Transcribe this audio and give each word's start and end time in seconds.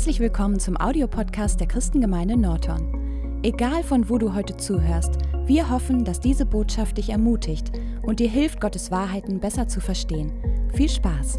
Herzlich 0.00 0.20
willkommen 0.20 0.58
zum 0.58 0.78
Audiopodcast 0.78 1.60
der 1.60 1.68
Christengemeinde 1.68 2.34
Norton. 2.34 3.42
Egal 3.42 3.84
von 3.84 4.08
wo 4.08 4.16
du 4.16 4.32
heute 4.32 4.56
zuhörst, 4.56 5.12
wir 5.44 5.68
hoffen, 5.68 6.06
dass 6.06 6.20
diese 6.20 6.46
Botschaft 6.46 6.96
dich 6.96 7.10
ermutigt 7.10 7.70
und 8.00 8.18
dir 8.18 8.30
hilft, 8.30 8.62
Gottes 8.62 8.90
Wahrheiten 8.90 9.40
besser 9.40 9.68
zu 9.68 9.78
verstehen. 9.82 10.32
Viel 10.72 10.88
Spaß! 10.88 11.36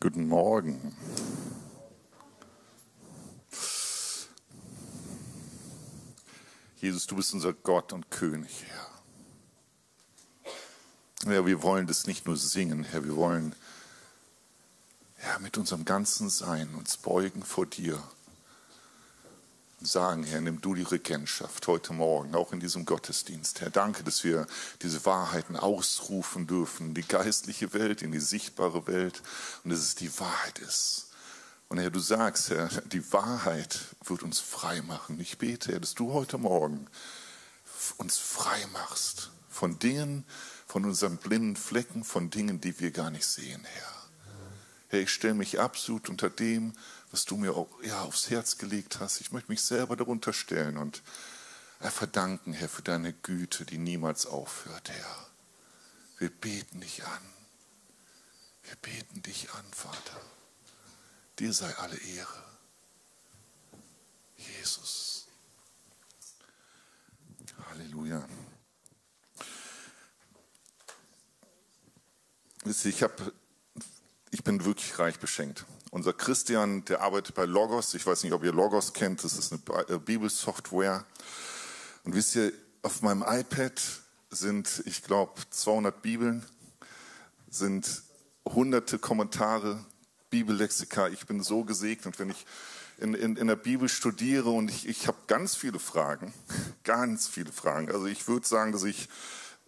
Guten 0.00 0.26
Morgen. 0.26 0.92
Jesus, 6.80 7.06
du 7.06 7.14
bist 7.14 7.32
unser 7.32 7.52
Gott 7.52 7.92
und 7.92 8.10
König, 8.10 8.64
Herr. 8.66 8.93
Herr, 11.26 11.46
wir 11.46 11.62
wollen 11.62 11.86
das 11.86 12.06
nicht 12.06 12.26
nur 12.26 12.36
singen, 12.36 12.84
Herr, 12.84 13.04
wir 13.04 13.16
wollen 13.16 13.54
Herr, 15.16 15.38
mit 15.38 15.56
unserem 15.56 15.86
ganzen 15.86 16.28
Sein 16.28 16.74
uns 16.74 16.98
beugen 16.98 17.42
vor 17.42 17.64
dir 17.64 18.02
und 19.80 19.86
sagen, 19.86 20.24
Herr, 20.24 20.42
nimm 20.42 20.60
du 20.60 20.74
die 20.74 20.82
Regentschaft 20.82 21.66
heute 21.66 21.94
Morgen, 21.94 22.34
auch 22.34 22.52
in 22.52 22.60
diesem 22.60 22.84
Gottesdienst. 22.84 23.62
Herr, 23.62 23.70
danke, 23.70 24.04
dass 24.04 24.22
wir 24.22 24.46
diese 24.82 25.04
Wahrheiten 25.06 25.56
ausrufen 25.56 26.46
dürfen, 26.46 26.88
in 26.88 26.94
die 26.94 27.08
geistliche 27.08 27.72
Welt, 27.72 28.02
in 28.02 28.12
die 28.12 28.20
sichtbare 28.20 28.86
Welt 28.86 29.22
und 29.64 29.70
dass 29.70 29.80
es 29.80 29.94
die 29.94 30.18
Wahrheit 30.20 30.58
ist. 30.58 31.06
Und 31.68 31.78
Herr, 31.78 31.90
du 31.90 32.00
sagst, 32.00 32.50
Herr, 32.50 32.68
die 32.68 33.12
Wahrheit 33.14 33.80
wird 34.04 34.22
uns 34.22 34.40
frei 34.40 34.82
machen. 34.82 35.18
Ich 35.20 35.38
bete, 35.38 35.72
Herr, 35.72 35.80
dass 35.80 35.94
du 35.94 36.12
heute 36.12 36.36
Morgen 36.36 36.86
uns 37.96 38.18
frei 38.18 38.66
machst 38.74 39.30
von 39.48 39.78
Dingen, 39.78 40.24
von 40.74 40.86
unseren 40.86 41.18
blinden 41.18 41.54
Flecken, 41.54 42.02
von 42.02 42.30
Dingen, 42.30 42.60
die 42.60 42.80
wir 42.80 42.90
gar 42.90 43.08
nicht 43.08 43.26
sehen, 43.26 43.64
Herr. 43.64 43.92
Herr, 44.88 45.00
ich 45.02 45.10
stelle 45.10 45.34
mich 45.34 45.60
absolut 45.60 46.08
unter 46.08 46.28
dem, 46.28 46.72
was 47.12 47.24
du 47.24 47.36
mir 47.36 47.54
ja, 47.84 48.02
aufs 48.02 48.28
Herz 48.28 48.58
gelegt 48.58 48.98
hast. 48.98 49.20
Ich 49.20 49.30
möchte 49.30 49.52
mich 49.52 49.62
selber 49.62 49.94
darunter 49.94 50.32
stellen 50.32 50.76
und 50.76 51.04
verdanken, 51.78 52.52
Herr, 52.52 52.68
für 52.68 52.82
deine 52.82 53.12
Güte, 53.12 53.64
die 53.64 53.78
niemals 53.78 54.26
aufhört, 54.26 54.90
Herr. 54.90 55.26
Wir 56.18 56.30
beten 56.30 56.80
dich 56.80 57.04
an. 57.04 57.22
Wir 58.64 58.74
beten 58.74 59.22
dich 59.22 59.52
an, 59.52 59.64
Vater. 59.70 60.20
Dir 61.38 61.52
sei 61.52 61.72
alle 61.76 61.98
Ehre. 61.98 62.42
Jesus. 64.38 65.28
Halleluja. 67.70 68.26
Ich, 72.66 73.02
hab, 73.02 73.20
ich 74.30 74.42
bin 74.42 74.64
wirklich 74.64 74.98
reich 74.98 75.18
beschenkt. 75.18 75.66
Unser 75.90 76.14
Christian, 76.14 76.84
der 76.86 77.02
arbeitet 77.02 77.34
bei 77.34 77.44
Logos. 77.44 77.92
Ich 77.92 78.06
weiß 78.06 78.22
nicht, 78.24 78.32
ob 78.32 78.42
ihr 78.42 78.52
Logos 78.52 78.94
kennt. 78.94 79.22
Das 79.22 79.34
ist 79.34 79.52
eine 79.52 79.88
äh, 79.88 79.98
Bibelsoftware. 79.98 81.04
Und 82.04 82.14
wisst 82.14 82.34
ihr, 82.36 82.52
auf 82.82 83.02
meinem 83.02 83.22
iPad 83.26 83.80
sind, 84.30 84.82
ich 84.86 85.02
glaube, 85.02 85.32
200 85.50 86.00
Bibeln, 86.02 86.44
sind 87.50 88.02
hunderte 88.46 88.98
Kommentare, 88.98 89.84
Bibellexika. 90.30 91.08
Ich 91.08 91.26
bin 91.26 91.42
so 91.42 91.64
gesegnet, 91.64 92.18
wenn 92.18 92.30
ich 92.30 92.46
in, 92.98 93.14
in, 93.14 93.36
in 93.36 93.46
der 93.46 93.56
Bibel 93.56 93.88
studiere 93.88 94.50
und 94.50 94.70
ich, 94.70 94.88
ich 94.88 95.06
habe 95.06 95.18
ganz 95.26 95.54
viele 95.54 95.78
Fragen, 95.78 96.32
ganz 96.82 97.28
viele 97.28 97.52
Fragen. 97.52 97.90
Also 97.90 98.06
ich 98.06 98.26
würde 98.26 98.46
sagen, 98.46 98.72
dass 98.72 98.84
ich, 98.84 99.08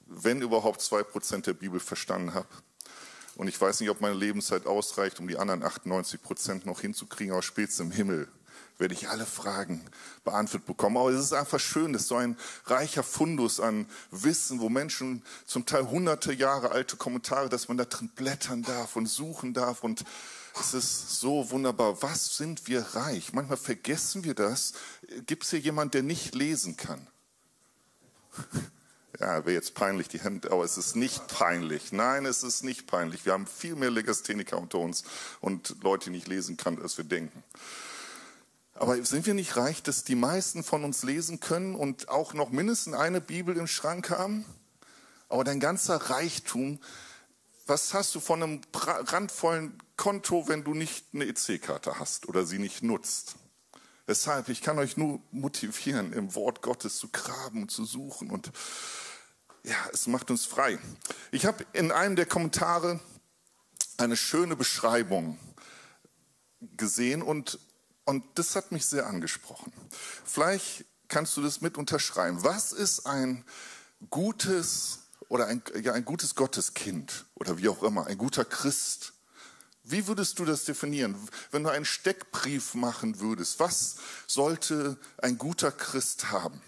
wenn 0.07 0.41
überhaupt, 0.41 0.81
zwei 0.81 1.03
Prozent 1.03 1.47
der 1.47 1.55
Bibel 1.55 1.79
verstanden 1.79 2.35
habe. 2.35 2.49
Und 3.37 3.49
ich 3.49 3.61
weiß 3.61 3.81
nicht, 3.81 3.91
ob 3.91 4.01
meine 4.01 4.15
Lebenszeit 4.15 4.67
ausreicht, 4.67 5.21
um 5.21 5.29
die 5.29 5.37
anderen 5.37 5.63
98 5.63 6.23
Prozent 6.23 6.67
noch 6.67 6.81
hinzukriegen, 6.81 7.33
aber 7.33 7.43
spätestens 7.43 7.87
im 7.87 7.93
Himmel 7.93 8.29
werde 8.79 8.95
ich 8.95 9.09
alle 9.09 9.27
Fragen 9.27 9.85
beantwortet 10.25 10.67
bekommen. 10.67 10.97
Aber 10.97 11.11
es 11.11 11.21
ist 11.21 11.33
einfach 11.33 11.61
schön, 11.61 11.93
dass 11.93 12.09
so 12.09 12.17
ein 12.17 12.37
reicher 12.65 13.03
Fundus 13.03 13.61
an 13.61 13.87
Wissen, 14.11 14.61
wo 14.61 14.69
Menschen 14.69 15.23
zum 15.47 15.67
Teil 15.67 15.89
hunderte 15.89 16.33
Jahre 16.33 16.71
alte 16.71 16.97
Kommentare, 16.97 17.49
dass 17.49 17.69
man 17.69 17.77
da 17.77 17.85
drin 17.85 18.11
blättern 18.15 18.63
darf 18.63 18.97
und 18.97 19.07
suchen 19.07 19.55
darf. 19.55 19.83
Und 19.83 20.05
es 20.61 20.75
ist 20.75 21.21
so 21.21 21.51
wunderbar. 21.51 22.03
Was 22.03 22.37
sind 22.37 22.67
wir 22.67 22.81
reich? 22.81 23.33
Manchmal 23.33 23.59
vergessen 23.59 24.25
wir 24.25 24.35
das. 24.35 24.73
Gibt 25.27 25.45
es 25.45 25.51
hier 25.51 25.61
jemanden, 25.61 25.93
der 25.93 26.03
nicht 26.03 26.35
lesen 26.35 26.77
kann? 26.77 27.07
Ja, 29.19 29.47
wäre 29.47 29.53
jetzt 29.53 29.75
peinlich, 29.75 30.09
die 30.09 30.21
Hände, 30.21 30.51
aber 30.53 30.65
es 30.65 30.77
ist 30.77 30.95
nicht 30.95 31.27
peinlich. 31.29 31.91
Nein, 31.91 32.27
es 32.27 32.43
ist 32.43 32.63
nicht 32.63 32.87
peinlich. 32.87 33.25
Wir 33.25 33.33
haben 33.33 33.47
viel 33.47 33.75
mehr 33.75 33.91
Legastheniker 33.91 34.59
unter 34.59 34.79
uns 34.79 35.05
und 35.41 35.77
Leute, 35.83 36.07
die 36.07 36.17
nicht 36.17 36.29
lesen 36.29 36.59
können, 36.59 36.83
als 36.83 36.99
wir 36.99 37.05
denken. 37.05 37.43
Aber 38.75 39.03
sind 39.03 39.25
wir 39.25 39.33
nicht 39.33 39.57
reich, 39.57 39.83
dass 39.83 40.05
die 40.05 40.17
meisten 40.17 40.63
von 40.63 40.85
uns 40.85 41.03
lesen 41.03 41.41
können 41.41 41.75
und 41.75 42.11
auch 42.11 42.35
noch 42.35 42.51
mindestens 42.51 42.95
eine 42.95 43.23
Bibel 43.23 43.57
im 43.57 43.67
Schrank 43.67 44.11
haben? 44.11 44.45
Aber 45.31 45.45
dein 45.45 45.61
ganzer 45.61 45.97
Reichtum, 45.97 46.79
was 47.67 47.95
hast 47.95 48.15
du 48.15 48.21
von 48.21 48.43
einem 48.43 48.61
randvollen 48.75 49.83
Konto, 49.97 50.47
wenn 50.47 50.63
du 50.63 50.75
nicht 50.75 51.07
eine 51.15 51.25
EC-Karte 51.25 51.99
hast 51.99 52.29
oder 52.29 52.45
sie 52.45 52.59
nicht 52.59 52.83
nutzt? 52.83 53.37
Deshalb, 54.07 54.51
ich 54.51 54.61
kann 54.61 54.79
euch 54.79 54.97
nur 54.97 55.21
motivieren, 55.33 56.13
im 56.13 56.35
Wort 56.35 56.63
Gottes 56.63 56.99
zu 56.99 57.09
graben 57.09 57.63
und 57.63 57.71
zu 57.71 57.85
suchen 57.85 58.31
und 58.31 58.53
ja, 59.67 59.77
es 59.93 60.07
macht 60.07 60.31
uns 60.31 60.47
frei. 60.47 60.79
Ich 61.33 61.45
habe 61.45 61.67
in 61.73 61.91
einem 61.91 62.15
der 62.15 62.27
Kommentare 62.27 63.01
eine 63.97 64.17
schöne 64.17 64.55
Beschreibung 64.55 65.39
gesehen 66.77 67.21
und, 67.21 67.59
und 68.05 68.25
das 68.37 68.55
hat 68.55 68.71
mich 68.71 68.87
sehr 68.87 69.07
angesprochen. 69.07 69.73
Vielleicht 70.25 70.85
kannst 71.09 71.37
du 71.37 71.43
das 71.43 71.61
mit 71.61 71.79
unterschreiben. 71.79 72.45
Was 72.45 72.73
ist 72.73 73.07
ein 73.07 73.45
gutes 74.09 75.01
oder 75.29 75.47
ein, 75.49 75.63
ja, 75.83 75.95
ein 75.95 76.05
gutes 76.05 76.37
Gotteskind 76.37 77.27
oder 77.35 77.59
wie 77.59 77.69
auch 77.69 77.83
immer, 77.83 78.07
ein 78.07 78.19
guter 78.19 78.45
Christ? 78.45 79.15
Wie 79.83 80.07
würdest 80.07 80.39
du 80.39 80.45
das 80.45 80.65
definieren? 80.65 81.17
Wenn 81.51 81.65
du 81.65 81.71
einen 81.71 81.85
Steckbrief 81.85 82.75
machen 82.75 83.19
würdest, 83.19 83.59
was 83.59 83.97
sollte 84.29 84.97
ein 85.19 85.39
guter 85.39 85.73
Christ 85.73 86.31
haben? 86.31 86.61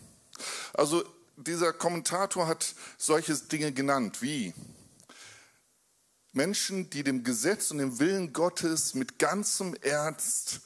Also 0.73 1.05
dieser 1.39 1.73
Kommentator 1.73 2.47
hat 2.47 2.75
solche 2.97 3.35
Dinge 3.35 3.73
genannt 3.73 4.23
wie 4.23 4.53
Menschen, 6.33 6.91
die 6.91 7.03
dem 7.03 7.25
Gesetz 7.25 7.71
und 7.71 7.79
dem 7.79 7.99
Willen 7.99 8.33
Gottes 8.33 8.95
mit 8.95 9.19
ganzem 9.19 9.75
Ernst 9.83 10.61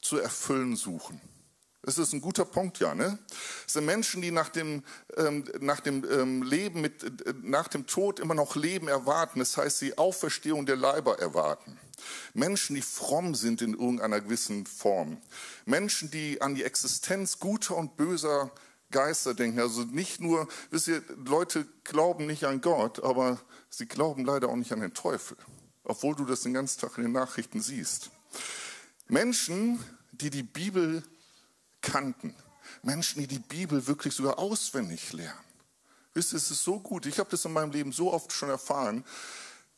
zu 0.00 0.18
erfüllen 0.18 0.76
suchen. 0.76 1.20
Das 1.84 1.98
ist 1.98 2.12
ein 2.12 2.20
guter 2.20 2.44
Punkt, 2.44 2.78
ja. 2.78 2.94
Ne? 2.94 3.18
Das 3.64 3.72
sind 3.72 3.86
Menschen, 3.86 4.22
die 4.22 4.30
nach 4.30 4.50
dem, 4.50 4.84
ähm, 5.16 5.44
nach 5.58 5.80
dem 5.80 6.04
ähm, 6.08 6.42
Leben, 6.44 6.80
mit, 6.80 7.02
äh, 7.02 7.34
nach 7.42 7.66
dem 7.66 7.88
Tod 7.88 8.20
immer 8.20 8.34
noch 8.34 8.54
Leben 8.54 8.86
erwarten. 8.86 9.40
Das 9.40 9.56
heißt, 9.56 9.80
die 9.80 9.98
Auferstehung 9.98 10.64
der 10.64 10.76
Leiber 10.76 11.18
erwarten. 11.18 11.76
Menschen, 12.34 12.76
die 12.76 12.82
fromm 12.82 13.34
sind 13.34 13.62
in 13.62 13.72
irgendeiner 13.72 14.20
gewissen 14.20 14.64
Form. 14.66 15.20
Menschen, 15.64 16.10
die 16.12 16.40
an 16.40 16.54
die 16.54 16.62
Existenz 16.62 17.40
guter 17.40 17.76
und 17.76 17.96
böser 17.96 18.52
Geister 18.92 19.34
denken. 19.34 19.58
Also 19.58 19.82
nicht 19.82 20.20
nur, 20.20 20.46
wisst 20.70 20.86
ihr, 20.86 21.02
Leute 21.24 21.66
glauben 21.82 22.26
nicht 22.26 22.44
an 22.44 22.60
Gott, 22.60 23.02
aber 23.02 23.40
sie 23.68 23.86
glauben 23.86 24.24
leider 24.24 24.48
auch 24.48 24.56
nicht 24.56 24.72
an 24.72 24.80
den 24.80 24.94
Teufel, 24.94 25.36
obwohl 25.82 26.14
du 26.14 26.24
das 26.24 26.42
den 26.42 26.54
ganzen 26.54 26.80
Tag 26.80 26.96
in 26.98 27.02
den 27.02 27.12
Nachrichten 27.12 27.60
siehst. 27.60 28.10
Menschen, 29.08 29.82
die 30.12 30.30
die 30.30 30.44
Bibel 30.44 31.02
kannten, 31.80 32.34
Menschen, 32.82 33.20
die 33.20 33.26
die 33.26 33.40
Bibel 33.40 33.86
wirklich 33.86 34.14
sogar 34.14 34.38
auswendig 34.38 35.12
lernen. 35.12 35.38
Wisst 36.14 36.32
ihr, 36.32 36.36
es 36.36 36.50
ist 36.50 36.62
so 36.62 36.78
gut. 36.78 37.06
Ich 37.06 37.18
habe 37.18 37.30
das 37.30 37.44
in 37.44 37.52
meinem 37.52 37.72
Leben 37.72 37.92
so 37.92 38.12
oft 38.12 38.32
schon 38.32 38.50
erfahren. 38.50 39.04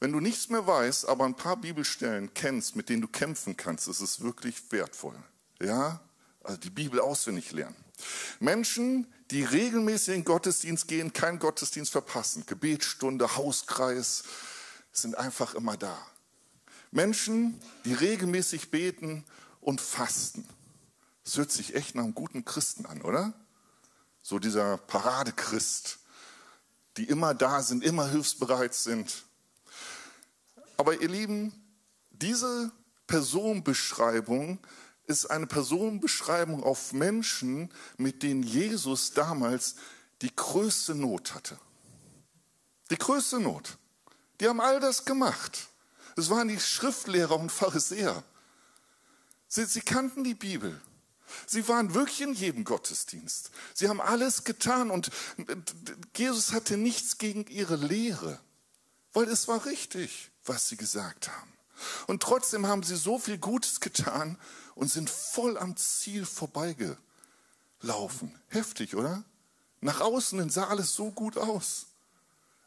Wenn 0.01 0.13
du 0.13 0.21
nichts 0.21 0.49
mehr 0.49 0.67
weißt, 0.67 1.09
aber 1.09 1.25
ein 1.25 1.37
paar 1.37 1.57
Bibelstellen 1.57 2.35
kennst, 2.35 2.77
mit 2.77 2.89
denen 2.89 3.03
du 3.03 3.09
kämpfen 3.09 3.57
kannst, 3.57 3.89
ist 3.89 4.01
es 4.01 4.21
wirklich 4.21 4.71
wertvoll. 4.71 5.17
Ja, 5.61 6.01
also 6.43 6.59
die 6.59 6.71
Bibel 6.71 7.01
auswendig 7.01 7.53
lernen. 7.53 7.77
Menschen, 8.41 9.07
die 9.31 9.45
regelmäßig 9.45 10.15
in 10.15 10.25
Gottesdienst 10.25 10.89
gehen, 10.89 11.13
keinen 11.13 11.39
Gottesdienst 11.39 11.93
verpassen, 11.93 12.45
Gebetsstunde, 12.47 13.37
Hauskreis, 13.37 14.25
sind 14.93 15.17
einfach 15.17 15.55
immer 15.55 15.77
da. 15.77 15.97
Menschen, 16.91 17.61
die 17.85 17.95
regelmäßig 17.95 18.71
beten 18.71 19.25
und 19.61 19.81
fasten. 19.81 20.47
Das 21.25 21.37
hört 21.37 21.51
sich 21.51 21.75
echt 21.75 21.95
nach 21.95 22.05
einem 22.05 22.15
guten 22.15 22.45
Christen 22.45 22.87
an, 22.87 23.03
oder? 23.03 23.33
So 24.23 24.39
dieser 24.39 24.77
Paradechrist, 24.79 25.99
die 26.97 27.05
immer 27.05 27.35
da 27.35 27.63
sind, 27.63 27.83
immer 27.83 28.09
hilfsbereit 28.09 28.75
sind. 28.75 29.25
Aber 30.77 31.01
ihr 31.01 31.09
Lieben, 31.09 31.53
diese 32.11 32.71
Personenbeschreibung 33.07 34.59
ist 35.07 35.27
eine 35.27 35.47
Personenbeschreibung 35.47 36.63
auf 36.63 36.93
Menschen, 36.93 37.71
mit 37.97 38.23
denen 38.23 38.43
Jesus 38.43 39.13
damals 39.13 39.77
die 40.23 40.35
größte 40.35 40.95
Not 40.95 41.35
hatte. 41.35 41.59
Die 42.91 42.97
größte 42.97 43.41
Not. 43.41 43.77
Die 44.41 44.49
haben 44.49 44.61
all 44.61 44.81
das 44.81 45.05
gemacht. 45.05 45.69
Das 46.17 46.31
waren 46.31 46.49
die 46.49 46.61
Schriftlehrer 46.61 47.39
und 47.39 47.51
Pharisäer. 47.51 48.23
Sie, 49.49 49.65
sie 49.65 49.81
kannten 49.81 50.25
die 50.25 50.35
Bibel. 50.35 50.81
Sie 51.47 51.67
waren 51.69 51.95
wirklich 51.95 52.21
in 52.21 52.35
jedem 52.35 52.65
Gottesdienst. 52.65 53.51
Sie 53.73 53.89
haben 53.89 54.01
alles 54.01 54.45
getan 54.45 54.91
und 54.91 55.11
Jesus 56.17 56.53
hatte 56.53 56.77
nichts 56.77 57.19
gegen 57.19 57.47
ihre 57.47 57.77
Lehre, 57.77 58.41
weil 59.13 59.29
es 59.29 59.49
war 59.49 59.65
richtig, 59.67 60.31
was 60.45 60.69
sie 60.69 60.77
gesagt 60.77 61.29
haben. 61.29 61.53
Und 62.07 62.23
trotzdem 62.23 62.67
haben 62.67 62.83
sie 62.83 62.97
so 62.97 63.19
viel 63.19 63.39
Gutes 63.39 63.81
getan 63.81 64.39
und 64.75 64.91
sind 64.91 65.11
voll 65.11 65.57
am 65.59 65.77
Ziel 65.77 66.27
vorbeigelaufen. 66.27 66.99
Heftig, 68.49 68.97
oder? 68.97 69.25
Nach 69.81 70.01
außen 70.01 70.49
sah 70.51 70.69
alles 70.69 70.95
so 70.95 71.11
gut 71.11 71.37
aus. 71.37 71.87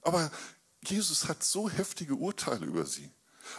Aber 0.02 0.32
Jesus 0.84 1.28
hat 1.28 1.44
so 1.44 1.70
heftige 1.70 2.16
Urteile 2.16 2.66
über 2.66 2.86
sie. 2.86 3.12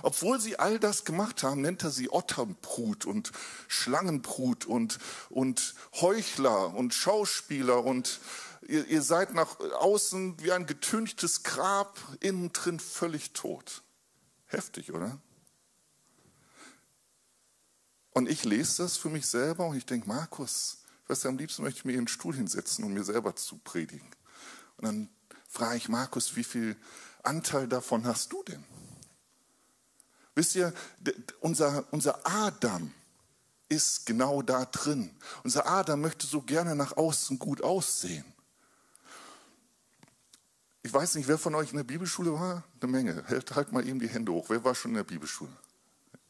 Obwohl 0.02 0.40
sie 0.40 0.58
all 0.58 0.78
das 0.78 1.04
gemacht 1.04 1.42
haben, 1.42 1.62
nennt 1.62 1.82
er 1.82 1.90
sie 1.90 2.10
Otternbrut 2.10 3.06
und 3.06 3.32
Schlangenbrut 3.68 4.66
und, 4.66 4.98
und 5.30 5.74
Heuchler 6.00 6.74
und 6.74 6.94
Schauspieler 6.94 7.84
und 7.84 8.20
ihr, 8.66 8.86
ihr 8.86 9.02
seid 9.02 9.34
nach 9.34 9.58
außen 9.60 10.40
wie 10.40 10.52
ein 10.52 10.66
getünchtes 10.66 11.42
Grab, 11.42 11.98
innen 12.20 12.52
drin 12.52 12.80
völlig 12.80 13.32
tot. 13.32 13.82
Heftig, 14.46 14.92
oder? 14.92 15.18
Und 18.18 18.28
ich 18.28 18.44
lese 18.44 18.82
das 18.82 18.96
für 18.96 19.10
mich 19.10 19.28
selber 19.28 19.68
und 19.68 19.76
ich 19.76 19.86
denke, 19.86 20.08
Markus, 20.08 20.78
du, 21.06 21.28
am 21.28 21.38
liebsten 21.38 21.62
möchte 21.62 21.78
ich 21.78 21.84
mir 21.84 21.92
in 21.92 22.00
den 22.00 22.08
Stuhl 22.08 22.34
hinsetzen, 22.34 22.84
um 22.84 22.92
mir 22.92 23.04
selber 23.04 23.36
zu 23.36 23.58
predigen. 23.58 24.10
Und 24.76 24.86
dann 24.86 25.08
frage 25.48 25.76
ich 25.76 25.88
Markus, 25.88 26.34
wie 26.34 26.42
viel 26.42 26.76
Anteil 27.22 27.68
davon 27.68 28.04
hast 28.06 28.32
du 28.32 28.42
denn? 28.42 28.64
Wisst 30.34 30.56
ihr, 30.56 30.74
unser, 31.38 31.84
unser 31.92 32.26
Adam 32.26 32.92
ist 33.68 34.04
genau 34.04 34.42
da 34.42 34.64
drin. 34.64 35.16
Unser 35.44 35.68
Adam 35.68 36.00
möchte 36.00 36.26
so 36.26 36.42
gerne 36.42 36.74
nach 36.74 36.96
außen 36.96 37.38
gut 37.38 37.62
aussehen. 37.62 38.24
Ich 40.82 40.92
weiß 40.92 41.14
nicht, 41.14 41.28
wer 41.28 41.38
von 41.38 41.54
euch 41.54 41.70
in 41.70 41.76
der 41.76 41.84
Bibelschule 41.84 42.32
war? 42.32 42.64
Eine 42.80 42.90
Menge. 42.90 43.24
Halt 43.28 43.70
mal 43.70 43.86
eben 43.86 44.00
die 44.00 44.08
Hände 44.08 44.32
hoch. 44.32 44.50
Wer 44.50 44.64
war 44.64 44.74
schon 44.74 44.90
in 44.90 44.96
der 44.96 45.04
Bibelschule? 45.04 45.52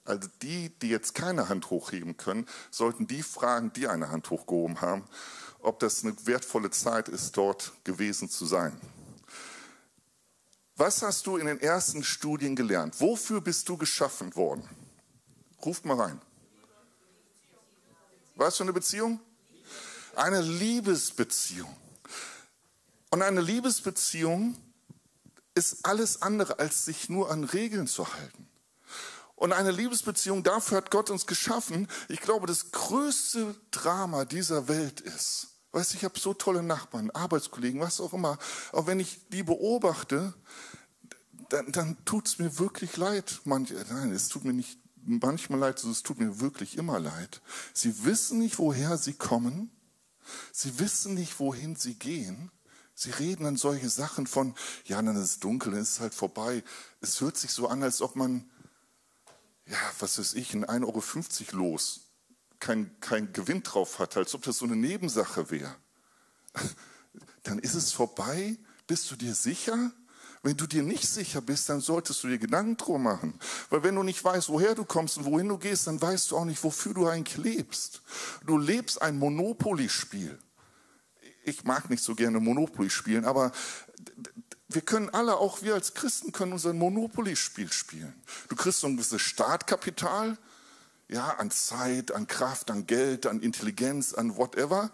Also 0.08 0.28
die, 0.40 0.70
die 0.81 0.88
jetzt 0.88 1.14
keine 1.14 1.50
Hand 1.50 1.69
hochheben 1.69 2.16
können, 2.16 2.46
sollten 2.70 3.06
die 3.06 3.22
fragen, 3.22 3.72
die 3.75 3.88
eine 3.88 4.10
Hand 4.10 4.31
hochgehoben 4.31 4.81
haben, 4.81 5.05
ob 5.60 5.78
das 5.81 6.02
eine 6.02 6.14
wertvolle 6.26 6.70
Zeit 6.70 7.08
ist, 7.08 7.37
dort 7.37 7.72
gewesen 7.84 8.31
zu 8.31 8.46
sein. 8.46 8.81
Was 10.76 11.02
hast 11.02 11.26
du 11.26 11.37
in 11.37 11.46
den 11.46 11.60
ersten 11.60 12.02
Studien 12.02 12.56
gelernt? 12.56 13.00
Wofür 13.00 13.43
bist 13.43 13.69
du 13.69 13.76
geschaffen 13.76 14.34
worden? 14.34 14.66
Ruft 15.64 15.84
mal 15.84 16.00
rein. 16.00 16.22
Was 18.37 18.56
für 18.56 18.62
eine 18.62 18.72
Beziehung? 18.72 19.20
Eine 20.16 20.40
Liebesbeziehung. 20.40 21.76
Und 23.11 23.22
eine 23.22 23.40
Liebesbeziehung 23.40 24.56
ist 25.54 25.84
alles 25.84 26.22
andere, 26.22 26.61
als 26.61 26.87
sich 26.87 27.08
nur 27.08 27.31
an 27.31 27.44
Regeln 27.44 27.87
zu 27.87 28.11
halten. 28.14 28.47
Und 29.38 29.52
eine 29.52 29.70
Liebesbeziehung, 29.70 30.43
dafür 30.43 30.79
hat 30.79 30.90
Gott 30.90 31.11
uns 31.11 31.26
geschaffen. 31.26 31.87
Ich 32.08 32.20
glaube, 32.20 32.49
das 32.49 32.73
größte 32.73 33.55
Drama 33.70 34.25
dieser 34.25 34.67
Welt 34.67 35.00
ist. 35.00 35.46
Weißt 35.70 35.94
ich 35.94 36.05
habe 36.05 36.19
so 36.19 36.35
tolle 36.35 36.62
Nachbarn, 36.64 37.12
Arbeitskollegen, 37.12 37.81
was 37.81 38.00
auch 38.00 38.12
immer. 38.12 38.37
Aber 38.73 38.88
wenn 38.88 38.99
ich 38.99 39.20
die 39.29 39.44
beobachte, 39.44 40.35
dann, 41.50 41.70
dann 41.70 42.05
tut 42.05 42.26
es 42.26 42.38
mir 42.40 42.58
wirklich 42.58 42.96
leid. 42.96 43.40
Manch, 43.44 43.73
nein, 43.90 44.11
es 44.11 44.29
tut 44.29 44.44
mir 44.44 44.52
nicht 44.52 44.76
manchmal 45.05 45.61
leid, 45.61 45.82
es 45.85 46.02
tut 46.02 46.19
mir 46.19 46.40
wirklich 46.40 46.76
immer 46.76 46.99
leid. 46.99 47.40
Sie 47.73 48.05
wissen 48.05 48.40
nicht, 48.40 48.58
woher 48.58 48.99
sie 48.99 49.14
kommen. 49.14 49.70
Sie 50.52 50.81
wissen 50.81 51.14
nicht, 51.14 51.38
wohin 51.38 51.76
sie 51.76 51.94
gehen. 51.94 52.50
Sie 52.94 53.11
reden 53.11 53.44
dann 53.44 53.56
solche 53.56 53.88
Sachen 53.88 54.26
von, 54.26 54.56
ja, 54.85 55.00
dann 55.00 55.14
ist 55.14 55.23
es 55.23 55.38
dunkel, 55.38 55.70
dann 55.70 55.81
ist 55.82 55.93
es 55.93 56.00
halt 56.00 56.14
vorbei. 56.14 56.64
Es 57.00 57.20
hört 57.20 57.37
sich 57.37 57.52
so 57.52 57.69
an, 57.69 57.85
als 57.85 58.02
ob 58.02 58.17
man, 58.17 58.50
ja, 59.68 59.78
was 59.98 60.18
weiß 60.18 60.34
ich, 60.34 60.54
ein 60.54 60.64
1,50 60.64 61.54
Euro 61.54 61.64
los, 61.64 62.00
kein, 62.58 62.98
kein 63.00 63.32
Gewinn 63.32 63.62
drauf 63.62 63.98
hat, 63.98 64.16
als 64.16 64.34
ob 64.34 64.42
das 64.42 64.58
so 64.58 64.64
eine 64.64 64.76
Nebensache 64.76 65.50
wäre. 65.50 65.74
Dann 67.42 67.58
ist 67.58 67.74
es 67.74 67.92
vorbei. 67.92 68.56
Bist 68.86 69.10
du 69.10 69.16
dir 69.16 69.34
sicher? 69.34 69.92
Wenn 70.42 70.56
du 70.56 70.66
dir 70.66 70.82
nicht 70.82 71.08
sicher 71.08 71.40
bist, 71.40 71.68
dann 71.68 71.80
solltest 71.80 72.22
du 72.22 72.28
dir 72.28 72.38
Gedanken 72.38 72.76
drum 72.76 73.02
machen. 73.02 73.38
Weil 73.70 73.82
wenn 73.82 73.96
du 73.96 74.04
nicht 74.04 74.22
weißt, 74.22 74.48
woher 74.48 74.74
du 74.74 74.84
kommst 74.84 75.18
und 75.18 75.24
wohin 75.24 75.48
du 75.48 75.58
gehst, 75.58 75.88
dann 75.88 76.00
weißt 76.00 76.30
du 76.30 76.36
auch 76.36 76.44
nicht, 76.44 76.62
wofür 76.62 76.94
du 76.94 77.08
eigentlich 77.08 77.36
lebst. 77.38 78.02
Du 78.46 78.56
lebst 78.56 79.02
ein 79.02 79.18
Monopoly-Spiel. 79.18 80.38
Ich 81.44 81.64
mag 81.64 81.90
nicht 81.90 82.02
so 82.02 82.14
gerne 82.14 82.38
Monopoly 82.38 82.88
spielen, 82.88 83.24
aber 83.24 83.52
wir 84.68 84.82
können 84.82 85.08
alle, 85.10 85.36
auch 85.38 85.62
wir 85.62 85.74
als 85.74 85.94
Christen, 85.94 86.32
können 86.32 86.52
unser 86.52 86.74
Monopoly-Spiel 86.74 87.72
spielen. 87.72 88.14
Du 88.48 88.56
kriegst 88.56 88.80
so 88.80 88.86
ein 88.86 88.96
gewisses 88.96 89.22
Startkapital, 89.22 90.36
ja, 91.08 91.30
an 91.38 91.50
Zeit, 91.50 92.12
an 92.12 92.26
Kraft, 92.26 92.70
an 92.70 92.86
Geld, 92.86 93.26
an 93.26 93.40
Intelligenz, 93.40 94.12
an 94.12 94.36
whatever. 94.36 94.90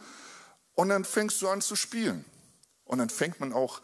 Und 0.75 0.91
dann 0.91 1.05
fängst 1.05 1.43
du 1.43 1.49
an 1.49 1.61
zu 1.61 1.75
spielen. 1.75 2.25
Und 2.85 2.99
dann 2.99 3.11
fängt 3.11 3.41
man 3.41 3.53
auch 3.53 3.81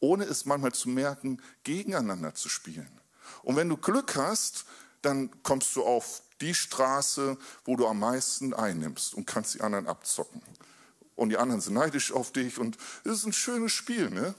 ohne 0.00 0.24
es 0.24 0.44
manchmal 0.44 0.72
zu 0.72 0.88
merken, 0.88 1.40
gegeneinander 1.62 2.34
zu 2.34 2.48
spielen. 2.48 3.00
Und 3.42 3.56
wenn 3.56 3.68
du 3.68 3.76
Glück 3.76 4.16
hast, 4.16 4.66
dann 5.02 5.30
kommst 5.42 5.74
du 5.76 5.84
auf 5.84 6.22
die 6.40 6.54
Straße, 6.54 7.38
wo 7.64 7.76
du 7.76 7.86
am 7.86 8.00
meisten 8.00 8.52
einnimmst 8.52 9.14
und 9.14 9.26
kannst 9.26 9.54
die 9.54 9.60
anderen 9.62 9.86
abzocken. 9.86 10.42
Und 11.16 11.30
die 11.30 11.38
anderen 11.38 11.60
sind 11.60 11.74
neidisch 11.74 12.12
auf 12.12 12.32
dich 12.32 12.58
und 12.58 12.76
es 13.04 13.12
ist 13.12 13.26
ein 13.26 13.32
schönes 13.32 13.72
Spiel. 13.72 14.10
Ne? 14.10 14.34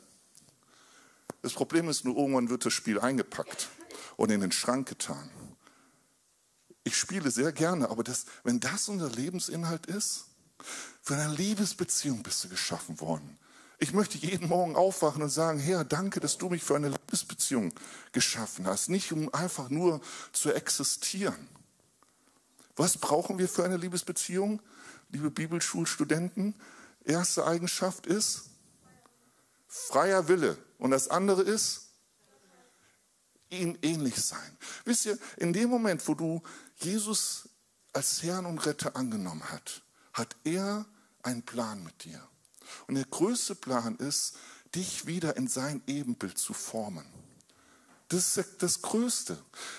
Das 1.45 1.53
Problem 1.53 1.88
ist 1.89 2.03
nur, 2.03 2.18
irgendwann 2.18 2.50
wird 2.50 2.65
das 2.65 2.74
Spiel 2.74 3.00
eingepackt 3.00 3.69
und 4.15 4.31
in 4.31 4.42
den 4.42 4.51
Schrank 4.51 4.89
getan. 4.89 5.30
Ich 6.83 6.97
spiele 6.97 7.30
sehr 7.30 7.51
gerne, 7.51 7.92
aber 7.92 8.03
das, 8.03 8.25
wenn 8.44 8.59
das 8.59 8.89
unser 8.89 9.09
Lebensinhalt 9.09 9.86
ist, 9.86 10.25
für 11.03 11.13
eine 11.13 11.31
Liebesbeziehung 11.36 12.24
bist 12.24 12.44
du 12.44 12.50
geschaffen 12.50 13.00
worden. 13.00 13.38
Ich 13.77 13.93
möchte 13.93 14.17
jeden 14.17 14.50
Morgen 14.50 14.75
aufwachen 14.75 15.22
und 15.22 15.29
sagen, 15.29 15.60
Herr, 15.60 15.84
danke, 15.84 16.19
dass 16.19 16.39
du 16.39 16.50
mich 16.50 16.63
für 16.63 16.75
eine 16.75 16.89
Liebesbeziehung 16.89 17.75
geschaffen 18.12 18.65
hast, 18.65 18.89
nicht 18.89 19.12
um 19.12 19.31
einfach 19.31 19.69
nur 19.69 20.01
zu 20.31 20.51
existieren. 20.51 21.48
Was 22.75 22.98
brauchen 22.98 23.38
wir 23.38 23.48
für 23.48 23.63
eine 23.63 23.77
Liebesbeziehung, 23.77 24.63
liebe 25.12 25.29
Bibelschulstudenten? 25.29 26.55
Erste 27.03 27.46
Eigenschaft 27.46 28.08
ist 28.08 28.46
freier 29.67 30.27
Wille 30.27 30.58
und 30.77 30.91
das 30.91 31.08
andere 31.08 31.41
ist 31.41 31.89
ihm 33.50 33.77
ähnlich 33.82 34.15
sein. 34.15 34.58
Wisst 34.86 35.05
ihr, 35.05 35.17
in 35.38 35.53
dem 35.53 35.70
Moment, 35.70 36.08
wo 36.08 36.13
du 36.13 36.41
Jesus 36.77 37.50
als 37.94 38.24
Herrn 38.24 38.46
und 38.46 38.65
Retter 38.65 38.96
angenommen 38.96 39.44
hast, 39.50 39.84
hat 40.13 40.36
er 40.44 40.86
einen 41.24 41.44
Plan 41.44 41.84
mit 41.84 42.03
dir. 42.03 42.22
Und 42.88 42.96
der 42.96 43.05
größte 43.05 43.55
Plan 43.55 43.96
ist, 43.98 44.36
dich 44.74 45.05
wieder 45.05 45.38
in 45.38 45.48
sein 45.48 45.82
Ebenbild 45.88 46.38
zu 46.38 46.53
formen. 46.53 47.05
Das 48.09 48.38
ist 48.38 48.47
das 48.59 48.81
Größte. 48.83 49.38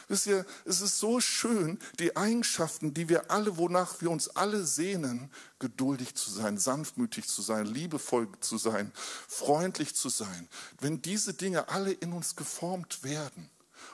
Wisst 0.09 0.26
ihr, 0.26 0.45
es 0.64 0.80
ist 0.80 0.99
so 0.99 1.21
schön, 1.21 1.78
die 2.00 2.16
Eigenschaften, 2.16 2.92
die 2.92 3.09
wir 3.09 3.30
alle, 3.30 3.56
wonach 3.56 4.00
wir 4.00 4.11
uns 4.11 4.28
alle 4.28 4.64
sehnen, 4.64 5.30
geduldig 5.61 6.16
zu 6.16 6.30
sein, 6.30 6.59
sanftmütig 6.59 7.28
zu 7.28 7.40
sein, 7.40 7.66
liebevoll 7.66 8.28
zu 8.40 8.59
sein, 8.59 8.90
freundlich 9.28 9.95
zu 9.95 10.09
sein. 10.09 10.49
Wenn 10.80 11.00
diese 11.02 11.35
Dinge 11.35 11.68
alle 11.68 11.92
in 11.92 12.12
uns 12.12 12.35
geformt 12.35 13.04
werden 13.04 13.49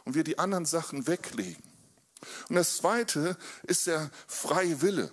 und 0.05 0.15
wir 0.15 0.25
die 0.25 0.39
anderen 0.39 0.65
Sachen 0.65 1.07
weglegen. 1.07 1.63
Und 2.49 2.57
das 2.57 2.79
Zweite 2.79 3.37
ist 3.65 3.87
der 3.87 4.11
freie 4.27 4.81
Wille. 4.81 5.13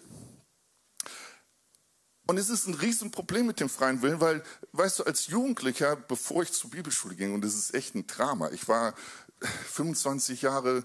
Und 2.29 2.37
es 2.37 2.51
ist 2.51 2.67
ein 2.67 2.75
Riesenproblem 2.75 3.47
mit 3.47 3.59
dem 3.59 3.69
freien 3.69 4.03
Willen, 4.03 4.21
weil, 4.21 4.43
weißt 4.73 4.99
du, 4.99 5.03
als 5.03 5.25
Jugendlicher, 5.25 5.95
bevor 5.95 6.43
ich 6.43 6.51
zur 6.51 6.69
Bibelschule 6.69 7.15
ging, 7.15 7.33
und 7.33 7.41
das 7.41 7.55
ist 7.55 7.73
echt 7.73 7.95
ein 7.95 8.05
Drama, 8.05 8.51
ich 8.51 8.67
war 8.67 8.93
25 9.71 10.43
Jahre, 10.43 10.83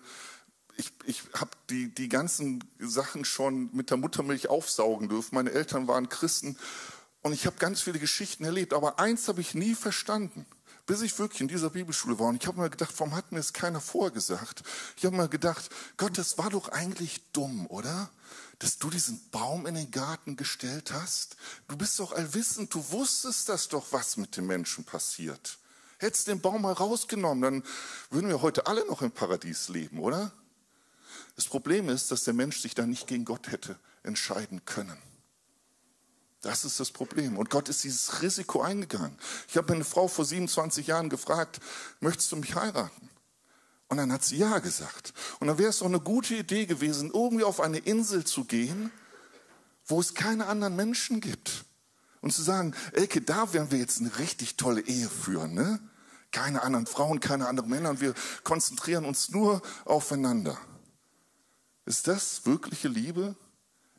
ich, 0.79 0.91
ich 1.05 1.23
habe 1.35 1.51
die, 1.69 1.95
die 1.95 2.09
ganzen 2.09 2.65
Sachen 2.79 3.27
schon 3.27 3.69
mit 3.75 3.91
der 3.91 3.99
Muttermilch 3.99 4.49
aufsaugen 4.49 5.11
dürfen. 5.11 5.35
Meine 5.35 5.51
Eltern 5.51 5.87
waren 5.87 6.09
Christen 6.09 6.57
und 7.21 7.35
ich 7.35 7.45
habe 7.45 7.57
ganz 7.57 7.83
viele 7.83 7.99
Geschichten 7.99 8.45
erlebt. 8.45 8.73
Aber 8.73 8.99
eins 8.99 9.29
habe 9.29 9.43
ich 9.43 9.55
nie 9.55 9.75
verstanden, 9.75 10.47
bis 10.87 11.03
ich 11.03 11.19
wirklich 11.19 11.43
in 11.43 11.49
dieser 11.49 11.69
Bibelschule 11.69 12.19
war. 12.19 12.29
Und 12.29 12.43
ich 12.43 12.49
habe 12.49 12.59
mir 12.59 12.71
gedacht, 12.71 12.95
warum 12.97 13.15
hat 13.15 13.33
mir 13.33 13.39
das 13.39 13.53
keiner 13.53 13.83
vorgesagt? 13.83 14.63
Ich 14.97 15.05
habe 15.05 15.15
mir 15.15 15.29
gedacht, 15.29 15.69
Gott, 15.99 16.17
das 16.17 16.39
war 16.39 16.49
doch 16.49 16.71
eigentlich 16.71 17.21
dumm, 17.35 17.67
oder? 17.67 18.09
Dass 18.59 18.79
du 18.79 18.91
diesen 18.91 19.31
Baum 19.31 19.67
in 19.67 19.75
den 19.75 19.91
Garten 19.91 20.37
gestellt 20.37 20.93
hast? 20.93 21.37
Du 21.69 21.77
bist 21.77 21.99
doch 21.99 22.13
allwissend, 22.13 22.73
du 22.75 22.91
wusstest 22.91 23.49
das 23.49 23.69
doch, 23.69 23.87
was 23.91 24.17
mit 24.17 24.37
den 24.37 24.47
Menschen 24.47 24.85
passiert. 24.85 25.59
Hättest 25.99 26.29
den 26.29 26.41
Baum 26.41 26.63
mal 26.63 26.73
rausgenommen, 26.73 27.43
dann 27.43 27.65
würden 28.11 28.29
wir 28.29 28.43
heute 28.43 28.67
alle 28.67 28.87
noch 28.87 29.03
im 29.03 29.11
Paradies 29.11 29.69
leben, 29.69 30.01
oder? 30.01 30.33
Das 31.37 31.47
Problem 31.47 31.89
ist, 31.89 32.11
dass 32.11 32.25
der 32.25 32.35
Mensch 32.35 32.61
sich 32.61 32.75
da 32.75 32.87
nicht 32.87 33.07
gegen 33.07 33.25
Gott 33.25 33.51
hätte 33.51 33.79
entscheiden 34.03 34.65
können. 34.65 34.99
Das 36.45 36.65
ist 36.67 36.79
das 36.79 36.91
Problem. 36.91 37.39
Und 37.39 37.49
Gott 37.49 37.71
ist 37.71 37.85
dieses 37.85 38.21
Risiko 38.21 38.61
eingegangen. 38.61 39.17
Ich 39.49 39.57
habe 39.57 39.73
eine 39.73 39.85
Frau 39.85 40.09
vor 40.09 40.27
27 40.27 40.87
Jahren 40.87 41.09
gefragt, 41.09 41.59
möchtest 42.01 42.31
du 42.33 42.37
mich 42.37 42.55
heiraten? 42.55 43.09
Und 43.89 43.99
dann 43.99 44.13
hat 44.13 44.25
sie 44.25 44.37
ja 44.37 44.59
gesagt. 44.59 45.13
Und 45.41 45.49
dann 45.49 45.59
wäre 45.59 45.71
es 45.71 45.79
doch 45.79 45.87
eine 45.87 46.01
gute 46.01 46.35
Idee 46.35 46.67
gewesen, 46.67 47.11
irgendwie 47.13 47.45
auf 47.45 47.61
eine 47.61 47.79
Insel 47.79 48.25
zu 48.25 48.45
gehen, 48.45 48.91
wo 49.87 50.01
es 50.01 50.15
keine 50.15 50.47
anderen 50.47 50.77
Menschen 50.77 51.21
gibt. 51.21 51.65
Und 52.21 52.33
zu 52.33 52.43
sagen, 52.43 52.75
Elke, 52.93 53.21
da 53.21 53.53
werden 53.53 53.71
wir 53.71 53.79
jetzt 53.79 54.01
eine 54.01 54.19
richtig 54.19 54.57
tolle 54.57 54.81
Ehe 54.81 55.09
führen. 55.11 55.53
Ne? 55.53 55.79
Keine 56.33 56.63
anderen 56.63 56.87
Frauen, 56.87 57.21
keine 57.21 57.47
anderen 57.47 57.69
Männer. 57.69 57.91
Und 57.91 58.01
wir 58.01 58.15
konzentrieren 58.43 59.05
uns 59.05 59.29
nur 59.29 59.61
aufeinander. 59.85 60.59
Ist 61.85 62.09
das 62.09 62.47
wirkliche 62.47 62.89
Liebe? 62.89 63.37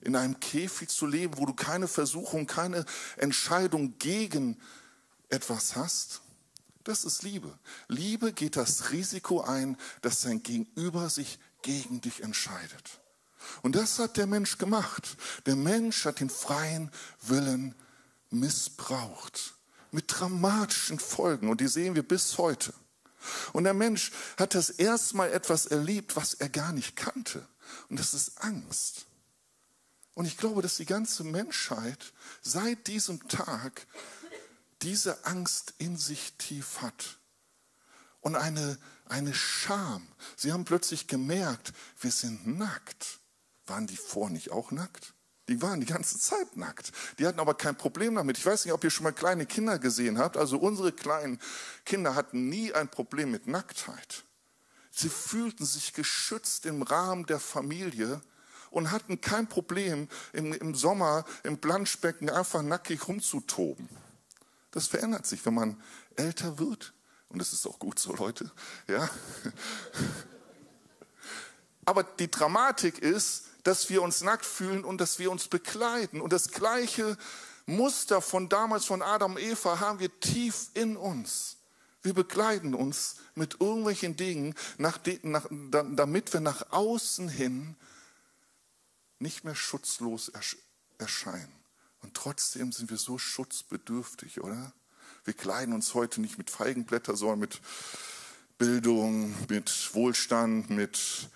In 0.01 0.15
einem 0.15 0.39
Käfig 0.39 0.89
zu 0.89 1.05
leben, 1.05 1.37
wo 1.37 1.45
du 1.45 1.53
keine 1.53 1.87
Versuchung, 1.87 2.47
keine 2.47 2.85
Entscheidung 3.17 3.97
gegen 3.99 4.59
etwas 5.29 5.75
hast? 5.75 6.21
Das 6.85 7.03
ist 7.03 7.23
Liebe. 7.23 7.51
Liebe 7.87 8.31
geht 8.31 8.55
das 8.55 8.91
Risiko 8.91 9.41
ein, 9.41 9.75
dass 10.01 10.21
dein 10.21 10.43
Gegenüber 10.43 11.09
sich 11.09 11.39
gegen 11.63 11.99
dich 11.99 12.21
entscheidet. 12.21 13.01
Und 13.63 13.75
das 13.75 13.97
hat 13.97 14.17
der 14.17 14.27
Mensch 14.27 14.59
gemacht. 14.59 15.17
Der 15.47 15.55
Mensch 15.55 16.05
hat 16.05 16.19
den 16.19 16.29
freien 16.29 16.91
Willen 17.21 17.73
missbraucht. 18.29 19.55
Mit 19.91 20.05
dramatischen 20.07 20.99
Folgen. 20.99 21.49
Und 21.49 21.59
die 21.59 21.67
sehen 21.67 21.95
wir 21.95 22.03
bis 22.03 22.37
heute. 22.37 22.71
Und 23.51 23.63
der 23.63 23.73
Mensch 23.73 24.11
hat 24.37 24.53
das 24.53 24.69
erstmal 24.69 25.31
etwas 25.31 25.65
erlebt, 25.65 26.15
was 26.15 26.35
er 26.35 26.49
gar 26.49 26.71
nicht 26.71 26.95
kannte. 26.95 27.47
Und 27.89 27.99
das 27.99 28.13
ist 28.13 28.43
Angst. 28.43 29.07
Und 30.13 30.25
ich 30.25 30.37
glaube, 30.37 30.61
dass 30.61 30.77
die 30.77 30.85
ganze 30.85 31.23
Menschheit 31.23 32.13
seit 32.41 32.85
diesem 32.87 33.27
Tag 33.27 33.87
diese 34.85 35.25
Angst 35.25 35.73
in 35.79 35.97
sich 35.97 36.33
tief 36.37 36.81
hat. 36.81 37.17
Und 38.21 38.35
eine, 38.35 38.77
eine 39.05 39.33
Scham. 39.33 40.07
Sie 40.35 40.53
haben 40.53 40.63
plötzlich 40.63 41.07
gemerkt, 41.07 41.73
wir 41.99 42.11
sind 42.11 42.45
nackt. 42.45 43.19
Waren 43.65 43.87
die 43.87 43.97
vor 43.97 44.29
nicht 44.29 44.51
auch 44.51 44.71
nackt? 44.71 45.13
Die 45.47 45.61
waren 45.61 45.79
die 45.79 45.87
ganze 45.87 46.19
Zeit 46.19 46.55
nackt. 46.55 46.91
Die 47.17 47.25
hatten 47.25 47.39
aber 47.39 47.55
kein 47.55 47.75
Problem 47.75 48.15
damit. 48.15 48.37
Ich 48.37 48.45
weiß 48.45 48.65
nicht, 48.65 48.73
ob 48.73 48.83
ihr 48.83 48.91
schon 48.91 49.03
mal 49.03 49.11
kleine 49.11 49.47
Kinder 49.47 49.79
gesehen 49.79 50.19
habt. 50.19 50.37
Also 50.37 50.59
unsere 50.59 50.91
kleinen 50.91 51.39
Kinder 51.83 52.13
hatten 52.13 52.49
nie 52.49 52.71
ein 52.73 52.89
Problem 52.89 53.31
mit 53.31 53.47
Nacktheit. 53.47 54.23
Sie 54.91 55.09
fühlten 55.09 55.65
sich 55.65 55.93
geschützt 55.93 56.65
im 56.65 56.83
Rahmen 56.83 57.25
der 57.25 57.39
Familie 57.39 58.21
und 58.69 58.91
hatten 58.91 59.19
kein 59.19 59.47
Problem, 59.47 60.09
im, 60.31 60.53
im 60.53 60.75
Sommer 60.75 61.25
im 61.43 61.59
Planschbecken 61.59 62.29
einfach 62.29 62.61
nackig 62.61 63.07
rumzutoben. 63.07 63.89
Das 64.75 64.87
verändert 64.87 65.25
sich, 65.25 65.43
wenn 65.45 65.53
man 65.53 65.81
älter 66.17 66.59
wird. 66.59 66.93
Und 67.29 67.39
das 67.39 67.53
ist 67.53 67.65
auch 67.65 67.79
gut 67.79 67.97
so, 67.97 68.13
Leute. 68.13 68.51
Ja. 68.87 69.09
Aber 71.85 72.03
die 72.03 72.29
Dramatik 72.29 72.99
ist, 72.99 73.45
dass 73.63 73.89
wir 73.89 74.01
uns 74.01 74.21
nackt 74.21 74.45
fühlen 74.45 74.83
und 74.83 74.99
dass 74.99 75.17
wir 75.17 75.31
uns 75.31 75.47
bekleiden. 75.47 76.19
Und 76.19 76.33
das 76.33 76.49
gleiche 76.49 77.17
Muster 77.65 78.21
von 78.21 78.49
damals 78.49 78.83
von 78.83 79.01
Adam 79.01 79.35
und 79.35 79.41
Eva 79.41 79.79
haben 79.79 79.99
wir 79.99 80.19
tief 80.19 80.67
in 80.73 80.97
uns. 80.97 81.55
Wir 82.01 82.13
bekleiden 82.13 82.75
uns 82.75 83.15
mit 83.33 83.61
irgendwelchen 83.61 84.17
Dingen, 84.17 84.55
damit 84.77 86.33
wir 86.33 86.41
nach 86.41 86.71
außen 86.73 87.29
hin 87.29 87.77
nicht 89.19 89.45
mehr 89.45 89.55
schutzlos 89.55 90.31
erscheinen. 90.97 91.64
Und 92.05 92.13
trotzdem 92.13 92.71
sind 92.71 92.91
wir 92.91 92.97
so 92.97 93.17
schutzbedürftig, 93.17 94.41
oder? 94.41 94.73
Wir 95.23 95.33
kleiden 95.33 95.73
uns 95.73 95.95
heute 95.95 96.21
nicht 96.21 96.37
mit 96.37 96.51
Feigenblätter, 96.51 97.15
sondern 97.15 97.39
mit 97.39 97.61
Bildung, 98.59 99.33
mit 99.49 99.89
Wohlstand, 99.95 100.69
mit 100.69 101.29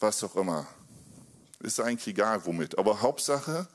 was 0.00 0.22
auch 0.22 0.36
immer. 0.36 0.66
Ist 1.60 1.80
eigentlich 1.80 2.08
egal 2.08 2.44
womit. 2.44 2.76
Aber 2.76 3.00
Hauptsache, 3.00 3.66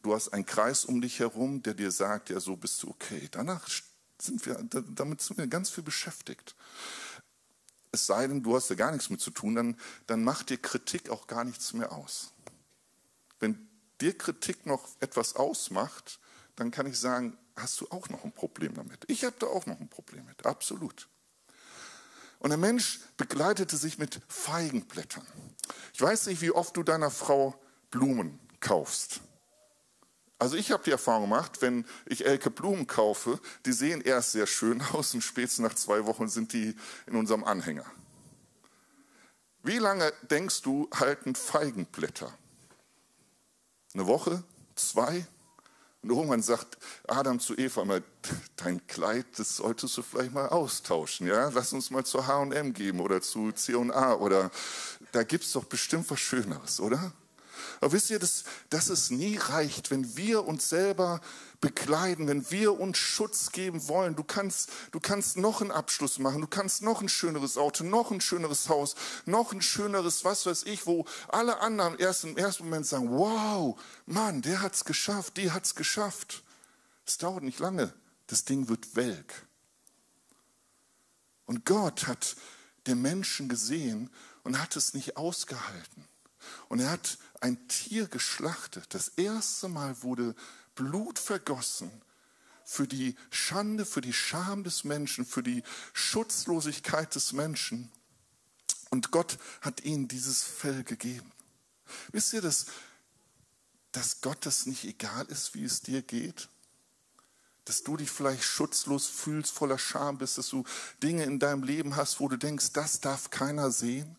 du 0.00 0.14
hast 0.14 0.30
einen 0.30 0.46
Kreis 0.46 0.86
um 0.86 1.02
dich 1.02 1.18
herum, 1.18 1.62
der 1.62 1.74
dir 1.74 1.90
sagt, 1.90 2.30
ja, 2.30 2.40
so 2.40 2.56
bist 2.56 2.82
du 2.82 2.88
okay. 2.88 3.28
Danach 3.30 3.68
sind 4.18 4.46
wir, 4.46 4.54
damit 4.94 5.20
sind 5.20 5.36
wir 5.36 5.46
ganz 5.48 5.68
viel 5.68 5.84
beschäftigt. 5.84 6.54
Es 7.92 8.06
sei 8.06 8.26
denn, 8.26 8.42
du 8.42 8.56
hast 8.56 8.70
da 8.70 8.74
gar 8.74 8.90
nichts 8.90 9.10
mit 9.10 9.20
zu 9.20 9.30
tun, 9.30 9.54
dann, 9.54 9.76
dann 10.06 10.24
macht 10.24 10.48
dir 10.48 10.56
Kritik 10.56 11.10
auch 11.10 11.26
gar 11.26 11.44
nichts 11.44 11.74
mehr 11.74 11.92
aus. 11.92 12.32
Wenn 13.38 13.68
dir 14.00 14.16
Kritik 14.16 14.66
noch 14.66 14.88
etwas 15.00 15.36
ausmacht, 15.36 16.18
dann 16.56 16.70
kann 16.70 16.86
ich 16.86 16.98
sagen, 16.98 17.36
hast 17.56 17.80
du 17.80 17.88
auch 17.90 18.08
noch 18.08 18.24
ein 18.24 18.32
Problem 18.32 18.74
damit. 18.74 19.04
Ich 19.08 19.24
habe 19.24 19.36
da 19.38 19.46
auch 19.46 19.66
noch 19.66 19.80
ein 19.80 19.88
Problem 19.88 20.24
mit, 20.26 20.44
absolut. 20.46 21.08
Und 22.38 22.50
der 22.50 22.58
Mensch 22.58 23.00
begleitete 23.16 23.76
sich 23.76 23.98
mit 23.98 24.20
Feigenblättern. 24.28 25.26
Ich 25.92 26.00
weiß 26.00 26.26
nicht, 26.26 26.42
wie 26.42 26.50
oft 26.50 26.76
du 26.76 26.82
deiner 26.82 27.10
Frau 27.10 27.58
Blumen 27.90 28.38
kaufst. 28.60 29.20
Also 30.38 30.56
ich 30.56 30.72
habe 30.72 30.82
die 30.84 30.90
Erfahrung 30.90 31.22
gemacht, 31.22 31.62
wenn 31.62 31.86
ich 32.06 32.26
Elke 32.26 32.50
Blumen 32.50 32.86
kaufe, 32.86 33.40
die 33.64 33.72
sehen 33.72 34.00
erst 34.00 34.32
sehr 34.32 34.46
schön 34.46 34.82
aus 34.92 35.14
und 35.14 35.22
spätestens 35.22 35.64
nach 35.64 35.74
zwei 35.74 36.04
Wochen 36.06 36.28
sind 36.28 36.52
die 36.52 36.76
in 37.06 37.16
unserem 37.16 37.44
Anhänger. 37.44 37.86
Wie 39.62 39.78
lange 39.78 40.12
denkst 40.30 40.60
du, 40.60 40.90
halten 40.92 41.34
Feigenblätter? 41.34 42.36
Eine 43.94 44.06
Woche? 44.06 44.42
Zwei? 44.74 45.26
Und 46.02 46.10
irgendwann 46.10 46.42
sagt 46.42 46.76
Adam 47.06 47.40
zu 47.40 47.56
Eva 47.56 47.84
mal, 47.84 48.02
dein 48.56 48.86
Kleid, 48.86 49.26
das 49.36 49.56
solltest 49.56 49.96
du 49.96 50.02
vielleicht 50.02 50.32
mal 50.32 50.48
austauschen. 50.48 51.26
Ja? 51.26 51.48
Lass 51.54 51.72
uns 51.72 51.90
mal 51.90 52.04
zu 52.04 52.26
H&M 52.26 52.74
geben 52.74 53.00
oder 53.00 53.22
zu 53.22 53.52
C&A 53.52 54.14
oder 54.14 54.50
da 55.12 55.20
es 55.22 55.52
doch 55.52 55.64
bestimmt 55.64 56.10
was 56.10 56.20
Schöneres, 56.20 56.80
oder? 56.80 57.12
Aber 57.80 57.92
wisst 57.92 58.10
ihr, 58.10 58.18
dass, 58.18 58.44
dass 58.70 58.88
es 58.88 59.10
nie 59.10 59.36
reicht, 59.36 59.90
wenn 59.90 60.16
wir 60.16 60.46
uns 60.46 60.68
selber 60.68 61.20
bekleiden, 61.60 62.28
wenn 62.28 62.50
wir 62.50 62.78
uns 62.78 62.98
Schutz 62.98 63.50
geben 63.50 63.88
wollen. 63.88 64.16
Du 64.16 64.22
kannst, 64.22 64.70
du 64.92 65.00
kannst 65.00 65.38
noch 65.38 65.62
einen 65.62 65.70
Abschluss 65.70 66.18
machen, 66.18 66.42
du 66.42 66.46
kannst 66.46 66.82
noch 66.82 67.00
ein 67.00 67.08
schöneres 67.08 67.56
Auto, 67.56 67.84
noch 67.84 68.10
ein 68.10 68.20
schöneres 68.20 68.68
Haus, 68.68 68.94
noch 69.24 69.52
ein 69.52 69.62
schöneres, 69.62 70.24
was 70.24 70.44
weiß 70.44 70.64
ich, 70.64 70.86
wo 70.86 71.06
alle 71.28 71.60
anderen 71.60 71.98
erst 71.98 72.24
im 72.24 72.36
ersten 72.36 72.64
Moment 72.64 72.86
sagen, 72.86 73.10
wow, 73.10 73.80
Mann, 74.04 74.42
der 74.42 74.60
hat's 74.60 74.84
geschafft, 74.84 75.38
die 75.38 75.52
hat's 75.52 75.74
geschafft. 75.74 76.42
Es 77.06 77.16
dauert 77.16 77.42
nicht 77.42 77.60
lange, 77.60 77.94
das 78.26 78.44
Ding 78.44 78.68
wird 78.68 78.94
welk. 78.94 79.46
Und 81.46 81.64
Gott 81.64 82.06
hat 82.06 82.36
den 82.86 83.00
Menschen 83.00 83.48
gesehen 83.48 84.10
und 84.42 84.60
hat 84.60 84.76
es 84.76 84.92
nicht 84.92 85.16
ausgehalten. 85.16 86.06
Und 86.68 86.80
er 86.80 86.90
hat 86.90 87.16
ein 87.44 87.68
Tier 87.68 88.08
geschlachtet. 88.08 88.86
Das 88.94 89.08
erste 89.08 89.68
Mal 89.68 90.02
wurde 90.02 90.34
Blut 90.74 91.18
vergossen 91.18 91.90
für 92.64 92.88
die 92.88 93.16
Schande, 93.30 93.84
für 93.84 94.00
die 94.00 94.14
Scham 94.14 94.64
des 94.64 94.84
Menschen, 94.84 95.26
für 95.26 95.42
die 95.42 95.62
Schutzlosigkeit 95.92 97.14
des 97.14 97.34
Menschen. 97.34 97.92
Und 98.88 99.10
Gott 99.10 99.38
hat 99.60 99.84
ihnen 99.84 100.08
dieses 100.08 100.42
Fell 100.42 100.84
gegeben. 100.84 101.30
Wisst 102.12 102.32
ihr, 102.32 102.40
dass, 102.40 102.64
dass 103.92 104.22
Gott 104.22 104.46
das 104.46 104.64
nicht 104.64 104.84
egal 104.84 105.26
ist, 105.26 105.54
wie 105.54 105.64
es 105.64 105.82
dir 105.82 106.00
geht? 106.00 106.48
Dass 107.66 107.82
du 107.82 107.98
dich 107.98 108.10
vielleicht 108.10 108.44
schutzlos 108.44 109.06
fühlst, 109.06 109.52
voller 109.52 109.78
Scham 109.78 110.16
bist, 110.16 110.38
dass 110.38 110.48
du 110.48 110.64
Dinge 111.02 111.24
in 111.24 111.38
deinem 111.38 111.62
Leben 111.62 111.94
hast, 111.96 112.20
wo 112.20 112.28
du 112.28 112.38
denkst, 112.38 112.72
das 112.72 113.00
darf 113.00 113.28
keiner 113.28 113.70
sehen? 113.70 114.16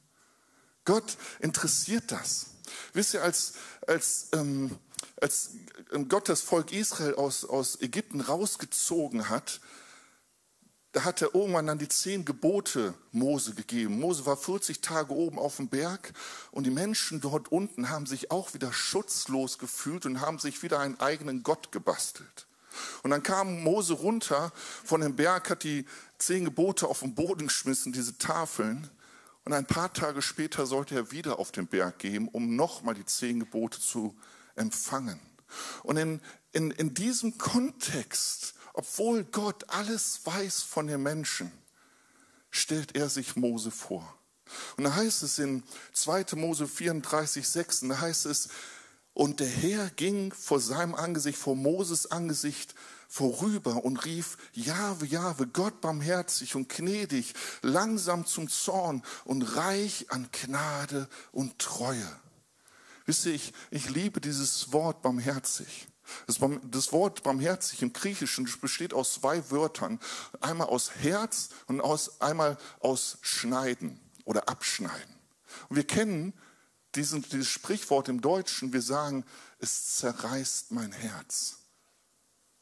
Gott 0.83 1.17
interessiert 1.39 2.11
das. 2.11 2.51
Wisst 2.93 3.13
ihr, 3.13 3.23
als, 3.23 3.53
als, 3.87 4.27
ähm, 4.33 4.77
als 5.21 5.51
Gott 6.09 6.29
das 6.29 6.41
Volk 6.41 6.71
Israel 6.71 7.15
aus, 7.15 7.45
aus 7.45 7.81
Ägypten 7.81 8.21
rausgezogen 8.21 9.29
hat, 9.29 9.59
da 10.95 11.03
hat 11.03 11.21
er 11.21 11.35
irgendwann 11.35 11.67
dann 11.67 11.77
die 11.77 11.89
zehn 11.89 12.23
Gebote 12.23 12.93
Mose 13.11 13.53
gegeben. 13.53 13.99
Mose 13.99 14.25
war 14.25 14.37
40 14.37 14.79
Tage 14.79 15.13
oben 15.13 15.37
auf 15.37 15.57
dem 15.57 15.67
Berg 15.67 16.13
und 16.51 16.63
die 16.63 16.71
Menschen 16.71 17.19
dort 17.19 17.51
unten 17.51 17.89
haben 17.89 18.05
sich 18.05 18.31
auch 18.31 18.53
wieder 18.53 18.71
schutzlos 18.71 19.57
gefühlt 19.57 20.05
und 20.05 20.21
haben 20.21 20.39
sich 20.39 20.63
wieder 20.63 20.79
einen 20.79 20.97
eigenen 21.01 21.43
Gott 21.43 21.73
gebastelt. 21.73 22.47
Und 23.03 23.11
dann 23.11 23.23
kam 23.23 23.61
Mose 23.61 23.93
runter 23.93 24.53
von 24.85 25.01
dem 25.01 25.17
Berg, 25.17 25.49
hat 25.49 25.63
die 25.63 25.85
zehn 26.17 26.45
Gebote 26.45 26.87
auf 26.87 26.99
den 26.99 27.13
Boden 27.13 27.47
geschmissen, 27.47 27.91
diese 27.91 28.17
Tafeln. 28.17 28.89
Und 29.45 29.53
ein 29.53 29.65
paar 29.65 29.93
Tage 29.93 30.21
später 30.21 30.65
sollte 30.65 30.95
er 30.95 31.11
wieder 31.11 31.39
auf 31.39 31.51
den 31.51 31.67
Berg 31.67 31.99
gehen, 31.99 32.27
um 32.27 32.55
nochmal 32.55 32.95
die 32.95 33.05
zehn 33.05 33.39
Gebote 33.39 33.79
zu 33.79 34.15
empfangen. 34.55 35.19
Und 35.83 35.97
in, 35.97 36.21
in, 36.51 36.71
in 36.71 36.93
diesem 36.93 37.37
Kontext 37.37 38.55
obwohl 38.77 39.23
Gott 39.23 39.69
alles 39.69 40.19
weiß 40.25 40.61
von 40.61 40.87
den 40.87 41.01
Menschen, 41.01 41.49
stellt 42.51 42.95
er 42.95 43.09
sich 43.09 43.37
Mose 43.37 43.71
vor. 43.71 44.17
Und 44.75 44.83
da 44.83 44.93
heißt 44.93 45.23
es 45.23 45.39
in 45.39 45.63
2. 45.93 46.35
Mose 46.35 46.67
34, 46.67 47.47
6, 47.47 47.79
da 47.87 48.01
heißt 48.01 48.25
es, 48.25 48.49
und 49.13 49.39
der 49.39 49.47
Herr 49.47 49.89
ging 49.91 50.33
vor 50.33 50.59
seinem 50.59 50.93
Angesicht, 50.93 51.37
vor 51.37 51.55
Moses 51.55 52.11
Angesicht 52.11 52.75
vorüber 53.07 53.83
und 53.83 54.05
rief, 54.05 54.37
Jahwe, 54.53 55.05
Jahwe, 55.05 55.47
Gott 55.47 55.81
barmherzig 55.81 56.55
und 56.55 56.69
gnädig, 56.69 57.33
langsam 57.61 58.25
zum 58.25 58.49
Zorn 58.49 59.03
und 59.23 59.41
reich 59.41 60.07
an 60.09 60.29
Gnade 60.31 61.07
und 61.31 61.59
Treue. 61.59 62.19
Wisst 63.05 63.25
ihr, 63.25 63.33
ich, 63.33 63.53
ich 63.71 63.89
liebe 63.89 64.19
dieses 64.19 64.71
Wort 64.73 65.01
barmherzig. 65.01 65.87
Das, 66.27 66.39
das 66.69 66.91
Wort 66.91 67.23
barmherzig 67.23 67.81
im 67.81 67.93
Griechischen 67.93 68.49
besteht 68.61 68.93
aus 68.93 69.15
zwei 69.15 69.49
Wörtern. 69.51 69.99
Einmal 70.39 70.67
aus 70.67 70.91
Herz 70.95 71.49
und 71.67 71.81
aus, 71.81 72.21
einmal 72.21 72.57
aus 72.79 73.17
Schneiden 73.21 73.99
oder 74.23 74.49
Abschneiden. 74.49 75.15
Und 75.69 75.75
wir 75.75 75.85
kennen 75.85 76.33
diesen, 76.95 77.21
dieses 77.23 77.47
Sprichwort 77.47 78.09
im 78.09 78.21
Deutschen, 78.21 78.73
wir 78.73 78.81
sagen, 78.81 79.25
es 79.59 79.97
zerreißt 79.97 80.71
mein 80.71 80.91
Herz. 80.91 81.57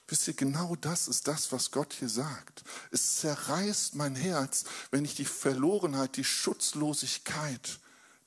Wisst 0.08 0.28
ihr, 0.28 0.34
genau 0.34 0.76
das 0.76 1.08
ist 1.08 1.28
das, 1.28 1.52
was 1.52 1.72
Gott 1.72 1.94
hier 1.94 2.10
sagt. 2.10 2.64
Es 2.92 3.18
zerreißt 3.18 3.96
mein 3.96 4.16
Herz, 4.16 4.66
wenn 4.92 5.06
ich 5.06 5.16
die 5.16 5.26
Verlorenheit, 5.26 6.18
die 6.18 6.26
Schutzlosigkeit 6.26 7.80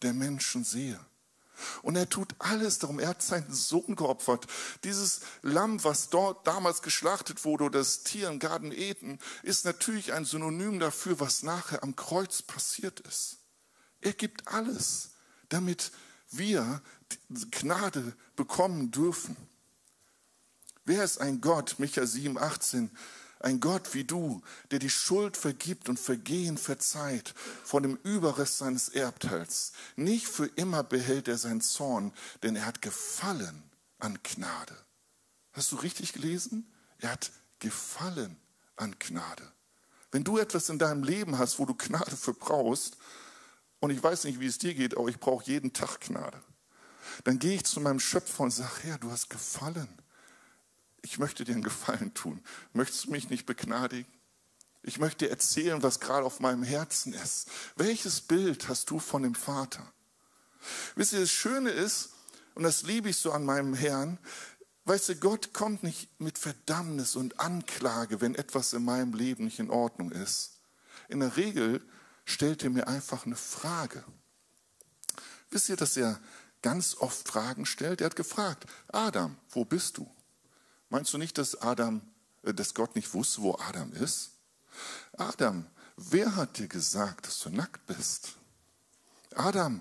der 0.02 0.14
Menschen 0.14 0.64
sehe. 0.64 0.98
Und 1.82 1.96
er 1.96 2.08
tut 2.08 2.34
alles 2.38 2.78
darum. 2.78 2.98
Er 2.98 3.08
hat 3.08 3.22
seinen 3.22 3.52
Sohn 3.52 3.96
geopfert. 3.96 4.46
Dieses 4.84 5.20
Lamm, 5.42 5.82
was 5.84 6.10
dort 6.10 6.46
damals 6.46 6.82
geschlachtet 6.82 7.44
wurde, 7.44 7.64
oder 7.64 7.78
das 7.78 8.02
Tier 8.02 8.28
im 8.28 8.38
Garten 8.38 8.72
Eden, 8.72 9.18
ist 9.42 9.64
natürlich 9.64 10.12
ein 10.12 10.24
Synonym 10.24 10.78
dafür, 10.78 11.18
was 11.20 11.42
nachher 11.42 11.82
am 11.82 11.96
Kreuz 11.96 12.42
passiert 12.42 13.00
ist. 13.00 13.38
Er 14.00 14.12
gibt 14.12 14.48
alles, 14.48 15.10
damit 15.48 15.92
wir 16.30 16.82
Gnade 17.50 18.14
bekommen 18.34 18.90
dürfen. 18.90 19.36
Wer 20.86 21.02
ist 21.02 21.20
ein 21.20 21.40
Gott, 21.40 21.80
Micha 21.80 22.06
7, 22.06 22.38
18, 22.38 22.90
ein 23.40 23.58
Gott 23.58 23.92
wie 23.94 24.04
du, 24.04 24.40
der 24.70 24.78
die 24.78 24.88
Schuld 24.88 25.36
vergibt 25.36 25.88
und 25.88 25.98
Vergehen 25.98 26.56
verzeiht 26.56 27.34
von 27.64 27.82
dem 27.82 27.96
Überrest 28.04 28.58
seines 28.58 28.88
Erbteils. 28.88 29.72
Nicht 29.96 30.28
für 30.28 30.46
immer 30.46 30.84
behält 30.84 31.26
er 31.26 31.38
seinen 31.38 31.60
Zorn, 31.60 32.12
denn 32.44 32.54
er 32.54 32.66
hat 32.66 32.82
gefallen 32.82 33.64
an 33.98 34.18
Gnade. 34.22 34.76
Hast 35.52 35.72
du 35.72 35.76
richtig 35.76 36.12
gelesen? 36.12 36.72
Er 36.98 37.12
hat 37.12 37.32
gefallen 37.58 38.36
an 38.76 38.94
Gnade. 39.00 39.50
Wenn 40.12 40.22
du 40.22 40.38
etwas 40.38 40.68
in 40.68 40.78
deinem 40.78 41.02
Leben 41.02 41.36
hast, 41.36 41.58
wo 41.58 41.66
du 41.66 41.74
Gnade 41.74 42.16
für 42.16 42.32
brauchst, 42.32 42.96
und 43.80 43.90
ich 43.90 44.02
weiß 44.02 44.24
nicht, 44.24 44.38
wie 44.38 44.46
es 44.46 44.58
dir 44.58 44.74
geht, 44.74 44.96
aber 44.96 45.08
ich 45.08 45.18
brauche 45.18 45.44
jeden 45.46 45.72
Tag 45.72 46.00
Gnade, 46.00 46.40
dann 47.24 47.40
gehe 47.40 47.56
ich 47.56 47.64
zu 47.64 47.80
meinem 47.80 48.00
Schöpfer 48.00 48.44
und 48.44 48.52
sage, 48.52 48.82
Herr, 48.82 48.98
du 48.98 49.10
hast 49.10 49.30
gefallen 49.30 49.88
ich 51.02 51.18
möchte 51.18 51.44
dir 51.44 51.52
einen 51.52 51.62
Gefallen 51.62 52.14
tun. 52.14 52.42
Möchtest 52.72 53.06
du 53.06 53.10
mich 53.10 53.30
nicht 53.30 53.46
begnadigen? 53.46 54.10
Ich 54.82 54.98
möchte 54.98 55.24
dir 55.24 55.30
erzählen, 55.30 55.82
was 55.82 56.00
gerade 56.00 56.24
auf 56.24 56.40
meinem 56.40 56.62
Herzen 56.62 57.12
ist. 57.12 57.48
Welches 57.74 58.20
Bild 58.20 58.68
hast 58.68 58.88
du 58.90 58.98
von 58.98 59.22
dem 59.22 59.34
Vater? 59.34 59.92
Wisst 60.94 61.12
ihr, 61.12 61.20
das 61.20 61.30
Schöne 61.30 61.70
ist, 61.70 62.10
und 62.54 62.62
das 62.62 62.82
liebe 62.82 63.10
ich 63.10 63.18
so 63.18 63.32
an 63.32 63.44
meinem 63.44 63.74
Herrn, 63.74 64.18
weißt 64.84 65.08
du, 65.10 65.16
Gott 65.16 65.52
kommt 65.52 65.82
nicht 65.82 66.08
mit 66.20 66.38
Verdammnis 66.38 67.16
und 67.16 67.40
Anklage, 67.40 68.20
wenn 68.20 68.34
etwas 68.34 68.72
in 68.72 68.84
meinem 68.84 69.12
Leben 69.12 69.44
nicht 69.44 69.58
in 69.58 69.70
Ordnung 69.70 70.12
ist. 70.12 70.60
In 71.08 71.20
der 71.20 71.36
Regel 71.36 71.84
stellt 72.24 72.62
er 72.62 72.70
mir 72.70 72.88
einfach 72.88 73.26
eine 73.26 73.36
Frage. 73.36 74.04
Wisst 75.50 75.68
ihr, 75.68 75.76
dass 75.76 75.96
er 75.96 76.20
ganz 76.62 76.96
oft 76.96 77.28
Fragen 77.28 77.66
stellt? 77.66 78.00
Er 78.00 78.06
hat 78.06 78.16
gefragt, 78.16 78.66
Adam, 78.88 79.36
wo 79.50 79.64
bist 79.64 79.98
du? 79.98 80.10
Meinst 80.88 81.12
du 81.12 81.18
nicht, 81.18 81.38
dass 81.38 81.60
Adam, 81.60 82.02
äh, 82.42 82.54
dass 82.54 82.74
Gott 82.74 82.94
nicht 82.94 83.12
wusste, 83.14 83.42
wo 83.42 83.54
Adam 83.54 83.92
ist? 83.92 84.30
Adam, 85.16 85.66
wer 85.96 86.36
hat 86.36 86.58
dir 86.58 86.68
gesagt, 86.68 87.26
dass 87.26 87.40
du 87.40 87.50
nackt 87.50 87.86
bist? 87.86 88.36
Adam, 89.34 89.80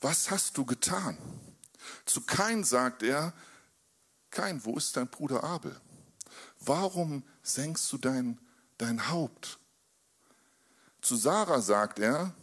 was 0.00 0.30
hast 0.30 0.56
du 0.56 0.64
getan? 0.64 1.18
Zu 2.04 2.22
Kain 2.22 2.64
sagt 2.64 3.02
er, 3.02 3.32
Kain, 4.30 4.64
wo 4.64 4.76
ist 4.76 4.96
dein 4.96 5.08
Bruder 5.08 5.42
Abel? 5.42 5.78
Warum 6.60 7.22
senkst 7.42 7.90
du 7.92 7.98
dein, 7.98 8.38
dein 8.76 9.08
Haupt? 9.08 9.58
Zu 11.00 11.16
Sarah 11.16 11.60
sagt 11.60 11.98
er, 11.98 12.34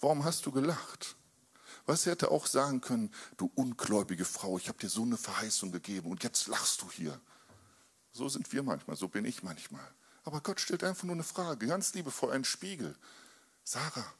warum 0.00 0.24
hast 0.24 0.46
du 0.46 0.50
gelacht? 0.50 1.16
Was 1.86 2.06
er 2.06 2.12
hätte 2.12 2.30
auch 2.30 2.46
sagen 2.46 2.80
können, 2.80 3.12
du 3.36 3.50
ungläubige 3.54 4.24
Frau, 4.24 4.58
ich 4.58 4.68
habe 4.68 4.78
dir 4.78 4.88
so 4.88 5.02
eine 5.02 5.16
Verheißung 5.16 5.72
gegeben 5.72 6.10
und 6.10 6.22
jetzt 6.22 6.46
lachst 6.46 6.82
du 6.82 6.90
hier. 6.90 7.20
So 8.12 8.28
sind 8.28 8.52
wir 8.52 8.62
manchmal, 8.62 8.96
so 8.96 9.08
bin 9.08 9.24
ich 9.24 9.42
manchmal. 9.42 9.86
Aber 10.24 10.40
Gott 10.40 10.60
stellt 10.60 10.84
einfach 10.84 11.04
nur 11.04 11.14
eine 11.14 11.24
Frage, 11.24 11.66
ganz 11.66 11.94
liebevoll, 11.94 12.32
einen 12.32 12.44
Spiegel. 12.44 12.96
Sarah, 13.64 14.12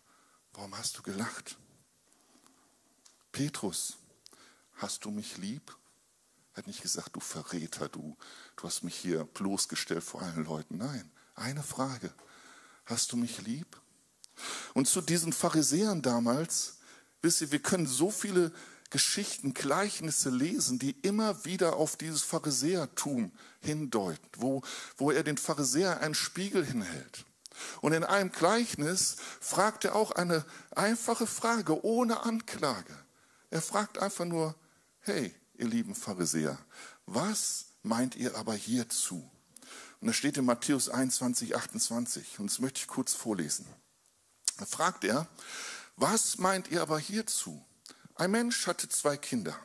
warum 0.53 0.76
hast 0.76 0.98
du 0.98 1.03
gelacht? 1.03 1.57
Petrus, 3.33 3.98
hast 4.74 5.05
du 5.05 5.11
mich 5.11 5.37
lieb? 5.38 5.76
Er 6.53 6.59
hat 6.59 6.66
nicht 6.66 6.83
gesagt, 6.83 7.14
du 7.14 7.20
Verräter, 7.20 7.88
du, 7.88 8.16
du 8.57 8.64
hast 8.64 8.83
mich 8.83 8.96
hier 8.96 9.24
bloßgestellt 9.24 10.03
vor 10.03 10.22
allen 10.22 10.44
Leuten. 10.44 10.79
Nein, 10.79 11.11
eine 11.35 11.62
Frage. 11.62 12.12
Hast 12.87 13.12
du 13.12 13.16
mich 13.16 13.40
lieb? 13.42 13.81
Und 14.74 14.88
zu 14.88 15.00
diesen 15.00 15.33
Pharisäern 15.33 16.03
damals, 16.03 16.79
wisst 17.22 17.40
ihr, 17.42 17.53
wir 17.53 17.61
können 17.61 17.87
so 17.87 18.11
viele 18.11 18.53
Geschichten, 18.90 19.55
Gleichnisse 19.55 20.31
lesen, 20.31 20.79
die 20.79 20.90
immer 21.03 21.44
wieder 21.44 21.76
auf 21.76 21.96
dieses 21.96 22.22
Pharisäertum 22.22 23.33
hindeuten, 23.61 24.29
wo, 24.37 24.62
wo 24.96 25.11
er 25.12 25.22
den 25.22 25.38
Pharisäer 25.38 26.00
einen 26.00 26.14
Spiegel 26.14 26.66
hinhält. 26.66 27.24
Und 27.81 27.92
in 27.92 28.05
einem 28.05 28.33
Gleichnis 28.33 29.16
fragt 29.40 29.85
er 29.85 29.94
auch 29.94 30.11
eine 30.12 30.44
einfache 30.74 31.26
Frage 31.26 31.85
ohne 31.85 32.24
Anklage. 32.24 32.96
Er 33.50 33.62
fragt 33.62 33.98
einfach 33.98 34.24
nur, 34.24 34.55
hey, 35.00 35.35
ihr 35.55 35.68
lieben 35.68 35.94
Pharisäer, 35.94 36.59
was 37.07 37.66
meint 37.83 38.16
ihr 38.16 38.37
aber 38.37 38.55
hierzu? 38.55 39.29
Und 40.00 40.09
das 40.09 40.16
steht 40.16 40.38
in 40.38 40.44
Matthäus 40.44 40.88
21, 40.88 41.55
28 41.55 42.38
und 42.38 42.50
das 42.50 42.59
möchte 42.59 42.81
ich 42.81 42.87
kurz 42.87 43.12
vorlesen. 43.12 43.66
Da 44.57 44.66
fragt 44.66 45.05
er, 45.05 45.29
was 45.96 46.38
meint 46.38 46.70
ihr 46.70 46.83
aber 46.83 46.98
hierzu? 46.98 47.64
Ein 48.20 48.33
Mensch 48.33 48.66
hatte 48.66 48.87
zwei 48.87 49.16
Kinder. 49.16 49.56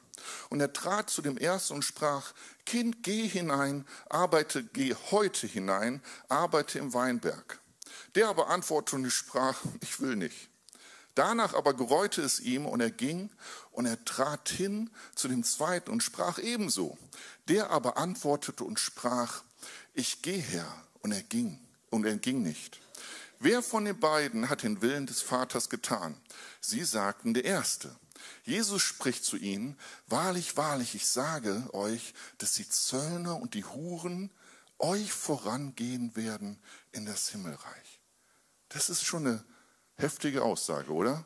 Und 0.49 0.61
er 0.61 0.71
trat 0.71 1.09
zu 1.09 1.21
dem 1.21 1.37
ersten 1.37 1.73
und 1.73 1.83
sprach, 1.83 2.31
Kind, 2.65 3.03
geh 3.03 3.27
hinein, 3.27 3.85
arbeite, 4.09 4.63
geh 4.63 4.95
heute 5.11 5.45
hinein, 5.45 6.01
arbeite 6.29 6.79
im 6.79 6.93
Weinberg. 6.93 7.59
Der 8.15 8.29
aber 8.29 8.49
antwortete 8.49 8.95
und 8.95 9.11
sprach, 9.11 9.61
ich 9.81 9.99
will 9.99 10.15
nicht. 10.15 10.47
Danach 11.15 11.53
aber 11.53 11.73
gereute 11.73 12.21
es 12.21 12.39
ihm 12.39 12.65
und 12.65 12.79
er 12.79 12.91
ging 12.91 13.29
und 13.71 13.87
er 13.87 14.05
trat 14.05 14.47
hin 14.47 14.89
zu 15.15 15.27
dem 15.27 15.43
zweiten 15.43 15.91
und 15.91 16.01
sprach 16.01 16.39
ebenso. 16.39 16.97
Der 17.49 17.71
aber 17.71 17.97
antwortete 17.97 18.63
und 18.63 18.79
sprach, 18.79 19.43
ich 19.93 20.21
gehe 20.21 20.39
her 20.39 20.73
und 21.01 21.11
er 21.11 21.23
ging 21.23 21.59
und 21.89 22.05
er 22.05 22.15
ging 22.15 22.41
nicht. 22.41 22.79
Wer 23.39 23.61
von 23.61 23.83
den 23.83 23.99
beiden 23.99 24.47
hat 24.47 24.63
den 24.63 24.81
Willen 24.81 25.07
des 25.07 25.21
Vaters 25.21 25.69
getan? 25.69 26.15
Sie 26.61 26.85
sagten 26.85 27.33
der 27.33 27.43
Erste. 27.43 27.93
Jesus 28.43 28.81
spricht 28.81 29.23
zu 29.23 29.37
ihnen, 29.37 29.77
wahrlich, 30.07 30.57
wahrlich, 30.57 30.95
ich 30.95 31.07
sage 31.07 31.67
euch, 31.73 32.13
dass 32.37 32.53
die 32.53 32.67
Zöllner 32.67 33.39
und 33.41 33.53
die 33.53 33.65
Huren 33.65 34.31
euch 34.79 35.11
vorangehen 35.11 36.15
werden 36.15 36.59
in 36.91 37.05
das 37.05 37.29
Himmelreich. 37.29 38.01
Das 38.69 38.89
ist 38.89 39.05
schon 39.05 39.25
eine 39.25 39.45
heftige 39.95 40.43
Aussage, 40.43 40.91
oder? 40.91 41.25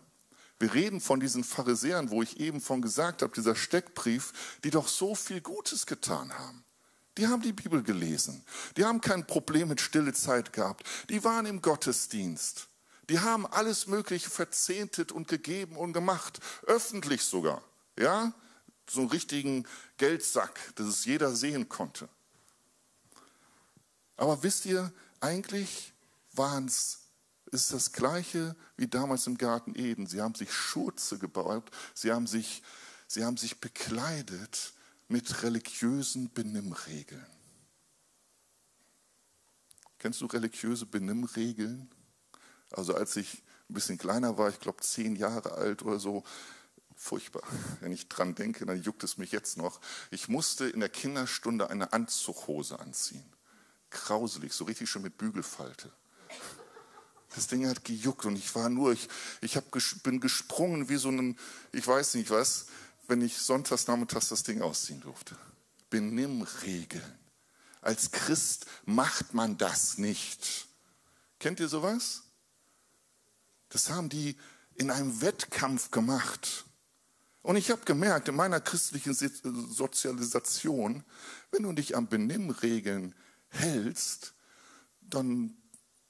Wir 0.60 0.74
reden 0.74 1.00
von 1.00 1.20
diesen 1.20 1.44
Pharisäern, 1.44 2.10
wo 2.10 2.22
ich 2.22 2.40
eben 2.40 2.62
von 2.62 2.82
gesagt 2.82 3.22
habe, 3.22 3.34
dieser 3.34 3.56
Steckbrief, 3.56 4.58
die 4.64 4.72
doch 4.72 4.88
so 4.88 5.16
viel 5.16 5.42
Gutes 5.42 5.86
getan 5.86 6.38
haben. 6.38 6.64
Die 7.18 7.28
haben 7.28 7.42
die 7.42 7.52
Bibel 7.52 7.84
gelesen. 7.84 8.46
Die 8.78 8.86
haben 8.86 9.02
kein 9.02 9.28
Problem 9.28 9.68
mit 9.68 9.82
stille 9.82 10.14
Zeit 10.14 10.54
gehabt. 10.54 10.84
Die 11.10 11.24
waren 11.26 11.46
im 11.46 11.62
Gottesdienst. 11.62 12.69
Die 13.10 13.20
haben 13.20 13.46
alles 13.48 13.88
Mögliche 13.88 14.30
verzehntet 14.30 15.12
und 15.12 15.28
gegeben 15.28 15.76
und 15.76 15.94
gemacht, 15.94 16.40
öffentlich 16.64 17.24
sogar. 17.24 17.64
Ja, 17.98 18.34
so 18.90 19.02
einen 19.02 19.10
richtigen 19.10 19.68
Geldsack, 19.98 20.60
dass 20.76 20.88
es 20.88 21.06
jeder 21.06 21.36
sehen 21.36 21.70
konnte. 21.70 22.08
Aber 24.16 24.44
wisst 24.44 24.66
ihr, 24.66 24.92
eigentlich 25.20 25.94
waren 26.34 26.66
es 26.66 27.00
ist 27.52 27.74
das 27.74 27.92
Gleiche 27.94 28.56
wie 28.78 28.88
damals 28.88 29.26
im 29.26 29.38
Garten 29.38 29.74
Eden. 29.76 30.06
Sie 30.06 30.22
haben 30.22 30.36
sich 30.36 30.54
Schurze 30.54 31.18
gebaut, 31.18 31.72
sie 31.96 32.12
haben 32.12 32.28
sich, 32.28 32.62
sie 33.08 33.26
haben 33.26 33.38
sich 33.38 33.60
bekleidet 33.60 34.74
mit 35.08 35.42
religiösen 35.42 36.32
Benimmregeln. 36.32 37.26
Kennst 39.98 40.22
du 40.22 40.28
religiöse 40.28 40.86
Benimmregeln? 40.86 41.90
Also 42.72 42.94
als 42.96 43.16
ich 43.16 43.44
ein 43.70 43.74
bisschen 43.74 43.98
kleiner 43.98 44.38
war, 44.38 44.50
ich 44.50 44.60
glaube 44.60 44.82
zehn 44.82 45.16
Jahre 45.16 45.54
alt 45.54 45.84
oder 45.84 46.00
so, 46.00 46.24
furchtbar. 46.96 47.44
Wenn 47.80 47.92
ich 47.92 48.10
dran 48.10 48.36
denke, 48.36 48.66
dann 48.66 48.82
juckt 48.82 49.04
es 49.04 49.18
mich 49.18 49.32
jetzt 49.32 49.58
noch. 49.58 49.80
Ich 50.12 50.28
musste 50.28 50.68
in 50.68 50.80
der 50.80 50.90
Kinderstunde 50.90 51.70
eine 51.70 51.94
Anzughose 51.94 52.80
anziehen. 52.80 53.26
Grauselig, 53.90 54.54
so 54.54 54.66
richtig 54.66 54.90
schön 54.90 55.02
mit 55.02 55.18
Bügelfalte. 55.18 55.92
Das 57.36 57.48
Ding 57.48 57.68
hat 57.68 57.84
gejuckt 57.86 58.26
und 58.26 58.36
ich 58.36 58.54
war 58.56 58.70
nur, 58.70 58.92
ich, 58.92 59.08
ich 59.42 59.56
hab, 59.56 59.66
bin 60.04 60.20
gesprungen 60.20 60.90
wie 60.90 60.98
so 60.98 61.10
ein, 61.10 61.38
ich 61.72 61.86
weiß 61.86 62.16
nicht 62.16 62.32
was, 62.32 62.66
wenn 63.08 63.22
ich 63.22 63.38
sonntags 63.38 63.88
nachmittags 63.88 64.30
das 64.30 64.44
Ding 64.44 64.62
ausziehen 64.62 65.02
durfte. 65.02 65.36
Benimmregeln. 65.90 67.20
Als 67.82 68.12
Christ 68.12 68.66
macht 68.86 69.34
man 69.34 69.58
das 69.58 69.98
nicht. 69.98 70.68
Kennt 71.40 71.60
ihr 71.60 71.70
sowas? 71.70 72.24
Das 73.70 73.90
haben 73.90 74.10
die 74.10 74.36
in 74.76 74.92
einem 74.92 75.22
Wettkampf 75.22 75.92
gemacht. 75.92 76.66
Und 77.42 77.56
ich 77.56 77.72
habe 77.72 77.86
gemerkt, 77.86 78.28
in 78.28 78.36
meiner 78.36 78.60
christlichen 78.60 79.14
Sozialisation, 79.14 81.04
wenn 81.52 81.64
du 81.64 81.74
dich 81.74 81.96
an 81.96 82.08
Benimmregeln 82.08 83.16
hältst, 83.50 84.34
dann, 85.02 85.56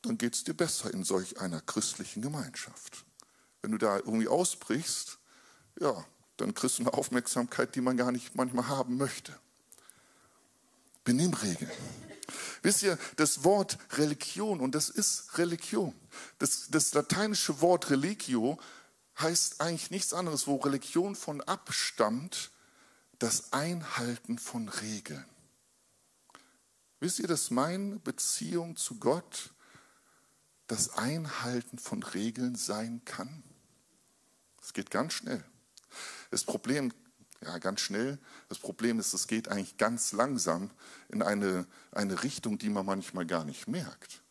dann 0.01 0.17
geht 0.17 0.35
es 0.35 0.43
dir 0.43 0.53
besser 0.53 0.93
in 0.93 1.03
solch 1.03 1.39
einer 1.39 1.61
christlichen 1.61 2.21
Gemeinschaft. 2.21 3.05
Wenn 3.61 3.71
du 3.71 3.77
da 3.77 3.97
irgendwie 3.97 4.27
ausbrichst, 4.27 5.19
ja, 5.79 6.05
dann 6.37 6.53
kriegst 6.53 6.79
du 6.79 6.83
eine 6.83 6.93
Aufmerksamkeit, 6.93 7.75
die 7.75 7.81
man 7.81 7.97
gar 7.97 8.11
nicht 8.11 8.35
manchmal 8.35 8.67
haben 8.67 8.97
möchte. 8.97 9.37
Benimmregeln. 11.03 11.71
Wisst 12.61 12.83
ihr, 12.83 12.97
das 13.15 13.43
Wort 13.43 13.77
Religion, 13.91 14.59
und 14.59 14.75
das 14.75 14.89
ist 14.89 15.37
Religion, 15.37 15.93
das, 16.39 16.67
das 16.69 16.93
lateinische 16.93 17.61
Wort 17.61 17.89
religio 17.89 18.59
heißt 19.17 19.61
eigentlich 19.61 19.91
nichts 19.91 20.13
anderes, 20.13 20.47
wo 20.47 20.55
Religion 20.57 21.15
von 21.15 21.41
abstammt, 21.41 22.51
das 23.19 23.51
Einhalten 23.51 24.37
von 24.37 24.69
Regeln. 24.69 25.25
Wisst 27.01 27.19
ihr, 27.19 27.27
dass 27.27 27.51
meine 27.51 27.99
Beziehung 27.99 28.75
zu 28.75 28.95
Gott 28.95 29.53
das 30.67 30.91
Einhalten 30.97 31.77
von 31.77 32.03
Regeln 32.03 32.55
sein 32.55 33.01
kann? 33.05 33.43
Es 34.61 34.73
geht 34.73 34.91
ganz 34.91 35.13
schnell. 35.13 35.43
Das 36.31 36.43
Problem, 36.43 36.93
ja, 37.43 37.57
ganz 37.57 37.81
schnell, 37.81 38.19
das 38.49 38.59
Problem 38.59 38.99
ist, 38.99 39.13
es 39.13 39.27
geht 39.27 39.47
eigentlich 39.47 39.77
ganz 39.77 40.11
langsam 40.11 40.69
in 41.09 41.21
eine, 41.21 41.65
eine 41.91 42.23
Richtung, 42.23 42.57
die 42.57 42.69
man 42.69 42.85
manchmal 42.85 43.25
gar 43.25 43.45
nicht 43.45 43.67
merkt. 43.67 44.21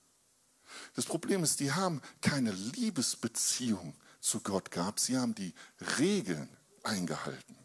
Das 0.94 1.07
Problem 1.07 1.42
ist, 1.42 1.61
die 1.61 1.73
haben 1.73 2.03
keine 2.21 2.53
Liebesbeziehung 2.53 3.94
zu 4.21 4.40
Gott 4.40 4.71
gehabt. 4.71 5.01
Sie 5.01 5.16
haben 5.16 5.35
die 5.35 5.55
Regeln 5.99 6.49
eingehalten. 6.83 7.57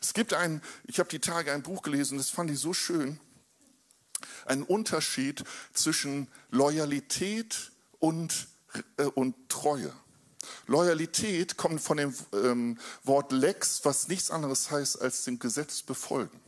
Es 0.00 0.12
gibt 0.12 0.34
ein, 0.34 0.62
ich 0.84 0.98
habe 0.98 1.08
die 1.08 1.20
Tage 1.20 1.52
ein 1.52 1.62
Buch 1.62 1.82
gelesen, 1.82 2.18
das 2.18 2.30
fand 2.30 2.50
ich 2.50 2.58
so 2.58 2.72
schön, 2.72 3.20
einen 4.46 4.62
Unterschied 4.62 5.44
zwischen 5.72 6.28
Loyalität 6.50 7.72
und, 7.98 8.48
äh, 8.96 9.04
und 9.04 9.48
Treue. 9.48 9.92
Loyalität 10.66 11.56
kommt 11.56 11.80
von 11.80 11.96
dem 11.96 12.14
ähm, 12.32 12.78
Wort 13.02 13.32
Lex, 13.32 13.84
was 13.84 14.08
nichts 14.08 14.30
anderes 14.30 14.70
heißt 14.70 15.00
als 15.00 15.24
dem 15.24 15.38
Gesetz 15.38 15.82
befolgen. 15.82 16.40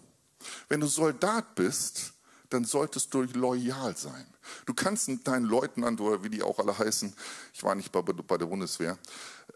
Wenn 0.69 0.81
du 0.81 0.87
Soldat 0.87 1.55
bist, 1.55 2.13
dann 2.51 2.65
solltest 2.65 3.13
du 3.13 3.23
loyal 3.23 3.97
sein. 3.97 4.27
Du 4.67 4.75
kannst 4.75 5.11
deinen 5.25 5.45
Leutnant 5.45 6.01
oder 6.01 6.23
wie 6.23 6.31
die 6.31 6.43
auch 6.43 6.59
alle 6.59 6.79
heißen, 6.79 7.15
ich 7.53 7.63
war 7.63 7.75
nicht 7.75 7.91
bei, 7.93 8.03
bei 8.03 8.39
der 8.39 8.47
Bundeswehr, 8.47 8.99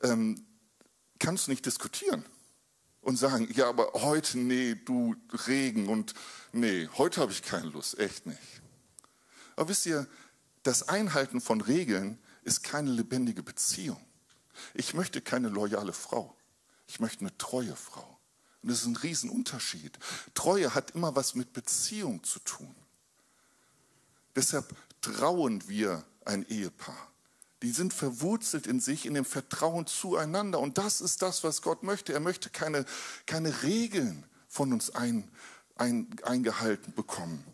ähm, 0.03 0.45
kannst 1.19 1.49
nicht 1.49 1.65
diskutieren 1.65 2.25
und 3.01 3.17
sagen, 3.17 3.49
ja, 3.53 3.69
aber 3.69 3.93
heute, 3.95 4.39
nee, 4.39 4.75
du 4.75 5.15
Regen 5.47 5.89
und 5.89 6.15
nee, 6.53 6.89
heute 6.99 7.21
habe 7.21 7.33
ich 7.33 7.43
keine 7.43 7.69
Lust, 7.69 7.99
echt 7.99 8.27
nicht. 8.27 8.39
Aber 9.57 9.69
wisst 9.69 9.87
ihr, 9.87 10.07
das 10.63 10.89
Einhalten 10.89 11.41
von 11.41 11.61
Regeln 11.61 12.19
ist 12.43 12.63
keine 12.63 12.91
lebendige 12.91 13.43
Beziehung. 13.43 14.01
Ich 14.75 14.95
möchte 14.95 15.21
keine 15.21 15.49
loyale 15.49 15.93
Frau. 15.93 16.35
Ich 16.87 17.01
möchte 17.01 17.21
eine 17.21 17.37
treue 17.39 17.77
Frau. 17.77 18.19
Und 18.63 18.71
das 18.71 18.81
ist 18.81 18.87
ein 18.87 18.97
Riesenunterschied. 18.97 19.99
Treue 20.35 20.75
hat 20.75 20.93
immer 20.93 21.17
was 21.17 21.35
mit 21.35 21.53
Beziehung 21.53 22.23
zu 22.25 22.41
tun. 22.41 22.75
Deshalb 24.37 24.75
trauen 25.01 25.67
wir 25.69 26.05
ein 26.25 26.47
Ehepaar. 26.49 27.11
Die 27.63 27.73
sind 27.73 27.93
verwurzelt 27.93 28.67
in 28.67 28.81
sich, 28.81 29.07
in 29.07 29.15
dem 29.15 29.25
Vertrauen 29.25 29.87
zueinander. 29.87 30.61
Und 30.61 30.79
das 30.79 31.01
ist 31.01 31.23
das, 31.23 31.45
was 31.45 31.63
Gott 31.63 31.83
möchte. 31.83 32.13
Er 32.13 32.21
möchte 32.21 32.49
keine, 32.49 32.85
keine 33.27 33.63
Regeln 33.63 34.25
von 34.49 34.73
uns 34.73 34.91
ein, 34.91 35.31
ein, 35.77 36.09
eingehalten 36.23 36.95
bekommen. 36.95 37.45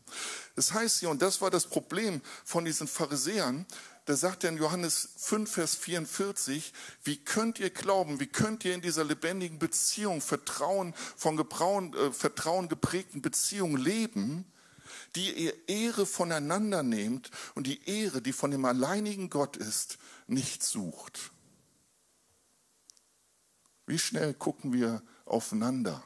Das 0.54 0.72
heißt 0.72 1.00
hier, 1.00 1.10
und 1.10 1.22
das 1.22 1.40
war 1.40 1.50
das 1.50 1.66
Problem 1.66 2.20
von 2.44 2.64
diesen 2.64 2.86
Pharisäern, 2.86 3.66
da 4.06 4.14
sagt 4.14 4.44
er 4.44 4.50
in 4.50 4.56
Johannes 4.56 5.10
5, 5.16 5.50
Vers 5.50 5.74
44, 5.74 6.72
wie 7.02 7.16
könnt 7.16 7.58
ihr 7.58 7.70
glauben, 7.70 8.20
wie 8.20 8.28
könnt 8.28 8.64
ihr 8.64 8.72
in 8.72 8.80
dieser 8.80 9.02
lebendigen 9.04 9.58
Beziehung, 9.58 10.20
Vertrauen, 10.20 10.94
von 11.16 11.36
Gebrauen, 11.36 11.92
äh, 11.92 12.12
Vertrauen 12.12 12.68
geprägten 12.68 13.20
Beziehung 13.20 13.76
leben, 13.76 14.44
die 15.16 15.32
ihr 15.32 15.68
Ehre 15.68 16.06
voneinander 16.06 16.84
nehmt 16.84 17.32
und 17.56 17.66
die 17.66 17.82
Ehre, 17.88 18.22
die 18.22 18.32
von 18.32 18.52
dem 18.52 18.64
alleinigen 18.64 19.28
Gott 19.28 19.56
ist, 19.56 19.98
nicht 20.28 20.62
sucht. 20.62 21.32
Wie 23.86 23.98
schnell 23.98 24.34
gucken 24.34 24.72
wir 24.72 25.02
aufeinander 25.24 26.04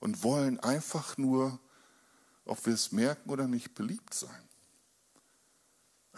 und 0.00 0.24
wollen 0.24 0.58
einfach 0.58 1.16
nur, 1.18 1.60
ob 2.44 2.66
wir 2.66 2.74
es 2.74 2.90
merken 2.90 3.30
oder 3.30 3.46
nicht, 3.46 3.76
beliebt 3.76 4.12
sein. 4.12 4.47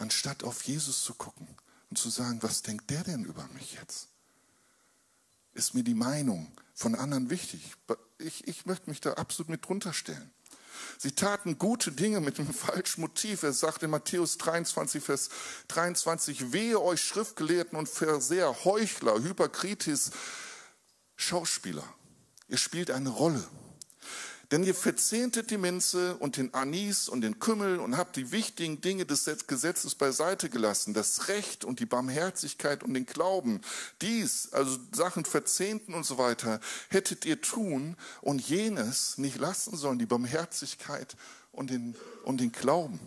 Anstatt 0.01 0.43
auf 0.43 0.63
Jesus 0.63 1.03
zu 1.03 1.13
gucken 1.13 1.47
und 1.91 1.95
zu 1.95 2.09
sagen, 2.09 2.41
was 2.41 2.63
denkt 2.63 2.89
der 2.89 3.03
denn 3.03 3.23
über 3.23 3.47
mich 3.49 3.73
jetzt? 3.73 4.07
Ist 5.53 5.75
mir 5.75 5.83
die 5.83 5.93
Meinung 5.93 6.51
von 6.73 6.95
anderen 6.95 7.29
wichtig? 7.29 7.75
Ich, 8.17 8.47
ich 8.47 8.65
möchte 8.65 8.89
mich 8.89 8.99
da 8.99 9.13
absolut 9.13 9.49
mit 9.49 9.63
drunter 9.63 9.93
stellen. 9.93 10.31
Sie 10.97 11.11
taten 11.11 11.59
gute 11.59 11.91
Dinge 11.91 12.19
mit 12.19 12.39
einem 12.39 12.51
falschen 12.53 13.01
Motiv. 13.01 13.43
Er 13.43 13.53
sagt 13.53 13.83
in 13.83 13.91
Matthäus 13.91 14.39
23, 14.39 15.03
Vers 15.03 15.29
23, 15.67 16.51
wehe 16.51 16.81
euch 16.81 17.03
Schriftgelehrten 17.03 17.77
und 17.77 17.87
Verseher, 17.87 18.65
Heuchler, 18.65 19.21
Hyperkritis, 19.21 20.09
Schauspieler. 21.15 21.87
Ihr 22.47 22.57
spielt 22.57 22.89
eine 22.89 23.09
Rolle. 23.09 23.47
Denn 24.51 24.65
ihr 24.65 24.75
verzehntet 24.75 25.49
die 25.49 25.57
Minze 25.57 26.17
und 26.17 26.35
den 26.35 26.53
Anis 26.53 27.07
und 27.07 27.21
den 27.21 27.39
Kümmel 27.39 27.79
und 27.79 27.95
habt 27.95 28.17
die 28.17 28.33
wichtigen 28.33 28.81
Dinge 28.81 29.05
des 29.05 29.25
Gesetzes 29.47 29.95
beiseite 29.95 30.49
gelassen, 30.49 30.93
das 30.93 31.29
Recht 31.29 31.63
und 31.63 31.79
die 31.79 31.85
Barmherzigkeit 31.85 32.83
und 32.83 32.93
den 32.93 33.05
Glauben. 33.05 33.61
Dies, 34.01 34.51
also 34.51 34.77
Sachen 34.91 35.23
verzehnten 35.23 35.93
und 35.93 36.05
so 36.05 36.17
weiter, 36.17 36.59
hättet 36.89 37.23
ihr 37.23 37.39
tun 37.39 37.95
und 38.21 38.41
jenes 38.41 39.17
nicht 39.17 39.39
lassen 39.39 39.77
sollen, 39.77 39.99
die 39.99 40.05
Barmherzigkeit 40.05 41.15
und 41.53 41.69
den, 41.69 41.95
und 42.25 42.41
den 42.41 42.51
Glauben. 42.51 42.99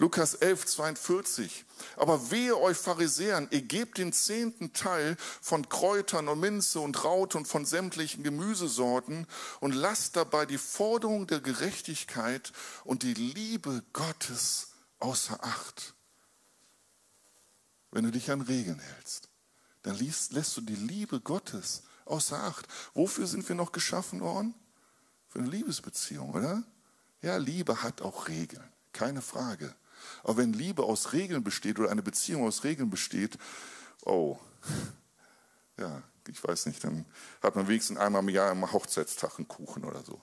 Lukas 0.00 0.32
11, 0.34 0.64
42. 0.64 1.66
Aber 1.96 2.30
wehe 2.30 2.56
euch 2.56 2.78
Pharisäern, 2.78 3.48
ihr 3.50 3.60
gebt 3.60 3.98
den 3.98 4.14
zehnten 4.14 4.72
Teil 4.72 5.14
von 5.42 5.68
Kräutern 5.68 6.28
und 6.28 6.40
Minze 6.40 6.80
und 6.80 7.04
Raut 7.04 7.34
und 7.34 7.46
von 7.46 7.66
sämtlichen 7.66 8.24
Gemüsesorten 8.24 9.26
und 9.60 9.74
lasst 9.74 10.16
dabei 10.16 10.46
die 10.46 10.56
Forderung 10.56 11.26
der 11.26 11.40
Gerechtigkeit 11.40 12.50
und 12.84 13.02
die 13.02 13.12
Liebe 13.12 13.84
Gottes 13.92 14.68
außer 15.00 15.44
Acht. 15.44 15.92
Wenn 17.90 18.04
du 18.04 18.10
dich 18.10 18.30
an 18.30 18.40
Regeln 18.40 18.78
hältst, 18.78 19.28
dann 19.82 19.96
liest, 19.96 20.32
lässt 20.32 20.56
du 20.56 20.62
die 20.62 20.76
Liebe 20.76 21.20
Gottes 21.20 21.82
außer 22.06 22.42
Acht. 22.42 22.66
Wofür 22.94 23.26
sind 23.26 23.46
wir 23.46 23.54
noch 23.54 23.72
geschaffen 23.72 24.22
worden? 24.22 24.54
Für 25.28 25.40
eine 25.40 25.48
Liebesbeziehung, 25.48 26.30
oder? 26.30 26.62
Ja, 27.20 27.36
Liebe 27.36 27.82
hat 27.82 28.00
auch 28.00 28.28
Regeln, 28.28 28.66
keine 28.94 29.20
Frage. 29.20 29.74
Aber 30.22 30.38
wenn 30.38 30.52
Liebe 30.52 30.84
aus 30.84 31.12
Regeln 31.12 31.44
besteht 31.44 31.78
oder 31.78 31.90
eine 31.90 32.02
Beziehung 32.02 32.46
aus 32.46 32.64
Regeln 32.64 32.90
besteht, 32.90 33.38
oh, 34.04 34.38
ja, 35.78 36.02
ich 36.28 36.42
weiß 36.42 36.66
nicht, 36.66 36.84
dann 36.84 37.06
hat 37.42 37.56
man 37.56 37.68
wenigstens 37.68 37.98
einmal 37.98 38.22
im 38.22 38.28
Jahr 38.28 38.50
am 38.50 38.70
Hochzeitstag 38.70 39.38
einen 39.38 39.48
Kuchen 39.48 39.84
oder 39.84 40.02
so. 40.02 40.20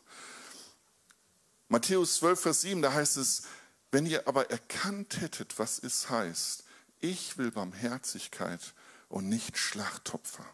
Matthäus 1.69 2.15
12, 2.17 2.39
Vers 2.39 2.61
7, 2.61 2.81
da 2.81 2.93
heißt 2.93 3.17
es, 3.17 3.43
wenn 3.91 4.05
ihr 4.05 4.27
aber 4.27 4.49
erkannt 4.51 5.19
hättet, 5.21 5.59
was 5.59 5.79
es 5.79 6.09
heißt, 6.09 6.63
ich 6.99 7.37
will 7.37 7.51
Barmherzigkeit 7.51 8.73
und 9.09 9.27
nicht 9.27 9.57
Schlachtopfer, 9.57 10.45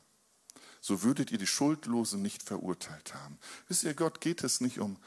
so 0.82 1.04
würdet 1.04 1.32
ihr 1.32 1.38
die 1.38 1.48
Schuldlosen 1.48 2.22
nicht 2.22 2.44
verurteilt 2.44 3.14
haben. 3.14 3.38
Wisst 3.68 3.84
ihr, 3.84 3.94
Gott 3.94 4.22
geht 4.22 4.44
es 4.44 4.60
nicht 4.60 4.80
um, 4.80 4.98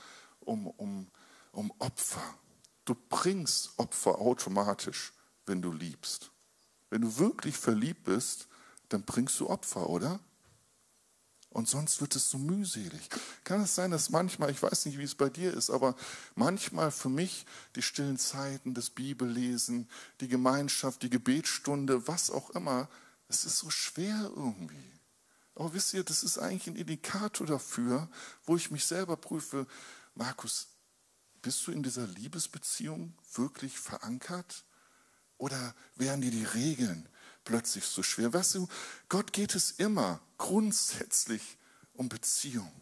um, 0.41 0.67
um, 0.67 1.11
um 1.53 1.73
Opfer, 1.79 2.23
du 2.87 2.95
bringst 2.95 3.79
Opfer 3.79 4.19
automatisch, 4.19 5.13
wenn 5.45 5.61
du 5.61 5.71
liebst. 5.71 6.31
Wenn 6.89 7.03
du 7.03 7.19
wirklich 7.19 7.57
verliebt 7.57 8.05
bist, 8.05 8.49
dann 8.89 9.03
bringst 9.03 9.39
du 9.41 9.51
Opfer, 9.51 9.89
oder? 9.91 10.21
Und 11.51 11.69
sonst 11.69 12.01
wird 12.01 12.15
es 12.15 12.29
so 12.29 12.39
mühselig. 12.39 13.09
Kann 13.43 13.63
es 13.63 13.75
sein, 13.75 13.91
dass 13.91 14.11
manchmal, 14.11 14.51
ich 14.51 14.63
weiß 14.63 14.87
nicht, 14.87 14.99
wie 14.99 15.05
es 15.05 15.15
bei 15.15 15.31
dir 15.31 15.53
ist, 15.55 15.71
aber 15.71 15.97
manchmal 16.35 16.91
für 16.91 17.09
mich 17.09 17.47
die 17.75 17.83
stillen 17.83 18.19
Zeiten, 18.19 18.75
das 18.75 18.91
Bibellesen, 18.91 19.89
die 20.21 20.29
Gemeinschaft, 20.29 21.03
die 21.03 21.11
Gebetsstunde, 21.11 22.07
was 22.07 22.31
auch 22.31 22.51
immer, 22.51 22.89
es 23.29 23.45
ist 23.45 23.59
so 23.59 23.71
schwer 23.71 24.31
irgendwie. 24.37 24.93
Aber 25.55 25.73
wisst 25.73 25.95
ihr, 25.95 26.05
das 26.05 26.23
ist 26.23 26.39
eigentlich 26.39 26.67
ein 26.67 26.77
Indikator 26.77 27.47
dafür, 27.47 28.09
wo 28.45 28.57
ich 28.57 28.71
mich 28.71 28.85
selber 28.85 29.17
prüfe, 29.17 29.67
Markus, 30.15 30.69
bist 31.47 31.65
du 31.65 31.71
in 31.71 31.85
dieser 31.85 32.09
Liebesbeziehung 32.09 33.15
wirklich 33.35 33.79
verankert? 33.79 34.65
Oder 35.39 35.77
werden 35.95 36.21
dir 36.21 36.33
die 36.33 36.43
Regeln 36.43 37.09
plötzlich 37.45 37.85
so 37.85 38.03
schwer? 38.03 38.33
Weißt 38.33 38.57
du, 38.57 38.69
Gott 39.09 39.33
geht 39.33 39.55
es 39.55 39.71
immer 39.71 40.19
grundsätzlich 40.39 41.57
um 41.93 42.09
Beziehung. 42.09 42.73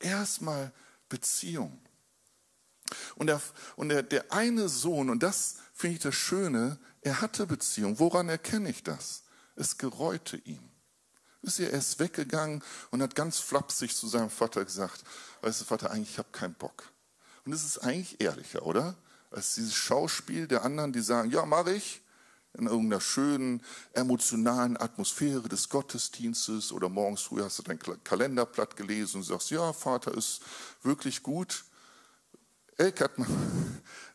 Erstmal 0.00 0.70
Beziehung. 1.08 1.80
Und, 3.14 3.28
der, 3.28 3.40
und 3.76 3.88
der, 3.88 4.02
der 4.02 4.30
eine 4.30 4.68
Sohn, 4.68 5.08
und 5.08 5.22
das 5.22 5.56
finde 5.72 5.96
ich 5.96 6.02
das 6.02 6.14
Schöne, 6.14 6.78
er 7.00 7.22
hatte 7.22 7.46
Beziehung. 7.46 7.98
Woran 7.98 8.28
erkenne 8.28 8.68
ich 8.68 8.82
das? 8.82 9.22
Es 9.56 9.78
gereute. 9.78 10.42
Wisst 11.40 11.58
ihr, 11.58 11.70
er 11.70 11.78
ist 11.78 11.98
weggegangen 11.98 12.62
und 12.90 13.00
hat 13.00 13.14
ganz 13.14 13.38
flapsig 13.38 13.96
zu 13.96 14.08
seinem 14.08 14.28
Vater 14.28 14.62
gesagt, 14.62 15.04
weißt 15.40 15.62
du, 15.62 15.64
Vater, 15.64 15.90
eigentlich 15.90 16.18
habe 16.18 16.28
ich 16.30 16.38
keinen 16.38 16.52
Bock. 16.52 16.93
Und 17.44 17.52
es 17.52 17.64
ist 17.64 17.78
eigentlich 17.78 18.20
ehrlicher, 18.20 18.64
oder? 18.64 18.94
Als 19.30 19.54
dieses 19.54 19.74
Schauspiel 19.74 20.46
der 20.46 20.64
anderen, 20.64 20.92
die 20.92 21.00
sagen, 21.00 21.30
ja, 21.30 21.44
mache 21.44 21.74
ich, 21.74 22.00
in 22.56 22.66
irgendeiner 22.66 23.00
schönen, 23.00 23.62
emotionalen 23.92 24.76
Atmosphäre 24.76 25.48
des 25.48 25.68
Gottesdienstes 25.68 26.70
oder 26.72 26.88
morgens 26.88 27.22
früh 27.22 27.42
hast 27.42 27.58
du 27.58 27.62
dein 27.64 27.78
Kalenderblatt 28.04 28.76
gelesen 28.76 29.18
und 29.18 29.22
sagst, 29.24 29.50
ja, 29.50 29.72
Vater 29.72 30.14
ist 30.14 30.40
wirklich 30.82 31.22
gut. 31.22 31.64
Elk 32.76 33.00
hat 33.00 33.18
mir, 33.18 33.26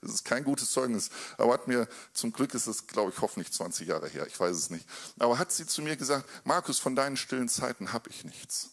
das 0.02 0.12
ist 0.12 0.26
kein 0.26 0.44
gutes 0.44 0.72
Zeugnis, 0.72 1.10
aber 1.38 1.54
hat 1.54 1.68
mir, 1.68 1.88
zum 2.14 2.32
Glück 2.32 2.54
ist 2.54 2.68
es, 2.68 2.88
glaube 2.88 3.12
ich, 3.12 3.22
hoffentlich 3.22 3.52
20 3.52 3.88
Jahre 3.88 4.08
her, 4.08 4.26
ich 4.28 4.40
weiß 4.40 4.56
es 4.56 4.70
nicht, 4.70 4.86
aber 5.18 5.38
hat 5.38 5.52
sie 5.52 5.66
zu 5.66 5.82
mir 5.82 5.96
gesagt, 5.96 6.28
Markus, 6.46 6.80
von 6.80 6.96
deinen 6.96 7.18
stillen 7.18 7.50
Zeiten 7.50 7.94
habe 7.94 8.10
ich 8.10 8.24
nichts. 8.24 8.70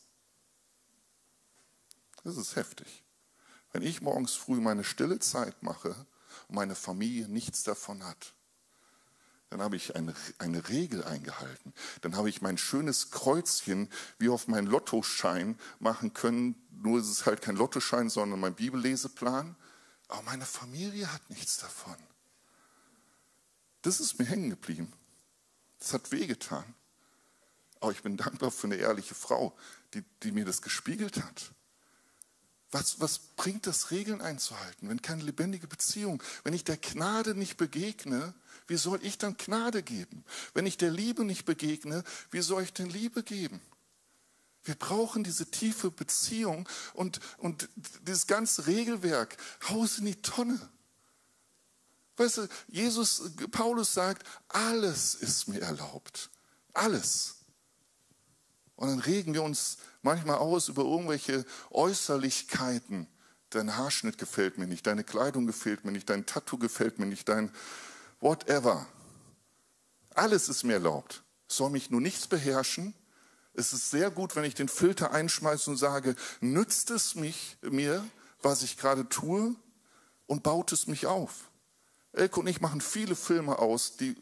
Das 2.23 2.37
ist 2.37 2.57
heftig. 2.57 3.06
Wenn 3.77 3.83
ich 3.83 4.01
morgens 4.01 4.33
früh 4.33 4.59
meine 4.59 4.85
stille 4.85 5.19
Zeit 5.19 5.62
mache 5.62 5.91
und 6.49 6.55
meine 6.55 6.75
Familie 6.75 7.29
nichts 7.29 7.62
davon 7.62 8.03
hat, 8.05 8.33
dann 9.51 9.61
habe 9.61 9.77
ich 9.77 9.95
eine, 9.95 10.15
eine 10.39 10.71
Regel 10.71 11.05
eingehalten. 11.05 11.75
Dann 12.01 12.17
habe 12.17 12.31
ich 12.31 12.41
mein 12.41 12.57
schönes 12.57 13.11
Kreuzchen 13.11 13.91
wie 14.19 14.31
auf 14.31 14.49
meinen 14.49 14.67
Lottoschein 14.67 15.59
machen 15.79 16.15
können. 16.15 16.55
Nur 16.71 17.01
ist 17.01 17.11
es 17.11 17.27
halt 17.27 17.43
kein 17.43 17.57
Lottoschein, 17.57 18.09
sondern 18.09 18.41
mein 18.41 18.55
Bibelleseplan. 18.55 19.55
Aber 20.09 20.23
meine 20.23 20.47
Familie 20.47 21.12
hat 21.12 21.29
nichts 21.29 21.59
davon. 21.59 21.97
Das 23.83 24.01
ist 24.01 24.19
mir 24.19 24.25
hängen 24.25 24.49
geblieben. 24.49 24.91
Das 25.81 25.93
hat 25.93 26.12
wehgetan. 26.12 26.65
Aber 27.81 27.93
ich 27.93 28.03
bin 28.03 28.17
dankbar 28.17 28.51
für 28.51 28.69
eine 28.69 28.77
ehrliche 28.77 29.15
Frau, 29.15 29.55
die, 29.93 30.03
die 30.23 30.33
mir 30.33 30.47
das 30.47 30.62
gespiegelt 30.62 31.23
hat. 31.23 31.53
Was, 32.79 33.01
was 33.01 33.19
bringt 33.37 33.67
es, 33.67 33.91
Regeln 33.91 34.21
einzuhalten, 34.21 34.91
wenn 34.91 35.01
keine 35.01 35.23
lebendige 35.23 35.67
Beziehung, 35.67 36.23
wenn 36.45 36.53
ich 36.53 36.62
der 36.62 36.77
Gnade 36.77 37.35
nicht 37.35 37.57
begegne, 37.57 38.35
wie 38.67 38.77
soll 38.77 39.03
ich 39.03 39.17
dann 39.17 39.39
Gnade 39.39 39.83
geben? 39.83 40.27
Wenn 40.53 40.67
ich 40.67 40.77
der 40.77 40.91
Liebe 40.91 41.25
nicht 41.25 41.47
begegne, 41.47 42.05
wie 42.31 42.43
soll 42.43 42.62
ich 42.62 42.75
denn 42.75 42.91
Liebe 42.91 43.23
geben? 43.23 43.62
Wir 44.62 44.75
brauchen 44.75 45.25
diese 45.25 45.51
tiefe 45.51 45.91
Beziehung 45.91 46.69
und, 46.93 47.21
und 47.39 47.67
dieses 48.03 48.27
ganze 48.27 48.67
Regelwerk, 48.67 49.39
Haus 49.71 49.97
in 49.97 50.05
die 50.05 50.21
Tonne. 50.21 50.61
Weißt 52.19 52.37
du, 52.37 52.49
Jesus, 52.69 53.31
Paulus 53.53 53.95
sagt, 53.95 54.27
alles 54.49 55.15
ist 55.15 55.49
mir 55.49 55.62
erlaubt. 55.62 56.29
Alles. 56.75 57.36
Und 58.77 58.89
dann 58.89 58.99
regen 59.01 59.35
wir 59.35 59.43
uns 59.43 59.79
manchmal 60.03 60.37
aus 60.39 60.69
über 60.69 60.83
irgendwelche 60.83 61.45
Äußerlichkeiten. 61.71 63.09
Dein 63.51 63.77
Haarschnitt 63.77 64.19
gefällt 64.19 64.59
mir 64.59 64.67
nicht, 64.67 64.87
deine 64.87 65.05
Kleidung 65.05 65.47
gefällt 65.47 65.85
mir 65.85 65.93
nicht, 65.93 66.11
dein 66.11 66.27
Tattoo 66.27 66.59
gefällt 66.59 66.99
mir 66.99 67.07
nicht, 67.07 67.29
dein 67.29 67.51
whatever. 68.21 68.87
Alles 70.15 70.49
ist 70.49 70.65
mir 70.65 70.75
erlaubt. 70.75 71.23
Es 71.49 71.57
soll 71.57 71.71
mich 71.71 71.91
nur 71.91 72.01
nichts 72.01 72.27
beherrschen. 72.27 72.95
Es 73.55 73.73
ist 73.73 73.91
sehr 73.91 74.11
gut, 74.11 74.37
wenn 74.37 74.45
ich 74.45 74.55
den 74.55 74.69
Filter 74.69 75.12
einschmeiße 75.12 75.71
und 75.71 75.77
sage, 75.77 76.17
nützt 76.41 76.91
es 76.91 77.15
mich, 77.15 77.57
mir, 77.62 78.05
was 78.43 78.62
ich 78.62 78.77
gerade 78.77 79.09
tue, 79.09 79.55
und 80.27 80.43
baut 80.43 80.73
es 80.73 80.87
mich 80.87 81.07
auf. 81.07 81.51
Elke 82.12 82.41
und 82.41 82.47
ich 82.47 82.61
machen 82.61 82.81
viele 82.81 83.15
Filme 83.15 83.59
aus, 83.59 83.97
die, 83.97 84.17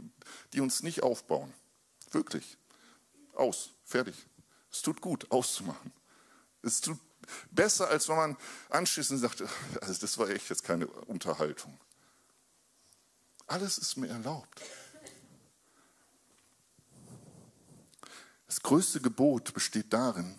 die 0.52 0.60
uns 0.60 0.82
nicht 0.82 1.02
aufbauen. 1.02 1.52
Wirklich. 2.10 2.58
Aus. 3.34 3.70
Fertig. 3.84 4.14
Es 4.74 4.82
tut 4.82 5.00
gut, 5.00 5.30
auszumachen. 5.30 5.92
Es 6.62 6.80
tut 6.80 6.98
besser, 7.52 7.86
als 7.88 8.08
wenn 8.08 8.16
man 8.16 8.36
anschließend 8.70 9.20
sagt, 9.20 9.44
also 9.80 10.00
das 10.00 10.18
war 10.18 10.28
echt 10.30 10.50
jetzt 10.50 10.64
keine 10.64 10.88
Unterhaltung. 10.88 11.78
Alles 13.46 13.78
ist 13.78 13.96
mir 13.96 14.08
erlaubt. 14.08 14.62
Das 18.48 18.60
größte 18.62 19.00
Gebot 19.00 19.54
besteht 19.54 19.92
darin, 19.92 20.36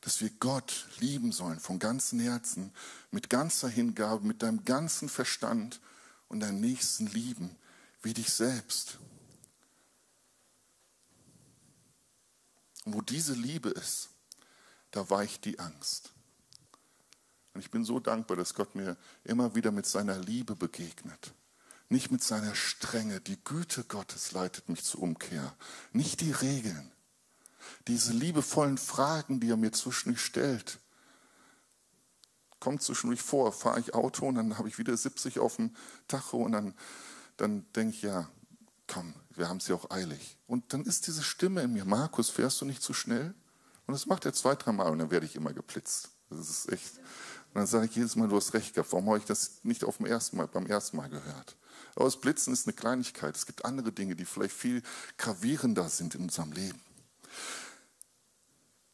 dass 0.00 0.20
wir 0.20 0.30
Gott 0.40 0.88
lieben 0.98 1.30
sollen 1.30 1.60
von 1.60 1.78
ganzem 1.78 2.18
Herzen, 2.18 2.72
mit 3.12 3.30
ganzer 3.30 3.68
Hingabe, 3.68 4.26
mit 4.26 4.42
deinem 4.42 4.64
ganzen 4.64 5.08
Verstand 5.08 5.80
und 6.26 6.40
deinen 6.40 6.60
Nächsten 6.60 7.06
lieben 7.06 7.54
wie 8.02 8.12
dich 8.12 8.32
selbst. 8.32 8.98
Und 12.88 12.94
wo 12.94 13.02
diese 13.02 13.34
Liebe 13.34 13.68
ist, 13.68 14.08
da 14.92 15.10
weicht 15.10 15.44
die 15.44 15.58
Angst. 15.58 16.14
Und 17.52 17.60
ich 17.60 17.70
bin 17.70 17.84
so 17.84 18.00
dankbar, 18.00 18.38
dass 18.38 18.54
Gott 18.54 18.74
mir 18.74 18.96
immer 19.24 19.54
wieder 19.54 19.72
mit 19.72 19.84
seiner 19.84 20.16
Liebe 20.16 20.56
begegnet. 20.56 21.34
Nicht 21.90 22.10
mit 22.10 22.24
seiner 22.24 22.54
Strenge. 22.54 23.20
Die 23.20 23.36
Güte 23.44 23.84
Gottes 23.84 24.32
leitet 24.32 24.70
mich 24.70 24.84
zur 24.84 25.02
Umkehr. 25.02 25.54
Nicht 25.92 26.22
die 26.22 26.32
Regeln. 26.32 26.90
Diese 27.88 28.14
liebevollen 28.14 28.78
Fragen, 28.78 29.38
die 29.38 29.50
er 29.50 29.58
mir 29.58 29.72
zwischendurch 29.72 30.22
stellt. 30.22 30.78
Kommt 32.58 32.82
zwischendurch 32.82 33.20
vor, 33.20 33.52
fahre 33.52 33.80
ich 33.80 33.92
Auto 33.92 34.26
und 34.26 34.36
dann 34.36 34.56
habe 34.56 34.68
ich 34.68 34.78
wieder 34.78 34.96
70 34.96 35.40
auf 35.40 35.56
dem 35.56 35.76
Tacho 36.08 36.38
und 36.38 36.52
dann, 36.52 36.74
dann 37.36 37.70
denke 37.74 37.94
ich, 37.94 38.00
ja, 38.00 38.30
komm, 38.88 39.14
wir 39.30 39.48
haben 39.48 39.60
ja 39.60 39.74
auch 39.74 39.90
eilig. 39.90 40.36
Und 40.46 40.72
dann 40.72 40.84
ist 40.84 41.06
diese 41.06 41.22
Stimme 41.22 41.62
in 41.62 41.72
mir, 41.72 41.84
Markus, 41.84 42.30
fährst 42.30 42.60
du 42.60 42.64
nicht 42.64 42.82
zu 42.82 42.92
schnell? 42.92 43.34
Und 43.86 43.92
das 43.92 44.06
macht 44.06 44.24
er 44.24 44.32
zwei, 44.32 44.54
drei 44.54 44.72
Mal 44.72 44.90
und 44.90 44.98
dann 44.98 45.10
werde 45.10 45.26
ich 45.26 45.36
immer 45.36 45.52
geblitzt. 45.52 46.10
Das 46.30 46.50
ist 46.50 46.72
echt. 46.72 46.98
Und 46.98 47.54
dann 47.54 47.66
sage 47.66 47.86
ich 47.86 47.94
jedes 47.94 48.16
Mal, 48.16 48.28
du 48.28 48.36
hast 48.36 48.52
recht 48.52 48.74
gehabt. 48.74 48.92
Warum 48.92 49.06
habe 49.06 49.18
ich 49.18 49.24
das 49.24 49.60
nicht 49.62 49.84
auf 49.84 49.98
dem 49.98 50.06
ersten 50.06 50.36
Mal, 50.36 50.46
beim 50.46 50.66
ersten 50.66 50.96
Mal 50.96 51.08
gehört? 51.08 51.56
Aber 51.94 52.04
das 52.04 52.20
Blitzen 52.20 52.52
ist 52.52 52.66
eine 52.66 52.74
Kleinigkeit. 52.74 53.34
Es 53.34 53.46
gibt 53.46 53.64
andere 53.64 53.92
Dinge, 53.92 54.14
die 54.14 54.24
vielleicht 54.24 54.54
viel 54.54 54.82
gravierender 55.16 55.88
sind 55.88 56.14
in 56.14 56.22
unserem 56.22 56.52
Leben. 56.52 56.80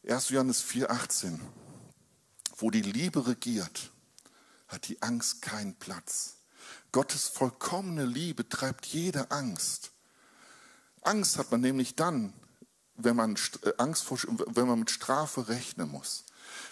1. 0.06 0.28
Johannes 0.28 0.64
4,18. 0.64 1.38
Wo 2.56 2.70
die 2.70 2.82
Liebe 2.82 3.26
regiert, 3.26 3.90
hat 4.68 4.86
die 4.88 5.02
Angst 5.02 5.42
keinen 5.42 5.74
Platz. 5.74 6.36
Gottes 6.92 7.28
vollkommene 7.28 8.04
Liebe 8.04 8.48
treibt 8.48 8.86
jede 8.86 9.30
Angst. 9.30 9.92
Angst 11.02 11.38
hat 11.38 11.50
man 11.50 11.60
nämlich 11.60 11.96
dann, 11.96 12.32
wenn 12.96 13.16
man, 13.16 13.36
äh, 13.62 13.72
Angst 13.78 14.04
vor, 14.04 14.18
wenn 14.26 14.66
man 14.66 14.78
mit 14.78 14.90
Strafe 14.90 15.48
rechnen 15.48 15.90
muss. 15.90 16.24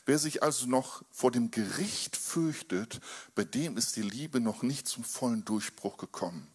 Wer 0.06 0.18
sich 0.18 0.42
also 0.42 0.66
noch 0.66 1.02
vor 1.10 1.30
dem 1.30 1.50
Gericht 1.50 2.16
fürchtet, 2.16 3.00
bei 3.34 3.44
dem 3.44 3.76
ist 3.76 3.96
die 3.96 4.02
Liebe 4.02 4.40
noch 4.40 4.62
nicht 4.62 4.86
zum 4.86 5.04
vollen 5.04 5.44
Durchbruch 5.44 5.96
gekommen. 5.96 6.48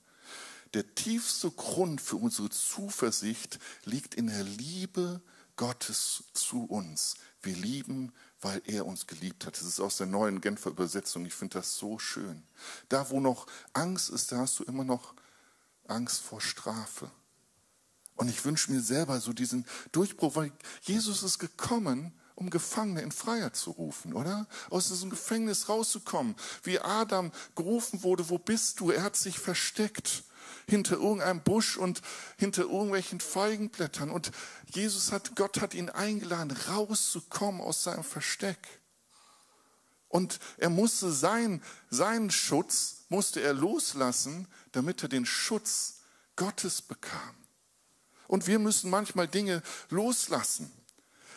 Der 0.73 0.95
tiefste 0.95 1.49
Grund 1.51 2.01
für 2.01 2.17
unsere 2.17 2.49
Zuversicht 2.49 3.59
liegt 3.85 4.15
in 4.15 4.27
der 4.27 4.43
Liebe 4.43 5.21
Gottes 5.55 6.25
zu 6.33 6.65
uns. 6.65 7.15
Wir 7.41 7.55
lieben, 7.55 8.13
weil 8.41 8.61
er 8.65 8.85
uns 8.85 9.07
geliebt 9.07 9.45
hat. 9.45 9.55
Das 9.55 9.63
ist 9.63 9.79
aus 9.79 9.97
der 9.97 10.07
neuen 10.07 10.41
Genfer 10.41 10.69
Übersetzung. 10.69 11.25
Ich 11.25 11.33
finde 11.33 11.59
das 11.59 11.77
so 11.77 11.99
schön. 11.99 12.43
Da, 12.89 13.09
wo 13.09 13.19
noch 13.19 13.47
Angst 13.73 14.09
ist, 14.09 14.31
da 14.31 14.37
hast 14.39 14.59
du 14.59 14.63
immer 14.63 14.83
noch 14.83 15.13
Angst 15.87 16.21
vor 16.21 16.41
Strafe. 16.41 17.09
Und 18.15 18.29
ich 18.29 18.43
wünsche 18.45 18.71
mir 18.71 18.81
selber 18.81 19.19
so 19.19 19.33
diesen 19.33 19.65
Durchbruch, 19.91 20.35
weil 20.35 20.51
Jesus 20.81 21.23
ist 21.23 21.39
gekommen, 21.39 22.13
um 22.35 22.49
Gefangene 22.49 23.01
in 23.01 23.11
Freiheit 23.11 23.55
zu 23.55 23.71
rufen, 23.71 24.13
oder? 24.13 24.47
Aus 24.69 24.89
diesem 24.89 25.09
Gefängnis 25.09 25.69
rauszukommen. 25.69 26.35
Wie 26.63 26.79
Adam 26.79 27.31
gerufen 27.55 28.03
wurde, 28.03 28.29
wo 28.29 28.37
bist 28.37 28.79
du? 28.79 28.91
Er 28.91 29.03
hat 29.03 29.15
sich 29.15 29.39
versteckt 29.39 30.23
hinter 30.67 30.95
irgendeinem 30.95 31.41
Busch 31.41 31.77
und 31.77 32.01
hinter 32.37 32.63
irgendwelchen 32.63 33.19
Feigenblättern. 33.19 34.09
Und 34.09 34.31
Jesus 34.65 35.11
hat, 35.11 35.35
Gott 35.35 35.61
hat 35.61 35.73
ihn 35.73 35.89
eingeladen, 35.89 36.55
rauszukommen 36.67 37.61
aus 37.61 37.83
seinem 37.83 38.03
Versteck. 38.03 38.57
Und 40.09 40.39
er 40.57 40.69
musste 40.69 41.11
sein, 41.11 41.61
seinen 41.89 42.31
Schutz, 42.31 43.05
musste 43.09 43.41
er 43.41 43.53
loslassen, 43.53 44.47
damit 44.71 45.03
er 45.03 45.09
den 45.09 45.25
Schutz 45.25 46.01
Gottes 46.35 46.81
bekam. 46.81 47.35
Und 48.27 48.47
wir 48.47 48.59
müssen 48.59 48.89
manchmal 48.89 49.27
Dinge 49.27 49.63
loslassen. 49.89 50.71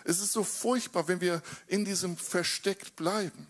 Es 0.05 0.21
ist 0.21 0.33
so 0.33 0.45
furchtbar, 0.45 1.09
wenn 1.09 1.21
wir 1.21 1.43
in 1.67 1.85
diesem 1.85 2.17
Versteck 2.17 2.97
bleiben. 2.97 3.47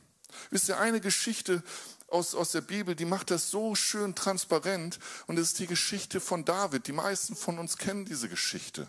Wisst 0.50 0.68
ihr, 0.68 0.78
eine 0.78 1.00
Geschichte 1.00 1.62
aus, 2.10 2.34
aus 2.34 2.52
der 2.52 2.60
Bibel, 2.60 2.94
die 2.94 3.04
macht 3.04 3.30
das 3.30 3.50
so 3.50 3.74
schön 3.74 4.14
transparent 4.14 4.98
und 5.26 5.38
es 5.38 5.48
ist 5.48 5.58
die 5.58 5.66
Geschichte 5.66 6.20
von 6.20 6.44
David. 6.44 6.86
Die 6.86 6.92
meisten 6.92 7.36
von 7.36 7.58
uns 7.58 7.78
kennen 7.78 8.04
diese 8.04 8.28
Geschichte. 8.28 8.88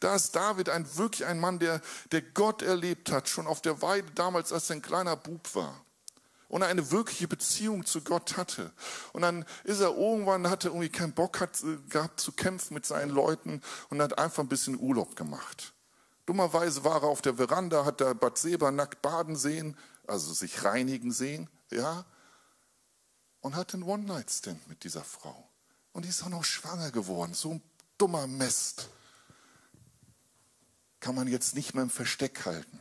Da 0.00 0.14
ist 0.14 0.34
David 0.34 0.68
ein, 0.68 0.96
wirklich 0.96 1.26
ein 1.26 1.38
Mann, 1.38 1.58
der, 1.58 1.80
der 2.12 2.22
Gott 2.22 2.62
erlebt 2.62 3.10
hat, 3.10 3.28
schon 3.28 3.46
auf 3.46 3.62
der 3.62 3.80
Weide 3.82 4.10
damals, 4.14 4.52
als 4.52 4.70
er 4.70 4.76
ein 4.76 4.82
kleiner 4.82 5.16
Bub 5.16 5.54
war. 5.54 5.84
Und 6.48 6.62
eine 6.62 6.90
wirkliche 6.90 7.28
Beziehung 7.28 7.84
zu 7.84 8.00
Gott 8.00 8.38
hatte. 8.38 8.72
Und 9.12 9.20
dann 9.20 9.44
ist 9.64 9.80
er 9.80 9.94
irgendwann, 9.94 10.48
hatte 10.48 10.68
irgendwie 10.68 10.88
keinen 10.88 11.12
Bock 11.12 11.40
hat, 11.40 11.62
äh, 11.62 11.76
gehabt 11.90 12.20
zu 12.20 12.32
kämpfen 12.32 12.72
mit 12.72 12.86
seinen 12.86 13.10
Leuten 13.10 13.60
und 13.90 14.00
hat 14.00 14.18
einfach 14.18 14.42
ein 14.42 14.48
bisschen 14.48 14.78
Urlaub 14.80 15.14
gemacht. 15.14 15.74
Dummerweise 16.24 16.84
war 16.84 17.02
er 17.02 17.08
auf 17.08 17.20
der 17.20 17.34
Veranda, 17.34 17.84
hat 17.84 18.00
da 18.00 18.14
Bathseba 18.14 18.70
nackt 18.70 19.02
baden 19.02 19.36
sehen, 19.36 19.76
also 20.06 20.32
sich 20.32 20.64
reinigen 20.64 21.12
sehen, 21.12 21.50
ja, 21.70 22.06
und 23.48 23.56
hatte 23.56 23.78
einen 23.78 23.84
One-Night-Stand 23.84 24.68
mit 24.68 24.84
dieser 24.84 25.02
Frau. 25.02 25.48
Und 25.92 26.04
die 26.04 26.10
ist 26.10 26.22
auch 26.22 26.28
noch 26.28 26.44
schwanger 26.44 26.90
geworden, 26.90 27.32
so 27.32 27.52
ein 27.52 27.62
dummer 27.96 28.26
Mist. 28.26 28.90
Kann 31.00 31.14
man 31.14 31.28
jetzt 31.28 31.54
nicht 31.54 31.72
mehr 31.72 31.82
im 31.82 31.88
Versteck 31.88 32.44
halten. 32.44 32.78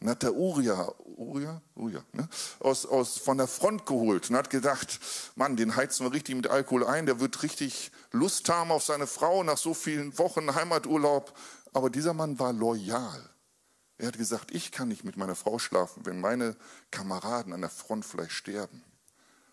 Und 0.00 0.08
hat 0.08 0.24
der 0.24 0.34
Uria, 0.34 0.92
Uria, 1.04 1.62
Uria 1.76 2.04
ne, 2.12 2.28
aus, 2.58 2.84
aus, 2.84 3.16
von 3.16 3.38
der 3.38 3.46
Front 3.46 3.86
geholt 3.86 4.28
und 4.28 4.34
hat 4.34 4.50
gedacht, 4.50 4.98
Mann, 5.36 5.56
den 5.56 5.76
heizen 5.76 6.04
wir 6.04 6.12
richtig 6.12 6.34
mit 6.34 6.48
Alkohol 6.48 6.84
ein, 6.84 7.06
der 7.06 7.20
wird 7.20 7.44
richtig 7.44 7.92
Lust 8.10 8.48
haben 8.48 8.72
auf 8.72 8.82
seine 8.82 9.06
Frau 9.06 9.44
nach 9.44 9.56
so 9.56 9.72
vielen 9.72 10.18
Wochen 10.18 10.52
Heimaturlaub. 10.52 11.32
Aber 11.72 11.90
dieser 11.90 12.12
Mann 12.12 12.40
war 12.40 12.52
loyal. 12.52 13.30
Er 13.98 14.08
hat 14.08 14.18
gesagt, 14.18 14.50
ich 14.50 14.72
kann 14.72 14.88
nicht 14.88 15.04
mit 15.04 15.16
meiner 15.16 15.36
Frau 15.36 15.60
schlafen, 15.60 16.04
wenn 16.06 16.20
meine 16.20 16.56
Kameraden 16.90 17.52
an 17.52 17.60
der 17.60 17.70
Front 17.70 18.04
vielleicht 18.04 18.32
sterben. 18.32 18.82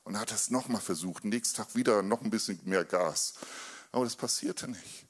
Und 0.04 0.16
er 0.16 0.22
hat 0.22 0.32
das 0.32 0.50
nochmal 0.50 0.82
versucht, 0.82 1.24
nächsten 1.24 1.58
Tag 1.58 1.76
wieder 1.76 2.02
noch 2.02 2.22
ein 2.22 2.30
bisschen 2.30 2.60
mehr 2.63 2.86
Gas. 2.86 3.34
Aber 3.92 4.04
das 4.04 4.16
passierte 4.16 4.68
nicht. 4.68 5.08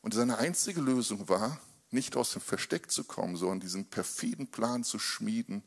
Und 0.00 0.14
seine 0.14 0.38
einzige 0.38 0.80
Lösung 0.80 1.28
war, 1.28 1.60
nicht 1.90 2.16
aus 2.16 2.32
dem 2.32 2.40
Versteck 2.40 2.90
zu 2.90 3.04
kommen, 3.04 3.36
sondern 3.36 3.60
diesen 3.60 3.90
perfiden 3.90 4.50
Plan 4.50 4.84
zu 4.84 4.98
schmieden, 4.98 5.62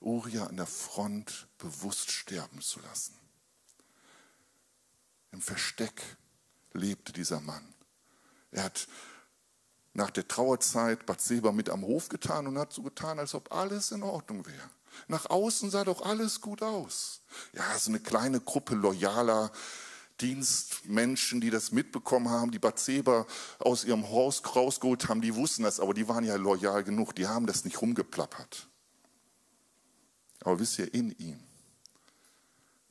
Uria 0.00 0.46
an 0.46 0.56
der 0.56 0.66
Front 0.66 1.48
bewusst 1.58 2.10
sterben 2.10 2.60
zu 2.60 2.80
lassen. 2.80 3.14
Im 5.32 5.42
Versteck 5.42 6.00
lebte 6.72 7.12
dieser 7.12 7.40
Mann. 7.40 7.74
Er 8.50 8.64
hat 8.64 8.86
nach 9.94 10.10
der 10.10 10.28
Trauerzeit 10.28 11.06
Bathseba 11.06 11.52
mit 11.52 11.70
am 11.70 11.82
Hof 11.82 12.08
getan 12.08 12.46
und 12.46 12.58
hat 12.58 12.72
so 12.72 12.82
getan, 12.82 13.18
als 13.18 13.34
ob 13.34 13.52
alles 13.52 13.90
in 13.90 14.02
Ordnung 14.02 14.46
wäre. 14.46 14.70
Nach 15.08 15.26
außen 15.26 15.70
sah 15.70 15.84
doch 15.84 16.02
alles 16.02 16.40
gut 16.40 16.62
aus. 16.62 17.20
Ja, 17.52 17.78
so 17.78 17.90
eine 17.90 18.00
kleine 18.00 18.40
Gruppe 18.40 18.74
loyaler 18.74 19.50
Dienstmenschen, 20.20 21.40
die 21.40 21.50
das 21.50 21.72
mitbekommen 21.72 22.30
haben, 22.30 22.50
die 22.50 22.58
Bathseba 22.58 23.26
aus 23.58 23.84
ihrem 23.84 24.08
Haus 24.08 24.42
rausgeholt 24.54 25.08
haben, 25.08 25.20
die 25.20 25.34
wussten 25.34 25.64
das, 25.64 25.80
aber 25.80 25.92
die 25.92 26.08
waren 26.08 26.24
ja 26.24 26.36
loyal 26.36 26.84
genug, 26.84 27.14
die 27.14 27.26
haben 27.26 27.46
das 27.46 27.64
nicht 27.64 27.80
rumgeplappert. 27.82 28.68
Aber 30.40 30.60
wisst 30.60 30.78
ihr, 30.78 30.92
in 30.94 31.10
ihm 31.18 31.40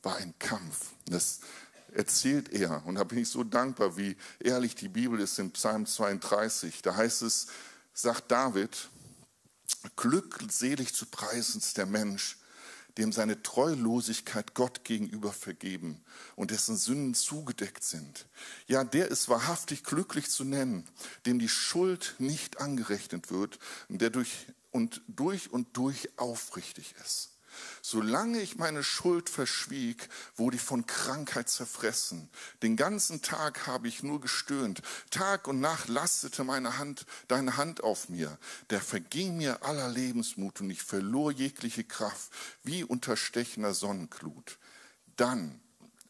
war 0.02 0.16
ein 0.16 0.34
Kampf. 0.38 0.90
Das 1.06 1.40
erzählt 1.92 2.52
er, 2.52 2.84
und 2.84 2.96
da 2.96 3.04
bin 3.04 3.18
ich 3.18 3.28
so 3.28 3.44
dankbar, 3.44 3.96
wie 3.96 4.16
ehrlich 4.40 4.74
die 4.74 4.88
Bibel 4.88 5.18
ist 5.20 5.38
in 5.38 5.50
Psalm 5.52 5.86
32. 5.86 6.82
Da 6.82 6.96
heißt 6.96 7.22
es, 7.22 7.46
sagt 7.94 8.30
David, 8.30 8.88
glückselig 9.96 10.94
zu 10.94 11.06
preisen 11.06 11.58
ist 11.58 11.76
der 11.76 11.86
Mensch, 11.86 12.38
dem 12.98 13.12
seine 13.12 13.42
Treulosigkeit 13.42 14.54
Gott 14.54 14.84
gegenüber 14.84 15.32
vergeben 15.32 16.00
und 16.36 16.50
dessen 16.50 16.76
Sünden 16.76 17.14
zugedeckt 17.14 17.82
sind. 17.82 18.26
Ja, 18.66 18.84
der 18.84 19.08
ist 19.08 19.28
wahrhaftig 19.28 19.82
glücklich 19.82 20.30
zu 20.30 20.44
nennen, 20.44 20.88
dem 21.26 21.38
die 21.38 21.48
Schuld 21.48 22.14
nicht 22.18 22.60
angerechnet 22.60 23.30
wird 23.30 23.58
und 23.88 24.00
der 24.00 24.10
durch 24.10 24.46
und 24.70 25.02
durch 25.08 25.52
und 25.52 25.76
durch 25.76 26.08
aufrichtig 26.18 26.94
ist. 27.04 27.33
Solange 27.82 28.40
ich 28.40 28.56
meine 28.56 28.82
Schuld 28.82 29.28
verschwieg, 29.28 30.08
wurde 30.36 30.56
ich 30.56 30.62
von 30.62 30.86
Krankheit 30.86 31.48
zerfressen. 31.48 32.28
Den 32.62 32.76
ganzen 32.76 33.22
Tag 33.22 33.66
habe 33.66 33.88
ich 33.88 34.02
nur 34.02 34.20
gestöhnt. 34.20 34.82
Tag 35.10 35.48
und 35.48 35.60
Nacht 35.60 35.88
lastete 35.88 36.44
meine 36.44 36.78
Hand, 36.78 37.06
deine 37.28 37.56
Hand 37.56 37.82
auf 37.82 38.08
mir. 38.08 38.38
Der 38.70 38.80
verging 38.80 39.36
mir 39.36 39.64
aller 39.64 39.88
Lebensmut 39.88 40.60
und 40.60 40.70
ich 40.70 40.82
verlor 40.82 41.32
jegliche 41.32 41.84
Kraft, 41.84 42.30
wie 42.62 42.84
unter 42.84 43.16
stechender 43.16 43.74
Sonnenglut. 43.74 44.58
Dann 45.16 45.60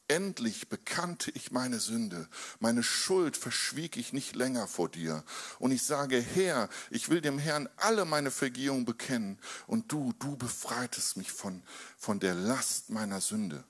Endlich 0.06 0.68
bekannte 0.68 1.30
ich 1.30 1.50
meine 1.50 1.80
Sünde, 1.80 2.28
meine 2.60 2.82
Schuld 2.82 3.38
verschwieg 3.38 3.96
ich 3.96 4.12
nicht 4.12 4.36
länger 4.36 4.68
vor 4.68 4.90
dir. 4.90 5.24
Und 5.58 5.72
ich 5.72 5.82
sage, 5.82 6.20
Herr, 6.20 6.68
ich 6.90 7.08
will 7.08 7.22
dem 7.22 7.38
Herrn 7.38 7.70
alle 7.76 8.04
meine 8.04 8.30
Vergehung 8.30 8.84
bekennen. 8.84 9.38
Und 9.66 9.90
du, 9.90 10.12
du 10.18 10.36
befreitest 10.36 11.16
mich 11.16 11.32
von, 11.32 11.62
von 11.96 12.20
der 12.20 12.34
Last 12.34 12.90
meiner 12.90 13.22
Sünde. 13.22 13.64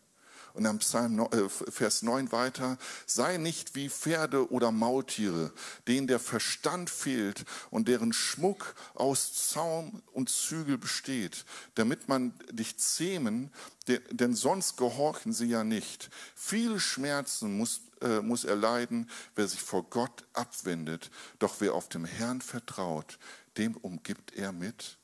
Und 0.55 0.67
am 0.67 0.79
Psalm 0.79 1.19
äh, 1.19 1.49
Vers 1.49 2.03
9 2.03 2.31
weiter, 2.31 2.79
sei 3.07 3.39
nicht 3.39 3.75
wie 3.75 3.91
Pferde 3.91 4.51
oder 4.53 4.71
Maultiere, 4.71 5.53
denen 5.89 6.07
der 6.07 6.21
Verstand 6.21 6.91
fehlt 6.91 7.45
und 7.71 7.89
deren 7.89 8.13
Schmuck 8.13 8.77
aus 8.95 9.51
Zaum 9.51 10.01
und 10.13 10.31
Zügel 10.31 10.79
besteht, 10.79 11.45
damit 11.75 12.09
man 12.09 12.33
dich 12.51 12.79
zähmen, 12.79 13.53
denn 13.89 14.35
sonst 14.35 14.77
gehorchen 14.77 15.33
sie 15.33 15.47
ja 15.47 15.65
nicht. 15.65 16.09
Viele 16.37 16.79
Schmerzen 16.79 17.59
muss, 17.59 17.81
äh, 18.01 18.21
muss 18.21 18.45
er 18.45 18.57
leiden, 18.57 19.11
wer 19.35 19.49
sich 19.49 19.61
vor 19.61 19.83
Gott 19.91 20.25
abwendet, 20.35 21.11
doch 21.41 21.57
wer 21.59 21.75
auf 21.75 21.89
dem 21.89 22.05
Herrn 22.05 22.41
vertraut, 22.41 23.19
dem 23.57 23.77
umgibt 23.77 24.33
er 24.35 24.53
mit 24.53 24.99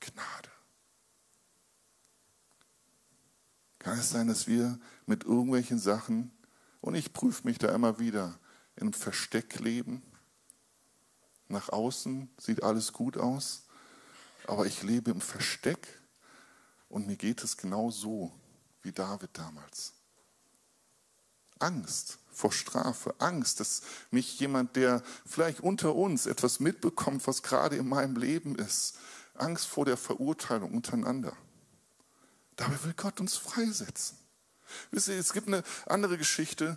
Gnade. 0.00 0.50
Kann 3.80 3.98
es 3.98 4.10
sein, 4.10 4.28
dass 4.28 4.46
wir 4.46 4.78
mit 5.06 5.24
irgendwelchen 5.24 5.78
Sachen, 5.78 6.30
und 6.80 6.94
ich 6.94 7.12
prüfe 7.12 7.46
mich 7.46 7.58
da 7.58 7.74
immer 7.74 7.98
wieder, 7.98 8.38
einem 8.76 8.92
Versteck 8.92 9.58
leben? 9.58 10.02
Nach 11.48 11.70
außen 11.70 12.30
sieht 12.38 12.62
alles 12.62 12.92
gut 12.92 13.16
aus, 13.16 13.64
aber 14.46 14.66
ich 14.66 14.82
lebe 14.82 15.10
im 15.10 15.20
Versteck 15.20 15.88
und 16.88 17.06
mir 17.06 17.16
geht 17.16 17.42
es 17.42 17.56
genau 17.56 17.90
so 17.90 18.32
wie 18.82 18.92
David 18.92 19.30
damals. 19.32 19.94
Angst 21.58 22.18
vor 22.30 22.52
Strafe, 22.52 23.14
Angst, 23.18 23.60
dass 23.60 23.82
mich 24.10 24.38
jemand, 24.40 24.76
der 24.76 25.02
vielleicht 25.26 25.60
unter 25.60 25.94
uns 25.94 26.26
etwas 26.26 26.60
mitbekommt, 26.60 27.26
was 27.26 27.42
gerade 27.42 27.76
in 27.76 27.88
meinem 27.88 28.16
Leben 28.16 28.56
ist, 28.56 28.98
Angst 29.34 29.66
vor 29.66 29.84
der 29.84 29.96
Verurteilung 29.96 30.72
untereinander. 30.74 31.36
Dabei 32.56 32.82
will 32.84 32.94
Gott 32.94 33.20
uns 33.20 33.36
freisetzen. 33.36 34.16
Wisst 34.90 35.08
ihr, 35.08 35.18
es 35.18 35.32
gibt 35.32 35.48
eine 35.48 35.64
andere 35.86 36.18
Geschichte, 36.18 36.76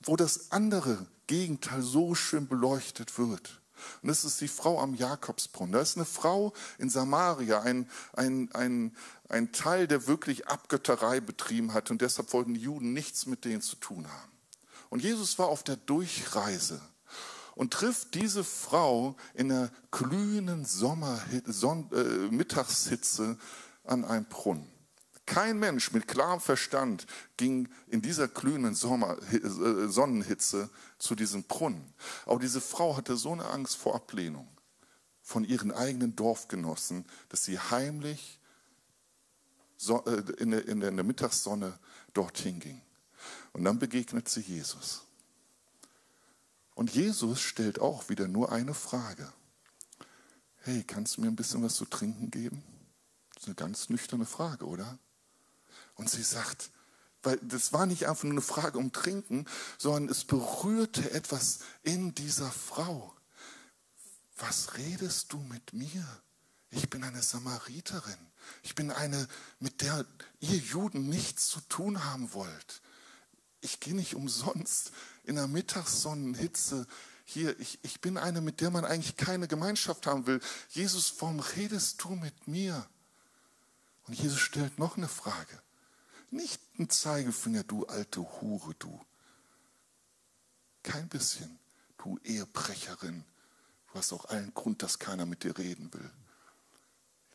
wo 0.00 0.16
das 0.16 0.50
andere 0.50 1.06
Gegenteil 1.26 1.82
so 1.82 2.14
schön 2.14 2.48
beleuchtet 2.48 3.18
wird. 3.18 3.60
Und 4.02 4.08
das 4.08 4.24
ist 4.24 4.40
die 4.40 4.48
Frau 4.48 4.80
am 4.80 4.94
Jakobsbrunnen. 4.94 5.72
Da 5.72 5.80
ist 5.80 5.96
eine 5.96 6.04
Frau 6.04 6.52
in 6.78 6.90
Samaria, 6.90 7.62
ein, 7.62 7.88
ein, 8.12 8.50
ein, 8.52 8.96
ein 9.28 9.52
Teil, 9.52 9.86
der 9.88 10.06
wirklich 10.06 10.48
Abgötterei 10.48 11.20
betrieben 11.20 11.72
hat. 11.72 11.90
Und 11.90 12.00
deshalb 12.00 12.32
wollten 12.32 12.54
die 12.54 12.60
Juden 12.60 12.92
nichts 12.92 13.26
mit 13.26 13.44
denen 13.44 13.62
zu 13.62 13.76
tun 13.76 14.06
haben. 14.08 14.32
Und 14.90 15.02
Jesus 15.02 15.38
war 15.38 15.48
auf 15.48 15.62
der 15.62 15.76
Durchreise 15.76 16.80
und 17.54 17.72
trifft 17.72 18.14
diese 18.14 18.44
Frau 18.44 19.16
in 19.34 19.48
der 19.48 19.70
glühenden 19.90 20.64
Sommer, 20.64 21.20
äh, 21.32 22.28
Mittagshitze 22.30 23.36
an 23.84 24.04
einem 24.04 24.26
Brunnen. 24.26 24.68
Kein 25.24 25.58
Mensch 25.58 25.92
mit 25.92 26.08
klarem 26.08 26.40
Verstand 26.40 27.06
ging 27.36 27.68
in 27.86 28.02
dieser 28.02 28.26
glühenden 28.28 28.74
Sommer, 28.74 29.16
äh, 29.32 29.88
Sonnenhitze 29.88 30.68
zu 30.98 31.14
diesem 31.14 31.44
Brunnen. 31.44 31.94
Aber 32.26 32.40
diese 32.40 32.60
Frau 32.60 32.96
hatte 32.96 33.16
so 33.16 33.32
eine 33.32 33.46
Angst 33.46 33.76
vor 33.76 33.94
Ablehnung. 33.94 34.48
von 35.24 35.44
ihren 35.44 35.70
eigenen 35.70 36.16
Dorfgenossen, 36.16 37.06
dass 37.28 37.44
sie 37.44 37.56
heimlich 37.58 38.40
äh, 39.88 40.42
in 40.42 40.80
der 40.80 41.04
Mittagssonne 41.04 41.78
dorthin 42.12 42.58
ging. 42.58 42.80
Und 43.52 43.64
dann 43.64 43.78
begegnet 43.78 44.28
sie 44.28 44.40
Jesus. 44.40 45.04
Und 46.74 46.94
Jesus 46.94 47.40
stellt 47.40 47.80
auch 47.80 48.08
wieder 48.08 48.28
nur 48.28 48.52
eine 48.52 48.74
Frage. 48.74 49.32
Hey, 50.56 50.84
kannst 50.84 51.16
du 51.16 51.20
mir 51.20 51.28
ein 51.28 51.36
bisschen 51.36 51.62
was 51.62 51.74
zu 51.74 51.84
trinken 51.84 52.30
geben? 52.30 52.62
Das 53.34 53.42
ist 53.42 53.48
eine 53.48 53.56
ganz 53.56 53.88
nüchterne 53.88 54.26
Frage, 54.26 54.66
oder? 54.66 54.98
Und 55.94 56.08
sie 56.08 56.22
sagt, 56.22 56.70
weil 57.22 57.38
das 57.42 57.72
war 57.72 57.86
nicht 57.86 58.08
einfach 58.08 58.24
nur 58.24 58.32
eine 58.32 58.40
Frage 58.40 58.78
um 58.78 58.92
Trinken, 58.92 59.46
sondern 59.78 60.08
es 60.08 60.24
berührte 60.24 61.10
etwas 61.12 61.60
in 61.82 62.14
dieser 62.14 62.50
Frau. 62.50 63.14
Was 64.36 64.76
redest 64.76 65.32
du 65.32 65.38
mit 65.38 65.72
mir? 65.72 66.04
Ich 66.70 66.88
bin 66.88 67.04
eine 67.04 67.22
Samariterin. 67.22 68.32
Ich 68.62 68.74
bin 68.74 68.90
eine, 68.90 69.28
mit 69.60 69.82
der 69.82 70.06
ihr 70.40 70.56
Juden 70.56 71.08
nichts 71.08 71.48
zu 71.48 71.60
tun 71.62 72.04
haben 72.04 72.32
wollt. 72.32 72.82
Ich 73.60 73.78
gehe 73.78 73.94
nicht 73.94 74.14
umsonst 74.14 74.90
in 75.24 75.36
der 75.36 75.46
Mittagssonnenhitze 75.46 76.86
hier. 77.24 77.58
Ich, 77.60 77.78
ich 77.82 78.00
bin 78.00 78.16
eine, 78.16 78.40
mit 78.40 78.60
der 78.60 78.70
man 78.70 78.84
eigentlich 78.84 79.16
keine 79.16 79.48
Gemeinschaft 79.48 80.06
haben 80.06 80.26
will. 80.26 80.40
Jesus, 80.70 81.14
warum 81.20 81.40
redest 81.40 82.02
du 82.02 82.10
mit 82.10 82.48
mir? 82.48 82.86
Und 84.06 84.14
Jesus 84.14 84.40
stellt 84.40 84.78
noch 84.78 84.96
eine 84.96 85.08
Frage. 85.08 85.62
Nicht 86.30 86.60
ein 86.78 86.88
Zeigefinger, 86.88 87.62
du 87.62 87.84
alte 87.86 88.20
Hure, 88.20 88.74
du. 88.78 89.00
Kein 90.82 91.08
bisschen, 91.08 91.58
du 91.98 92.18
Ehebrecherin. 92.24 93.24
Du 93.92 93.98
hast 93.98 94.12
auch 94.12 94.24
allen 94.26 94.52
Grund, 94.54 94.82
dass 94.82 94.98
keiner 94.98 95.26
mit 95.26 95.44
dir 95.44 95.56
reden 95.56 95.92
will. 95.92 96.10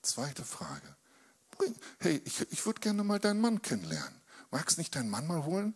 Zweite 0.02 0.44
Frage. 0.44 0.96
Hey, 2.00 2.22
ich, 2.26 2.52
ich 2.52 2.66
würde 2.66 2.82
gerne 2.82 3.04
mal 3.04 3.20
deinen 3.20 3.42
Mann 3.42 3.62
kennenlernen. 3.62 4.22
Magst 4.52 4.78
nicht 4.78 4.96
deinen 4.96 5.10
Mann 5.10 5.28
mal 5.28 5.46
holen? 5.46 5.76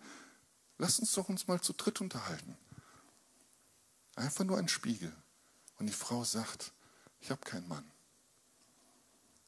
Lass 0.81 0.97
uns 0.97 1.13
doch 1.13 1.29
uns 1.29 1.47
mal 1.47 1.61
zu 1.61 1.73
dritt 1.73 2.01
unterhalten. 2.01 2.57
Einfach 4.15 4.43
nur 4.45 4.57
ein 4.57 4.67
Spiegel. 4.67 5.15
Und 5.77 5.85
die 5.85 5.93
Frau 5.93 6.23
sagt, 6.23 6.71
ich 7.19 7.29
habe 7.29 7.41
keinen 7.41 7.67
Mann. 7.67 7.85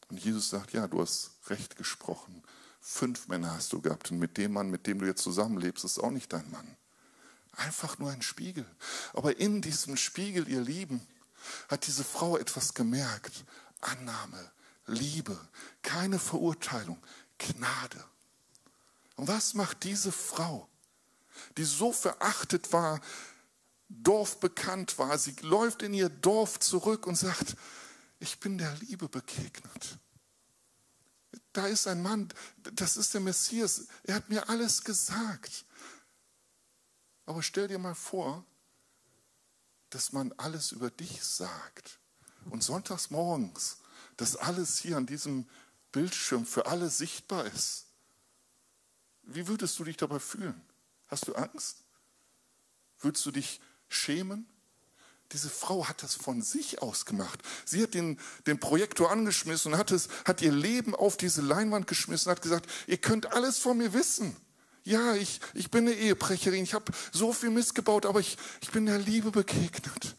Und 0.09 0.23
Jesus 0.23 0.51
sagt, 0.51 0.73
ja, 0.73 0.87
du 0.87 1.01
hast 1.01 1.31
recht 1.47 1.75
gesprochen. 1.75 2.43
Fünf 2.79 3.29
Männer 3.29 3.49
hast 3.55 3.73
du 3.73 3.81
gehabt 3.81 4.11
und 4.11 4.19
mit 4.19 4.37
dem 4.37 4.53
Mann, 4.53 4.69
mit 4.69 4.85
dem 4.85 4.99
du 4.99 5.07
jetzt 5.07 5.23
zusammenlebst, 5.23 5.83
ist 5.83 5.97
auch 5.97 6.11
nicht 6.11 6.31
dein 6.31 6.47
Mann. 6.51 6.77
Einfach 7.53 7.97
nur 7.97 8.11
ein 8.11 8.21
Spiegel. 8.21 8.67
Aber 9.13 9.39
in 9.39 9.63
diesem 9.63 9.97
Spiegel, 9.97 10.47
ihr 10.47 10.61
Lieben, 10.61 11.01
hat 11.67 11.87
diese 11.87 12.03
Frau 12.03 12.37
etwas 12.37 12.75
gemerkt. 12.75 13.43
Annahme, 13.81 14.51
Liebe, 14.85 15.35
keine 15.81 16.19
Verurteilung, 16.19 17.01
Gnade. 17.39 18.05
Und 19.15 19.27
was 19.27 19.55
macht 19.55 19.83
diese 19.83 20.11
Frau? 20.11 20.69
Die 21.57 21.63
so 21.63 21.91
verachtet 21.91 22.73
war, 22.73 23.01
dorfbekannt 23.89 24.97
war. 24.97 25.17
Sie 25.17 25.35
läuft 25.41 25.81
in 25.81 25.93
ihr 25.93 26.09
Dorf 26.09 26.59
zurück 26.59 27.07
und 27.07 27.15
sagt, 27.15 27.55
ich 28.19 28.39
bin 28.39 28.57
der 28.57 28.73
Liebe 28.77 29.09
begegnet. 29.09 29.99
Da 31.51 31.67
ist 31.67 31.87
ein 31.87 32.01
Mann, 32.01 32.29
das 32.73 32.97
ist 32.97 33.13
der 33.13 33.21
Messias. 33.21 33.87
Er 34.03 34.15
hat 34.15 34.29
mir 34.29 34.49
alles 34.49 34.83
gesagt. 34.83 35.65
Aber 37.25 37.43
stell 37.43 37.67
dir 37.67 37.79
mal 37.79 37.95
vor, 37.95 38.43
dass 39.89 40.11
man 40.11 40.31
alles 40.33 40.71
über 40.71 40.89
dich 40.89 41.23
sagt. 41.23 41.99
Und 42.49 42.63
sonntags 42.63 43.11
morgens, 43.11 43.77
dass 44.17 44.35
alles 44.35 44.79
hier 44.79 44.97
an 44.97 45.05
diesem 45.05 45.47
Bildschirm 45.91 46.45
für 46.45 46.65
alle 46.65 46.89
sichtbar 46.89 47.45
ist. 47.45 47.85
Wie 49.21 49.47
würdest 49.47 49.79
du 49.79 49.83
dich 49.83 49.95
dabei 49.95 50.19
fühlen? 50.19 50.59
Hast 51.13 51.27
du 51.27 51.35
Angst? 51.35 51.83
Würdest 52.99 53.23
du 53.27 53.29
dich 53.29 53.61
schämen? 53.87 54.47
Diese 55.31 55.47
Frau 55.47 55.87
hat 55.87 56.01
das 56.01 56.15
von 56.15 56.41
sich 56.41 56.81
aus 56.81 57.05
gemacht. 57.05 57.39
Sie 57.65 57.83
hat 57.83 57.93
den, 57.93 58.19
den 58.47 58.59
Projektor 58.59 59.11
angeschmissen 59.11 59.73
und 59.73 59.77
hat, 59.77 59.91
es, 59.91 60.07
hat 60.25 60.41
ihr 60.41 60.51
Leben 60.51 60.95
auf 60.95 61.15
diese 61.15 61.43
Leinwand 61.43 61.85
geschmissen 61.85 62.29
und 62.29 62.37
hat 62.37 62.41
gesagt, 62.41 62.67
ihr 62.87 62.97
könnt 62.97 63.31
alles 63.31 63.59
von 63.59 63.77
mir 63.77 63.93
wissen. 63.93 64.35
Ja, 64.85 65.13
ich, 65.13 65.39
ich 65.53 65.69
bin 65.69 65.87
eine 65.87 65.95
Ehebrecherin, 65.95 66.63
ich 66.63 66.73
habe 66.73 66.91
so 67.11 67.31
viel 67.31 67.51
missgebaut, 67.51 68.07
aber 68.07 68.19
ich, 68.19 68.35
ich 68.61 68.71
bin 68.71 68.87
der 68.87 68.97
Liebe 68.97 69.29
begegnet. 69.29 70.15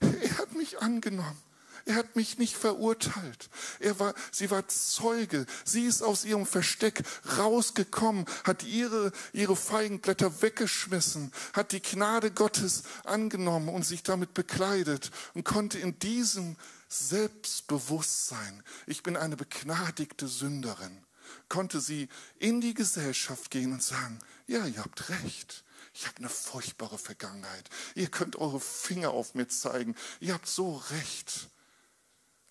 Er 0.00 0.36
hat 0.36 0.52
mich 0.52 0.82
angenommen. 0.82 1.40
Er 1.84 1.94
hat 1.96 2.16
mich 2.16 2.38
nicht 2.38 2.56
verurteilt. 2.56 3.48
Er 3.78 3.98
war, 3.98 4.14
sie 4.30 4.50
war 4.50 4.66
Zeuge. 4.68 5.46
Sie 5.64 5.84
ist 5.84 6.02
aus 6.02 6.24
ihrem 6.24 6.46
Versteck 6.46 7.02
rausgekommen, 7.38 8.26
hat 8.44 8.62
ihre, 8.62 9.12
ihre 9.32 9.56
Feigenblätter 9.56 10.42
weggeschmissen, 10.42 11.32
hat 11.52 11.72
die 11.72 11.82
Gnade 11.82 12.30
Gottes 12.30 12.82
angenommen 13.04 13.68
und 13.68 13.84
sich 13.84 14.02
damit 14.02 14.34
bekleidet 14.34 15.10
und 15.34 15.44
konnte 15.44 15.78
in 15.78 15.98
diesem 15.98 16.56
Selbstbewusstsein, 16.88 18.62
ich 18.86 19.02
bin 19.02 19.16
eine 19.16 19.36
begnadigte 19.36 20.26
Sünderin, 20.26 21.04
konnte 21.48 21.80
sie 21.80 22.08
in 22.38 22.60
die 22.60 22.74
Gesellschaft 22.74 23.50
gehen 23.50 23.72
und 23.72 23.82
sagen, 23.82 24.18
ja, 24.46 24.66
ihr 24.66 24.78
habt 24.78 25.08
recht. 25.08 25.64
Ich 25.94 26.06
habe 26.06 26.18
eine 26.18 26.28
furchtbare 26.28 26.98
Vergangenheit. 26.98 27.68
Ihr 27.94 28.08
könnt 28.08 28.36
eure 28.36 28.60
Finger 28.60 29.10
auf 29.10 29.34
mir 29.34 29.48
zeigen. 29.48 29.94
Ihr 30.20 30.34
habt 30.34 30.48
so 30.48 30.76
recht. 30.90 31.48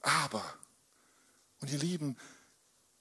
Aber, 0.10 0.43
und 1.62 1.70
ihr 1.70 1.78
Lieben, 1.78 2.18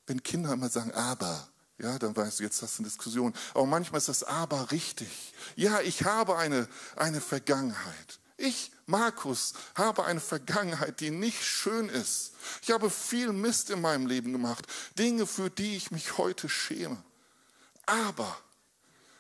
wenn 0.07 0.23
Kinder 0.23 0.53
immer 0.53 0.69
sagen, 0.69 0.93
aber, 0.93 1.49
ja, 1.79 1.99
dann 1.99 2.17
weißt 2.17 2.41
du, 2.41 2.45
jetzt 2.45 2.61
hast 2.61 2.79
du 2.79 2.83
eine 2.83 2.89
Diskussion. 2.89 3.35
Aber 3.55 3.67
manchmal 3.67 3.99
ist 3.99 4.09
das 4.09 4.25
aber 4.25 4.71
richtig. 4.73 5.33
Ja, 5.55 5.81
ich 5.81 6.05
habe 6.05 6.37
eine, 6.37 6.69
eine 6.97 7.21
Vergangenheit. 7.21 8.19
Ich, 8.37 8.73
Markus, 8.87 9.55
habe 9.75 10.05
eine 10.05 10.21
Vergangenheit, 10.21 11.01
die 11.01 11.11
nicht 11.11 11.45
schön 11.45 11.89
ist. 11.89 12.33
Ich 12.63 12.71
habe 12.71 12.91
viel 12.91 13.33
Mist 13.33 13.71
in 13.71 13.81
meinem 13.81 14.07
Leben 14.07 14.33
gemacht. 14.33 14.67
Dinge, 14.99 15.27
für 15.27 15.51
die 15.51 15.77
ich 15.77 15.91
mich 15.91 16.19
heute 16.19 16.49
schäme. 16.49 17.03
Aber 17.87 18.37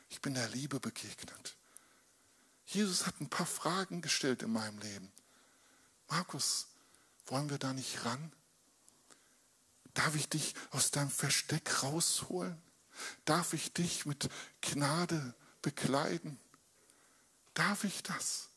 ich 0.08 0.20
bin 0.20 0.34
der 0.34 0.48
Liebe 0.48 0.78
begegnet. 0.78 1.56
Jesus 2.66 3.06
hat 3.06 3.20
ein 3.20 3.30
paar 3.30 3.46
Fragen 3.46 4.02
gestellt 4.02 4.42
in 4.42 4.52
meinem 4.52 4.78
Leben. 4.78 5.10
Markus, 6.08 6.67
wollen 7.30 7.50
wir 7.50 7.58
da 7.58 7.72
nicht 7.72 8.04
ran? 8.04 8.32
Darf 9.94 10.14
ich 10.14 10.28
dich 10.28 10.54
aus 10.70 10.90
deinem 10.90 11.10
Versteck 11.10 11.82
rausholen? 11.82 12.60
Darf 13.24 13.52
ich 13.52 13.72
dich 13.72 14.06
mit 14.06 14.28
Gnade 14.60 15.34
bekleiden? 15.62 16.38
Darf 17.54 17.84
ich 17.84 18.02
das? 18.02 18.48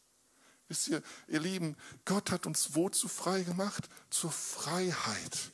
Wisst 0.67 0.87
ihr, 0.87 1.01
ihr 1.27 1.39
Lieben, 1.39 1.75
Gott 2.05 2.31
hat 2.31 2.45
uns 2.45 2.75
wozu 2.75 3.07
frei 3.07 3.43
gemacht? 3.43 3.89
Zur 4.09 4.31
Freiheit. 4.31 5.51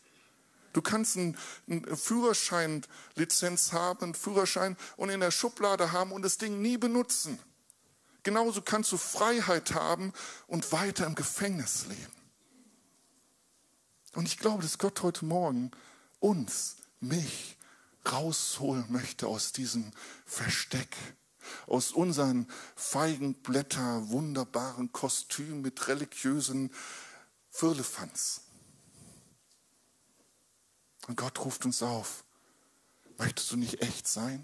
Du 0.74 0.82
kannst 0.82 1.18
einen, 1.18 1.38
einen 1.68 1.98
Führerschein, 1.98 2.86
Lizenz 3.16 3.72
haben, 3.72 4.04
einen 4.04 4.14
Führerschein 4.14 4.78
und 4.96 5.10
in 5.10 5.22
der 5.22 5.32
Schublade 5.32 5.92
haben 5.92 6.12
und 6.12 6.22
das 6.22 6.38
Ding 6.38 6.62
nie 6.62 6.78
benutzen. 6.78 7.40
Genauso 8.22 8.62
kannst 8.62 8.92
du 8.92 8.98
Freiheit 8.98 9.74
haben 9.74 10.14
und 10.46 10.72
weiter 10.72 11.06
im 11.06 11.16
Gefängnis 11.16 11.86
leben. 11.88 12.17
Und 14.18 14.28
ich 14.28 14.40
glaube, 14.40 14.64
dass 14.64 14.80
Gott 14.80 15.04
heute 15.04 15.26
Morgen 15.26 15.70
uns, 16.20 16.78
mich, 17.00 17.56
rausholen 18.12 18.92
möchte 18.92 19.28
aus 19.28 19.52
diesem 19.52 19.92
Versteck, 20.26 20.98
aus 21.68 21.92
unseren 21.92 22.48
Feigenblätter, 22.76 24.10
wunderbaren 24.10 24.92
Kostümen 24.92 25.62
mit 25.62 25.88
religiösen 25.88 26.74
Firlefanz. 27.52 28.42
Und 31.06 31.16
Gott 31.16 31.46
ruft 31.46 31.66
uns 31.66 31.84
auf, 31.84 32.24
möchtest 33.20 33.52
du 33.52 33.56
nicht 33.56 33.84
echt 33.84 34.08
sein? 34.08 34.44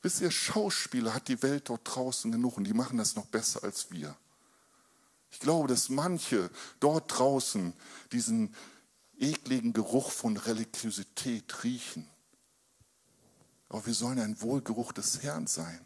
Wisst 0.00 0.22
ihr, 0.22 0.30
Schauspieler 0.30 1.12
hat 1.12 1.28
die 1.28 1.42
Welt 1.42 1.68
dort 1.68 1.82
draußen 1.84 2.32
genug 2.32 2.56
und 2.56 2.64
die 2.64 2.72
machen 2.72 2.96
das 2.96 3.14
noch 3.14 3.26
besser 3.26 3.62
als 3.62 3.90
wir. 3.90 4.16
Ich 5.32 5.40
glaube, 5.40 5.66
dass 5.66 5.88
manche 5.88 6.50
dort 6.78 7.18
draußen 7.18 7.72
diesen 8.12 8.54
ekligen 9.18 9.72
Geruch 9.72 10.12
von 10.12 10.36
Religiosität 10.36 11.64
riechen. 11.64 12.08
Aber 13.68 13.84
wir 13.86 13.94
sollen 13.94 14.20
ein 14.20 14.40
Wohlgeruch 14.42 14.92
des 14.92 15.22
Herrn 15.22 15.46
sein. 15.46 15.80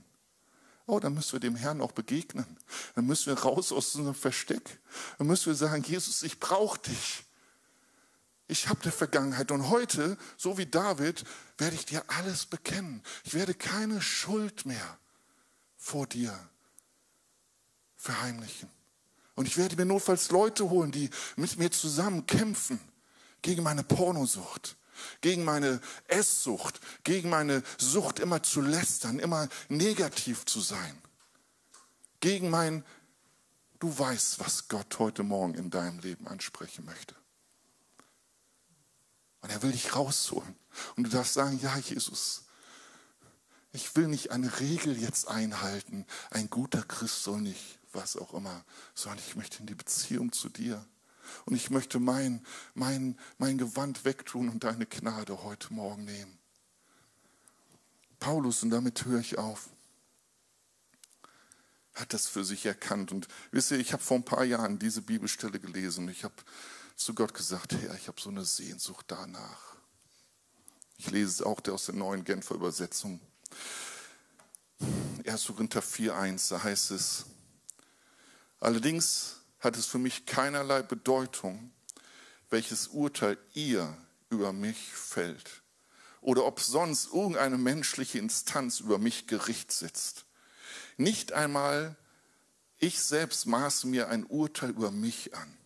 Oh, 0.86 0.98
dann 0.98 1.14
müssen 1.14 1.32
wir 1.32 1.40
dem 1.40 1.56
Herrn 1.56 1.80
auch 1.80 1.92
begegnen. 1.92 2.56
Dann 2.96 3.06
müssen 3.06 3.26
wir 3.26 3.38
raus 3.40 3.72
aus 3.72 3.94
unserem 3.94 4.14
Versteck. 4.14 4.80
Dann 5.18 5.28
müssen 5.28 5.46
wir 5.46 5.54
sagen, 5.54 5.82
Jesus, 5.84 6.22
ich 6.22 6.40
brauche 6.40 6.78
dich. 6.80 7.24
Ich 8.48 8.68
habe 8.68 8.82
eine 8.82 8.92
Vergangenheit 8.92 9.50
und 9.50 9.70
heute, 9.70 10.16
so 10.36 10.58
wie 10.58 10.66
David, 10.66 11.24
werde 11.58 11.76
ich 11.76 11.86
dir 11.86 12.04
alles 12.08 12.46
bekennen. 12.46 13.02
Ich 13.24 13.34
werde 13.34 13.54
keine 13.54 14.00
Schuld 14.00 14.66
mehr 14.66 14.98
vor 15.76 16.06
dir 16.06 16.36
verheimlichen. 17.96 18.70
Und 19.36 19.46
ich 19.46 19.56
werde 19.56 19.76
mir 19.76 19.84
notfalls 19.84 20.30
Leute 20.30 20.68
holen, 20.70 20.90
die 20.90 21.10
mit 21.36 21.56
mir 21.58 21.70
zusammen 21.70 22.26
kämpfen 22.26 22.80
gegen 23.42 23.62
meine 23.62 23.84
Pornosucht, 23.84 24.76
gegen 25.20 25.44
meine 25.44 25.80
Esssucht, 26.08 26.80
gegen 27.04 27.28
meine 27.28 27.62
Sucht, 27.78 28.18
immer 28.18 28.42
zu 28.42 28.62
lästern, 28.62 29.18
immer 29.18 29.48
negativ 29.68 30.46
zu 30.46 30.60
sein, 30.60 30.98
gegen 32.20 32.48
mein, 32.48 32.82
du 33.78 33.96
weißt, 33.96 34.40
was 34.40 34.68
Gott 34.68 34.98
heute 34.98 35.22
Morgen 35.22 35.54
in 35.54 35.70
deinem 35.70 35.98
Leben 36.00 36.26
ansprechen 36.26 36.86
möchte. 36.86 37.14
Und 39.42 39.50
er 39.50 39.62
will 39.62 39.72
dich 39.72 39.94
rausholen. 39.94 40.56
Und 40.96 41.04
du 41.04 41.10
darfst 41.10 41.34
sagen, 41.34 41.60
ja, 41.62 41.76
Jesus, 41.76 42.46
ich 43.72 43.94
will 43.94 44.08
nicht 44.08 44.30
eine 44.30 44.58
Regel 44.60 44.98
jetzt 44.98 45.28
einhalten. 45.28 46.06
Ein 46.30 46.48
guter 46.48 46.82
Christ 46.82 47.22
soll 47.22 47.42
nicht, 47.42 47.75
was 47.96 48.16
auch 48.16 48.34
immer, 48.34 48.64
sondern 48.94 49.18
ich 49.26 49.34
möchte 49.34 49.58
in 49.58 49.66
die 49.66 49.74
Beziehung 49.74 50.32
zu 50.32 50.48
dir. 50.48 50.84
Und 51.44 51.56
ich 51.56 51.70
möchte 51.70 51.98
mein, 51.98 52.44
mein, 52.74 53.18
mein 53.38 53.58
Gewand 53.58 54.04
wegtun 54.04 54.48
und 54.48 54.62
deine 54.62 54.86
Gnade 54.86 55.42
heute 55.42 55.72
Morgen 55.72 56.04
nehmen. 56.04 56.38
Paulus, 58.20 58.62
und 58.62 58.70
damit 58.70 59.04
höre 59.04 59.20
ich 59.20 59.38
auf, 59.38 59.68
hat 61.94 62.12
das 62.12 62.28
für 62.28 62.44
sich 62.44 62.66
erkannt. 62.66 63.10
Und 63.10 63.26
wisst 63.50 63.70
ihr, 63.70 63.78
ich 63.78 63.92
habe 63.92 64.02
vor 64.02 64.18
ein 64.18 64.24
paar 64.24 64.44
Jahren 64.44 64.78
diese 64.78 65.02
Bibelstelle 65.02 65.58
gelesen 65.58 66.04
und 66.04 66.10
ich 66.10 66.24
habe 66.24 66.34
zu 66.94 67.14
Gott 67.14 67.34
gesagt, 67.34 67.74
Herr, 67.74 67.94
ich 67.94 68.08
habe 68.08 68.20
so 68.20 68.30
eine 68.30 68.44
Sehnsucht 68.44 69.06
danach. 69.08 69.76
Ich 70.98 71.10
lese 71.10 71.30
es 71.30 71.42
auch 71.42 71.60
aus 71.68 71.86
der 71.86 71.94
neuen 71.94 72.24
Genfer 72.24 72.54
Übersetzung. 72.54 73.20
1. 75.26 75.46
Korinther 75.46 75.82
4,1, 75.82 76.50
da 76.50 76.62
heißt 76.62 76.90
es, 76.92 77.26
allerdings 78.60 79.40
hat 79.60 79.76
es 79.76 79.86
für 79.86 79.98
mich 79.98 80.26
keinerlei 80.26 80.82
Bedeutung, 80.82 81.72
welches 82.50 82.88
Urteil 82.88 83.38
ihr 83.54 83.96
über 84.30 84.52
mich 84.52 84.92
fällt 84.92 85.62
oder 86.20 86.44
ob 86.44 86.60
sonst 86.60 87.12
irgendeine 87.12 87.58
menschliche 87.58 88.18
Instanz 88.18 88.80
über 88.80 88.98
mich 88.98 89.26
Gericht 89.26 89.72
sitzt. 89.72 90.26
Nicht 90.96 91.32
einmal 91.32 91.96
ich 92.78 93.00
selbst 93.00 93.46
maße 93.46 93.86
mir 93.86 94.08
ein 94.08 94.24
Urteil 94.24 94.70
über 94.70 94.90
mich 94.90 95.34
an. 95.34 95.56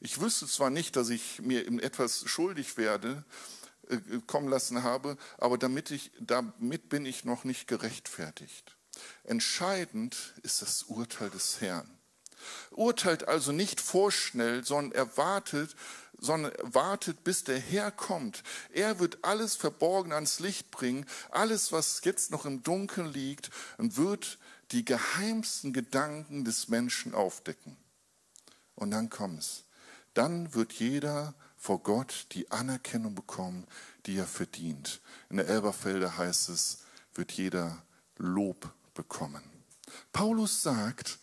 Ich 0.00 0.20
wüsste 0.20 0.46
zwar 0.46 0.70
nicht, 0.70 0.96
dass 0.96 1.08
ich 1.10 1.40
mir 1.40 1.66
etwas 1.82 2.28
schuldig 2.28 2.76
werde, 2.76 3.24
äh, 3.88 3.98
kommen 4.26 4.48
lassen 4.48 4.82
habe, 4.82 5.16
aber 5.38 5.58
damit, 5.58 5.90
ich, 5.90 6.12
damit 6.20 6.88
bin 6.88 7.06
ich 7.06 7.24
noch 7.24 7.44
nicht 7.44 7.66
gerechtfertigt. 7.66 8.76
Entscheidend 9.24 10.34
ist 10.42 10.62
das 10.62 10.84
Urteil 10.84 11.30
des 11.30 11.60
Herrn. 11.60 11.88
Urteilt 12.70 13.28
also 13.28 13.52
nicht 13.52 13.80
vorschnell, 13.80 14.64
sondern 14.64 14.92
erwartet, 14.92 15.76
sondern 16.18 16.52
wartet, 16.62 17.24
bis 17.24 17.44
der 17.44 17.58
Herr 17.58 17.90
kommt. 17.90 18.42
Er 18.72 18.98
wird 18.98 19.24
alles 19.24 19.56
Verborgene 19.56 20.14
ans 20.14 20.40
Licht 20.40 20.70
bringen, 20.70 21.06
alles, 21.30 21.72
was 21.72 22.00
jetzt 22.04 22.30
noch 22.30 22.44
im 22.44 22.62
Dunkeln 22.62 23.12
liegt, 23.12 23.50
und 23.78 23.96
wird 23.96 24.38
die 24.70 24.84
geheimsten 24.84 25.72
Gedanken 25.72 26.44
des 26.44 26.68
Menschen 26.68 27.14
aufdecken. 27.14 27.76
Und 28.74 28.90
dann 28.90 29.10
kommt 29.10 29.40
es. 29.40 29.64
Dann 30.14 30.54
wird 30.54 30.72
jeder 30.72 31.34
vor 31.56 31.82
Gott 31.82 32.26
die 32.32 32.50
Anerkennung 32.50 33.14
bekommen, 33.14 33.66
die 34.06 34.16
er 34.16 34.26
verdient. 34.26 35.00
In 35.30 35.36
der 35.36 35.48
Elberfelder 35.48 36.16
heißt 36.16 36.48
es, 36.48 36.78
wird 37.14 37.32
jeder 37.32 37.84
Lob 38.16 38.72
bekommen. 38.94 39.42
Paulus 40.12 40.62
sagt, 40.62 41.18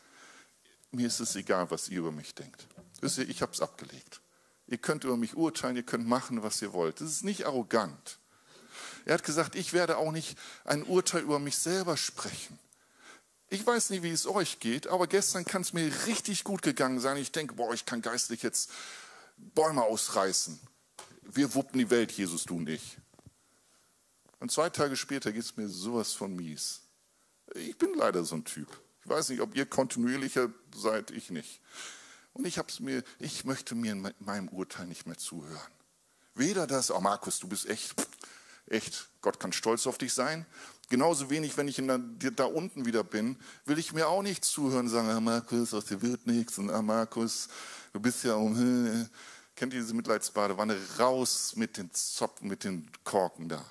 mir 0.91 1.07
ist 1.07 1.19
es 1.19 1.35
egal, 1.35 1.69
was 1.71 1.89
ihr 1.89 1.99
über 1.99 2.11
mich 2.11 2.35
denkt. 2.35 2.67
Ihr, 3.01 3.29
ich 3.29 3.41
habe 3.41 3.51
es 3.51 3.61
abgelegt. 3.61 4.21
Ihr 4.67 4.77
könnt 4.77 5.03
über 5.03 5.17
mich 5.17 5.35
urteilen, 5.35 5.75
ihr 5.75 5.83
könnt 5.83 6.07
machen, 6.07 6.43
was 6.43 6.61
ihr 6.61 6.73
wollt. 6.73 7.01
Das 7.01 7.09
ist 7.09 7.23
nicht 7.23 7.45
arrogant. 7.45 8.19
Er 9.05 9.15
hat 9.15 9.23
gesagt, 9.23 9.55
ich 9.55 9.73
werde 9.73 9.97
auch 9.97 10.11
nicht 10.11 10.37
ein 10.65 10.83
Urteil 10.83 11.21
über 11.21 11.39
mich 11.39 11.57
selber 11.57 11.97
sprechen. 11.97 12.59
Ich 13.49 13.65
weiß 13.65 13.89
nicht, 13.89 14.03
wie 14.03 14.11
es 14.11 14.27
euch 14.27 14.59
geht, 14.59 14.87
aber 14.87 15.07
gestern 15.07 15.43
kann 15.43 15.63
es 15.63 15.73
mir 15.73 15.91
richtig 16.05 16.43
gut 16.43 16.61
gegangen 16.61 16.99
sein. 16.99 17.17
Ich 17.17 17.31
denke, 17.31 17.55
boah, 17.55 17.73
ich 17.73 17.85
kann 17.85 18.03
geistlich 18.03 18.43
jetzt 18.43 18.69
Bäume 19.37 19.81
ausreißen. 19.81 20.59
Wir 21.23 21.55
wuppen 21.55 21.79
die 21.79 21.89
Welt, 21.89 22.11
Jesus, 22.11 22.43
du 22.43 22.59
nicht. 22.59 22.97
Und 24.39 24.51
zwei 24.51 24.69
Tage 24.69 24.95
später 24.95 25.31
geht 25.31 25.43
es 25.43 25.57
mir 25.57 25.67
sowas 25.67 26.13
von 26.13 26.35
mies. 26.35 26.81
Ich 27.55 27.77
bin 27.77 27.93
leider 27.95 28.23
so 28.23 28.35
ein 28.35 28.45
Typ. 28.45 28.67
Ich 29.03 29.09
weiß 29.09 29.29
nicht, 29.29 29.41
ob 29.41 29.55
ihr 29.55 29.65
kontinuierlicher 29.65 30.49
seid, 30.75 31.11
ich 31.11 31.29
nicht. 31.29 31.61
Und 32.33 32.45
ich 32.45 32.57
hab's 32.57 32.79
mir, 32.79 33.03
ich 33.17 33.45
möchte 33.45 33.75
mir 33.75 33.93
in 33.93 34.13
meinem 34.19 34.49
Urteil 34.49 34.85
nicht 34.85 35.07
mehr 35.07 35.17
zuhören. 35.17 35.71
Weder 36.35 36.67
das, 36.67 36.91
oh 36.91 36.99
Markus, 36.99 37.39
du 37.39 37.47
bist 37.47 37.67
echt, 37.67 37.95
echt, 38.67 39.09
Gott 39.21 39.39
kann 39.39 39.51
stolz 39.51 39.87
auf 39.87 39.97
dich 39.97 40.13
sein. 40.13 40.45
Genauso 40.89 41.29
wenig, 41.29 41.57
wenn 41.57 41.67
ich 41.67 41.75
der, 41.77 42.31
da 42.31 42.45
unten 42.45 42.85
wieder 42.85 43.03
bin, 43.03 43.37
will 43.65 43.77
ich 43.77 43.93
mir 43.93 44.07
auch 44.07 44.21
nicht 44.21 44.45
zuhören 44.45 44.85
und 44.85 44.89
sagen, 44.89 45.09
ah 45.09 45.19
Markus, 45.19 45.73
aus 45.73 45.85
dir 45.85 46.01
wird 46.01 46.25
nichts 46.27 46.57
und 46.57 46.69
ah 46.69 46.81
Markus, 46.81 47.47
du 47.93 47.99
bist 47.99 48.23
ja 48.23 48.35
um, 48.35 48.55
kennt 49.55 49.73
ihr 49.73 49.81
diese 49.81 49.93
Mitleidsbadewanne? 49.93 50.77
Raus 50.97 51.55
mit 51.55 51.77
den 51.77 51.91
Zoppen, 51.93 52.47
mit 52.47 52.63
den 52.63 52.89
Korken 53.03 53.49
da. 53.49 53.63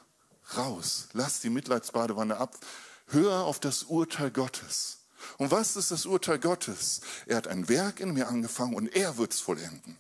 Raus. 0.57 1.09
Lass 1.13 1.41
die 1.41 1.51
Mitleidsbadewanne 1.51 2.37
ab. 2.37 2.57
Hör 3.09 3.45
auf 3.45 3.59
das 3.59 3.85
Urteil 3.85 4.31
Gottes. 4.31 4.99
Und 5.39 5.51
was 5.51 5.77
ist 5.77 5.91
das 5.91 6.07
Urteil 6.07 6.39
Gottes? 6.39 7.01
Er 7.27 7.37
hat 7.37 7.49
ein 7.49 7.69
Werk 7.69 8.01
in 8.01 8.13
mir 8.13 8.29
angefangen 8.29 8.75
und 8.75 8.95
er 8.95 9.17
wird 9.17 9.33
es 9.33 9.41
vollenden. 9.41 9.97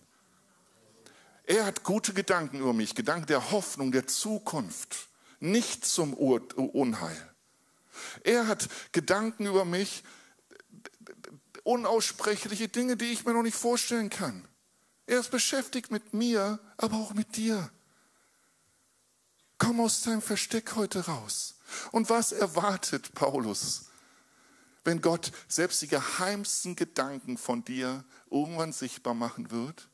Er 1.44 1.64
hat 1.64 1.82
gute 1.82 2.12
Gedanken 2.12 2.60
über 2.60 2.74
mich, 2.74 2.94
Gedanken 2.94 3.26
der 3.26 3.50
Hoffnung, 3.50 3.90
der 3.90 4.06
Zukunft, 4.06 5.08
nicht 5.40 5.86
zum 5.86 6.12
Unheil. 6.12 7.34
Er 8.22 8.46
hat 8.46 8.68
Gedanken 8.92 9.46
über 9.46 9.64
mich, 9.64 10.04
unaussprechliche 11.64 12.68
Dinge, 12.68 12.96
die 12.96 13.06
ich 13.06 13.24
mir 13.24 13.32
noch 13.32 13.42
nicht 13.42 13.56
vorstellen 13.56 14.10
kann. 14.10 14.46
Er 15.06 15.20
ist 15.20 15.30
beschäftigt 15.30 15.90
mit 15.90 16.12
mir, 16.12 16.60
aber 16.76 16.96
auch 16.96 17.14
mit 17.14 17.36
dir. 17.36 17.70
Komm 19.56 19.80
aus 19.80 20.02
deinem 20.02 20.22
Versteck 20.22 20.76
heute 20.76 21.06
raus. 21.06 21.57
Und 21.92 22.10
was 22.10 22.32
erwartet 22.32 23.14
Paulus, 23.14 23.86
wenn 24.84 25.00
Gott 25.00 25.32
selbst 25.48 25.82
die 25.82 25.88
geheimsten 25.88 26.76
Gedanken 26.76 27.36
von 27.36 27.64
dir 27.64 28.04
irgendwann 28.30 28.72
sichtbar 28.72 29.14
machen 29.14 29.50
wird? 29.50 29.88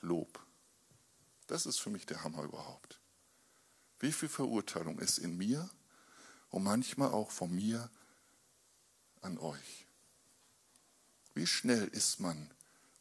Lob. 0.00 0.40
Das 1.46 1.66
ist 1.66 1.78
für 1.78 1.90
mich 1.90 2.06
der 2.06 2.22
Hammer 2.24 2.42
überhaupt. 2.42 3.00
Wie 3.98 4.12
viel 4.12 4.28
Verurteilung 4.28 4.98
ist 4.98 5.18
in 5.18 5.36
mir 5.36 5.68
und 6.50 6.62
manchmal 6.62 7.12
auch 7.12 7.30
von 7.30 7.54
mir 7.54 7.90
an 9.22 9.38
euch? 9.38 9.86
Wie 11.34 11.46
schnell 11.46 11.88
ist 11.88 12.20
man 12.20 12.50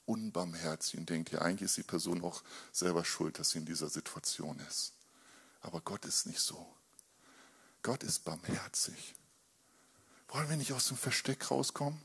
unbarmherzig 0.05 0.99
und 0.99 1.09
denkt, 1.09 1.31
ja, 1.31 1.41
eigentlich 1.41 1.69
ist 1.69 1.77
die 1.77 1.83
Person 1.83 2.23
auch 2.23 2.43
selber 2.71 3.05
schuld, 3.05 3.39
dass 3.39 3.51
sie 3.51 3.59
in 3.59 3.65
dieser 3.65 3.89
Situation 3.89 4.59
ist. 4.59 4.93
Aber 5.61 5.81
Gott 5.81 6.05
ist 6.05 6.25
nicht 6.25 6.39
so. 6.39 6.75
Gott 7.83 8.03
ist 8.03 8.23
barmherzig. 8.23 9.13
Wollen 10.29 10.49
wir 10.49 10.57
nicht 10.57 10.73
aus 10.73 10.87
dem 10.87 10.97
Versteck 10.97 11.51
rauskommen? 11.51 12.01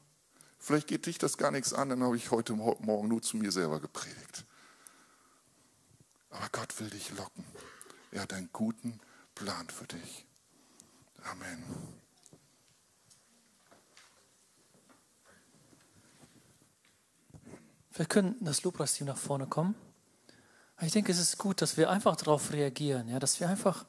Vielleicht 0.58 0.88
geht 0.88 1.06
dich 1.06 1.18
das 1.18 1.38
gar 1.38 1.52
nichts 1.52 1.72
an, 1.72 1.88
dann 1.88 2.02
habe 2.02 2.16
ich 2.16 2.30
heute 2.30 2.52
Morgen 2.52 3.08
nur 3.08 3.22
zu 3.22 3.36
mir 3.36 3.52
selber 3.52 3.80
gepredigt. 3.80 4.44
Aber 6.30 6.48
Gott 6.50 6.78
will 6.80 6.90
dich 6.90 7.10
locken. 7.16 7.44
Er 8.10 8.22
hat 8.22 8.32
einen 8.32 8.50
guten 8.52 9.00
Plan 9.34 9.68
für 9.70 9.86
dich. 9.86 10.26
Amen. 11.22 11.62
Wir 17.92 18.06
können 18.06 18.36
das 18.40 18.62
Lobpreisteam 18.62 19.06
nach 19.06 19.16
vorne 19.16 19.46
kommen. 19.46 19.74
Ich 20.80 20.92
denke, 20.92 21.10
es 21.10 21.18
ist 21.18 21.38
gut, 21.38 21.60
dass 21.60 21.76
wir 21.76 21.90
einfach 21.90 22.14
darauf 22.14 22.52
reagieren, 22.52 23.08
ja, 23.08 23.18
dass 23.18 23.40
wir 23.40 23.48
einfach, 23.48 23.86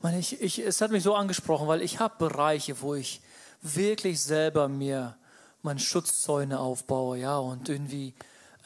meine 0.00 0.18
ich, 0.18 0.40
ich, 0.40 0.58
es 0.58 0.80
hat 0.80 0.90
mich 0.90 1.02
so 1.02 1.14
angesprochen, 1.14 1.68
weil 1.68 1.82
ich 1.82 2.00
habe 2.00 2.14
Bereiche, 2.18 2.80
wo 2.80 2.94
ich 2.94 3.20
wirklich 3.62 4.20
selber 4.20 4.68
mir 4.68 5.16
meine 5.62 5.80
Schutzzäune 5.80 6.60
aufbaue, 6.60 7.18
ja, 7.18 7.38
und 7.38 7.68
irgendwie, 7.68 8.14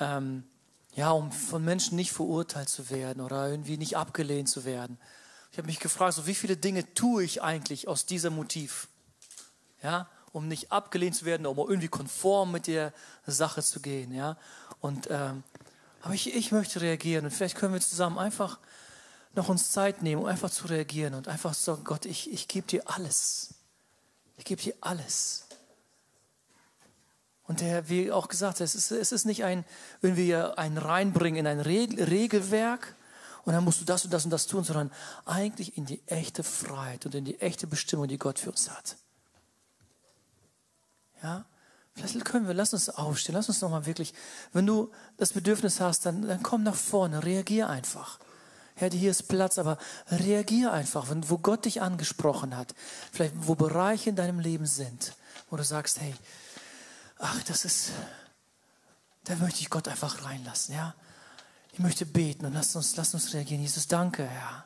ähm, 0.01 0.45
ja, 0.95 1.11
um 1.13 1.33
von 1.33 1.65
Menschen 1.65 1.97
nicht 1.97 2.13
verurteilt 2.13 2.69
zu 2.69 2.91
werden 2.91 3.23
oder 3.23 3.49
irgendwie 3.49 3.77
nicht 3.79 3.97
abgelehnt 3.97 4.49
zu 4.49 4.65
werden. 4.65 4.99
Ich 5.53 5.59
habe 5.59 5.67
mich 5.67 5.81
gefragt, 5.81 6.15
so 6.15 6.27
wie 6.27 6.35
viele 6.35 6.57
Dinge 6.57 6.95
tue 6.95 7.25
ich 7.25 7.43
eigentlich 7.43 7.89
aus 7.89 8.07
diesem 8.07 8.35
Motiv? 8.35 8.89
Ja, 9.83 10.09
um 10.33 10.47
nicht 10.47 10.71
abgelehnt 10.71 11.17
zu 11.17 11.25
werden, 11.25 11.47
um 11.47 11.59
irgendwie 11.59 11.89
konform 11.89 12.53
mit 12.53 12.67
der 12.67 12.93
Sache 13.27 13.63
zu 13.63 13.81
gehen. 13.81 14.13
Ja? 14.13 14.37
Und, 14.81 15.09
ähm, 15.11 15.43
aber 16.03 16.15
ich, 16.15 16.35
ich 16.35 16.53
möchte 16.53 16.81
reagieren 16.81 17.25
und 17.25 17.31
vielleicht 17.31 17.57
können 17.57 17.75
wir 17.75 17.81
zusammen 17.81 18.19
einfach 18.19 18.59
noch 19.35 19.49
uns 19.49 19.73
Zeit 19.73 20.03
nehmen, 20.03 20.23
um 20.23 20.29
einfach 20.29 20.51
zu 20.51 20.67
reagieren 20.67 21.15
und 21.15 21.29
einfach 21.29 21.55
zu 21.55 21.63
sagen, 21.63 21.85
Gott, 21.85 22.05
ich, 22.05 22.33
ich 22.33 22.49
gebe 22.49 22.67
dir 22.67 22.83
alles. 22.87 23.55
Ich 24.37 24.45
gebe 24.45 24.61
dir 24.61 24.75
alles. 24.81 25.47
Und 27.45 27.61
der, 27.61 27.89
wie 27.89 28.13
auch 28.13 28.29
gesagt, 28.29 28.61
es 28.61 28.75
ist, 28.75 28.91
es 28.91 29.13
ist 29.13 29.25
nicht 29.25 29.45
ein, 29.45 29.65
irgendwie 30.03 30.35
ein 30.35 30.79
Reinbringen 30.79 31.41
in 31.41 31.47
ein 31.47 31.61
Re 31.61 31.89
Regelwerk 31.99 32.95
und 33.45 33.53
dann 33.53 33.65
musst 33.65 33.81
du 33.81 33.85
das 33.85 34.05
und 34.05 34.13
das 34.13 34.25
und 34.25 34.31
das 34.31 34.47
tun, 34.47 34.65
sondern 34.65 34.93
eigentlich 35.25 35.77
in 35.77 35.87
die 35.87 36.01
echte 36.07 36.45
Freiheit 36.45 37.07
und 37.07 37.15
in 37.15 37.25
die 37.25 37.41
echte 37.41 37.67
Bestimmung, 37.67 38.07
die 38.07 38.19
Gott 38.19 38.39
für 38.39 38.51
uns 38.51 38.71
hat. 38.71 38.97
Ja? 41.23 41.45
Vielleicht 41.95 42.25
können 42.25 42.47
wir, 42.47 42.55
lass 42.55 42.73
uns 42.73 42.89
aufstehen, 42.89 43.35
lass 43.35 43.49
uns 43.49 43.61
nochmal 43.61 43.85
wirklich, 43.85 44.15
wenn 44.53 44.67
du 44.67 44.91
das 45.17 45.33
Bedürfnis 45.33 45.81
hast, 45.81 46.07
dann, 46.07 46.23
dann 46.27 46.43
komm 46.43 46.63
nach 46.63 46.77
vorne, 46.77 47.25
reagier 47.25 47.69
einfach. 47.69 48.19
Herr, 48.75 48.91
hier 48.91 49.11
ist 49.11 49.29
Platz, 49.29 49.59
aber 49.59 49.79
reagier 50.11 50.73
einfach, 50.73 51.11
wenn, 51.11 51.29
wo 51.29 51.39
Gott 51.39 51.65
dich 51.65 51.83
angesprochen 51.83 52.57
hat. 52.57 52.75
Vielleicht, 53.13 53.35
wo 53.37 53.55
Bereiche 53.55 54.11
in 54.11 54.17
deinem 54.17 54.41
Leben 54.41 54.67
sind, 54.67 55.15
wo 55.51 55.57
du 55.57 55.65
sagst, 55.65 56.01
hey, 56.01 56.15
ach, 57.19 57.43
das 57.45 57.65
ist, 57.65 57.91
da 59.25 59.37
möchte 59.37 59.61
ich 59.61 59.71
Gott 59.71 59.89
einfach 59.89 60.25
reinlassen, 60.25 60.75
ja. 60.75 60.95
Ich 61.73 61.79
möchte 61.79 62.05
beten 62.05 62.47
und 62.47 62.55
lass 62.55 62.75
uns, 62.75 62.97
lass 62.97 63.15
uns 63.15 63.33
reagieren. 63.33 63.63
Jesus, 63.63 63.87
danke, 63.87 64.27
Herr. 64.27 64.65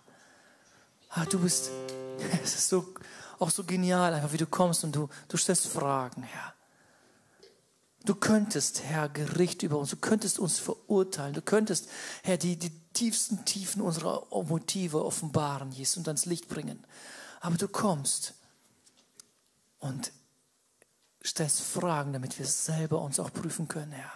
Ah, 1.10 1.26
du 1.26 1.38
bist, 1.38 1.70
es 2.42 2.54
ist 2.54 2.68
so, 2.68 2.94
auch 3.38 3.50
so 3.50 3.64
genial, 3.64 4.14
einfach 4.14 4.32
wie 4.32 4.38
du 4.38 4.46
kommst 4.46 4.84
und 4.84 4.94
du, 4.94 5.08
du 5.28 5.36
stellst 5.36 5.66
Fragen, 5.66 6.22
Herr. 6.22 6.54
Du 8.04 8.14
könntest, 8.14 8.82
Herr, 8.82 9.08
Gericht 9.08 9.62
über 9.62 9.78
uns, 9.78 9.90
du 9.90 9.96
könntest 9.96 10.38
uns 10.38 10.58
verurteilen, 10.58 11.32
du 11.32 11.40
könntest, 11.40 11.88
Herr, 12.22 12.36
die, 12.36 12.58
die 12.58 12.70
tiefsten 12.92 13.44
Tiefen 13.46 13.80
unserer 13.80 14.26
Motive 14.30 15.04
offenbaren, 15.04 15.72
Jesus, 15.72 15.96
und 15.96 16.08
ans 16.08 16.26
Licht 16.26 16.48
bringen. 16.48 16.84
Aber 17.40 17.56
du 17.56 17.66
kommst 17.66 18.34
und 19.78 20.12
stellst 21.24 21.62
Fragen, 21.62 22.12
damit 22.12 22.38
wir 22.38 22.46
selber 22.46 23.00
uns 23.00 23.18
auch 23.18 23.32
prüfen 23.32 23.68
können, 23.68 23.92
Herr. 23.92 24.12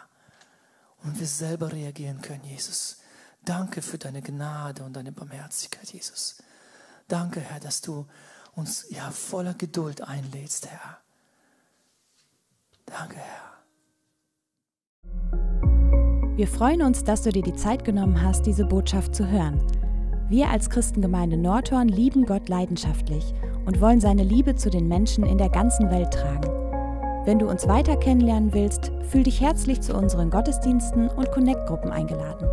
Und 1.03 1.19
wir 1.19 1.27
selber 1.27 1.73
reagieren 1.73 2.21
können, 2.21 2.45
Jesus. 2.45 2.99
Danke 3.43 3.81
für 3.81 3.97
deine 3.97 4.21
Gnade 4.21 4.83
und 4.83 4.93
deine 4.95 5.13
Barmherzigkeit, 5.13 5.91
Jesus. 5.93 6.43
Danke, 7.07 7.41
Herr, 7.41 7.61
dass 7.61 7.81
du 7.81 8.07
uns 8.55 8.87
ja 8.91 9.11
voller 9.11 9.55
Geduld 9.55 10.03
einlädst, 10.03 10.67
Herr. 10.67 10.99
Danke, 12.85 13.17
Herr. 13.17 13.58
Wir 16.39 16.47
freuen 16.47 16.81
uns, 16.83 17.03
dass 17.03 17.23
du 17.23 17.33
dir 17.33 17.43
die 17.43 17.57
Zeit 17.57 17.85
genommen 17.85 18.23
hast, 18.23 18.47
diese 18.47 18.65
Botschaft 18.65 19.13
zu 19.13 19.29
hören. 19.29 19.61
Wir 20.29 20.49
als 20.49 20.71
Christengemeinde 20.71 21.37
Nordhorn 21.37 21.89
lieben 21.89 22.27
Gott 22.27 22.49
leidenschaftlich 22.49 23.35
und 23.67 23.81
wollen 23.81 24.01
seine 24.01 24.23
Liebe 24.23 24.55
zu 24.55 24.71
den 24.71 24.87
Menschen 24.87 25.27
in 25.27 25.37
der 25.37 25.49
ganzen 25.49 25.91
Welt 25.91 26.13
tragen. 26.13 26.49
Wenn 27.25 27.41
du 27.41 27.49
uns 27.49 27.67
weiter 27.67 27.97
kennenlernen 27.97 28.55
willst, 28.55 28.93
fühl 29.11 29.25
dich 29.25 29.41
herzlich 29.41 29.81
zu 29.81 29.97
unseren 29.97 30.31
Gottesdiensten 30.31 31.09
und 31.09 31.33
Connect-Gruppen 31.33 31.91
eingeladen. 31.91 32.47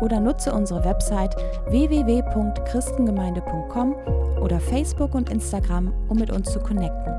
Oder 0.00 0.18
nutze 0.18 0.52
unsere 0.52 0.84
Website 0.84 1.36
www.christengemeinde.com 1.68 3.94
oder 4.42 4.58
Facebook 4.58 5.14
und 5.14 5.30
Instagram, 5.30 5.94
um 6.08 6.18
mit 6.18 6.32
uns 6.32 6.50
zu 6.50 6.58
connecten. 6.58 7.14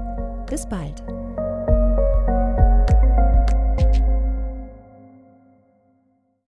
Bis 0.49 0.67
bald! 0.67 1.01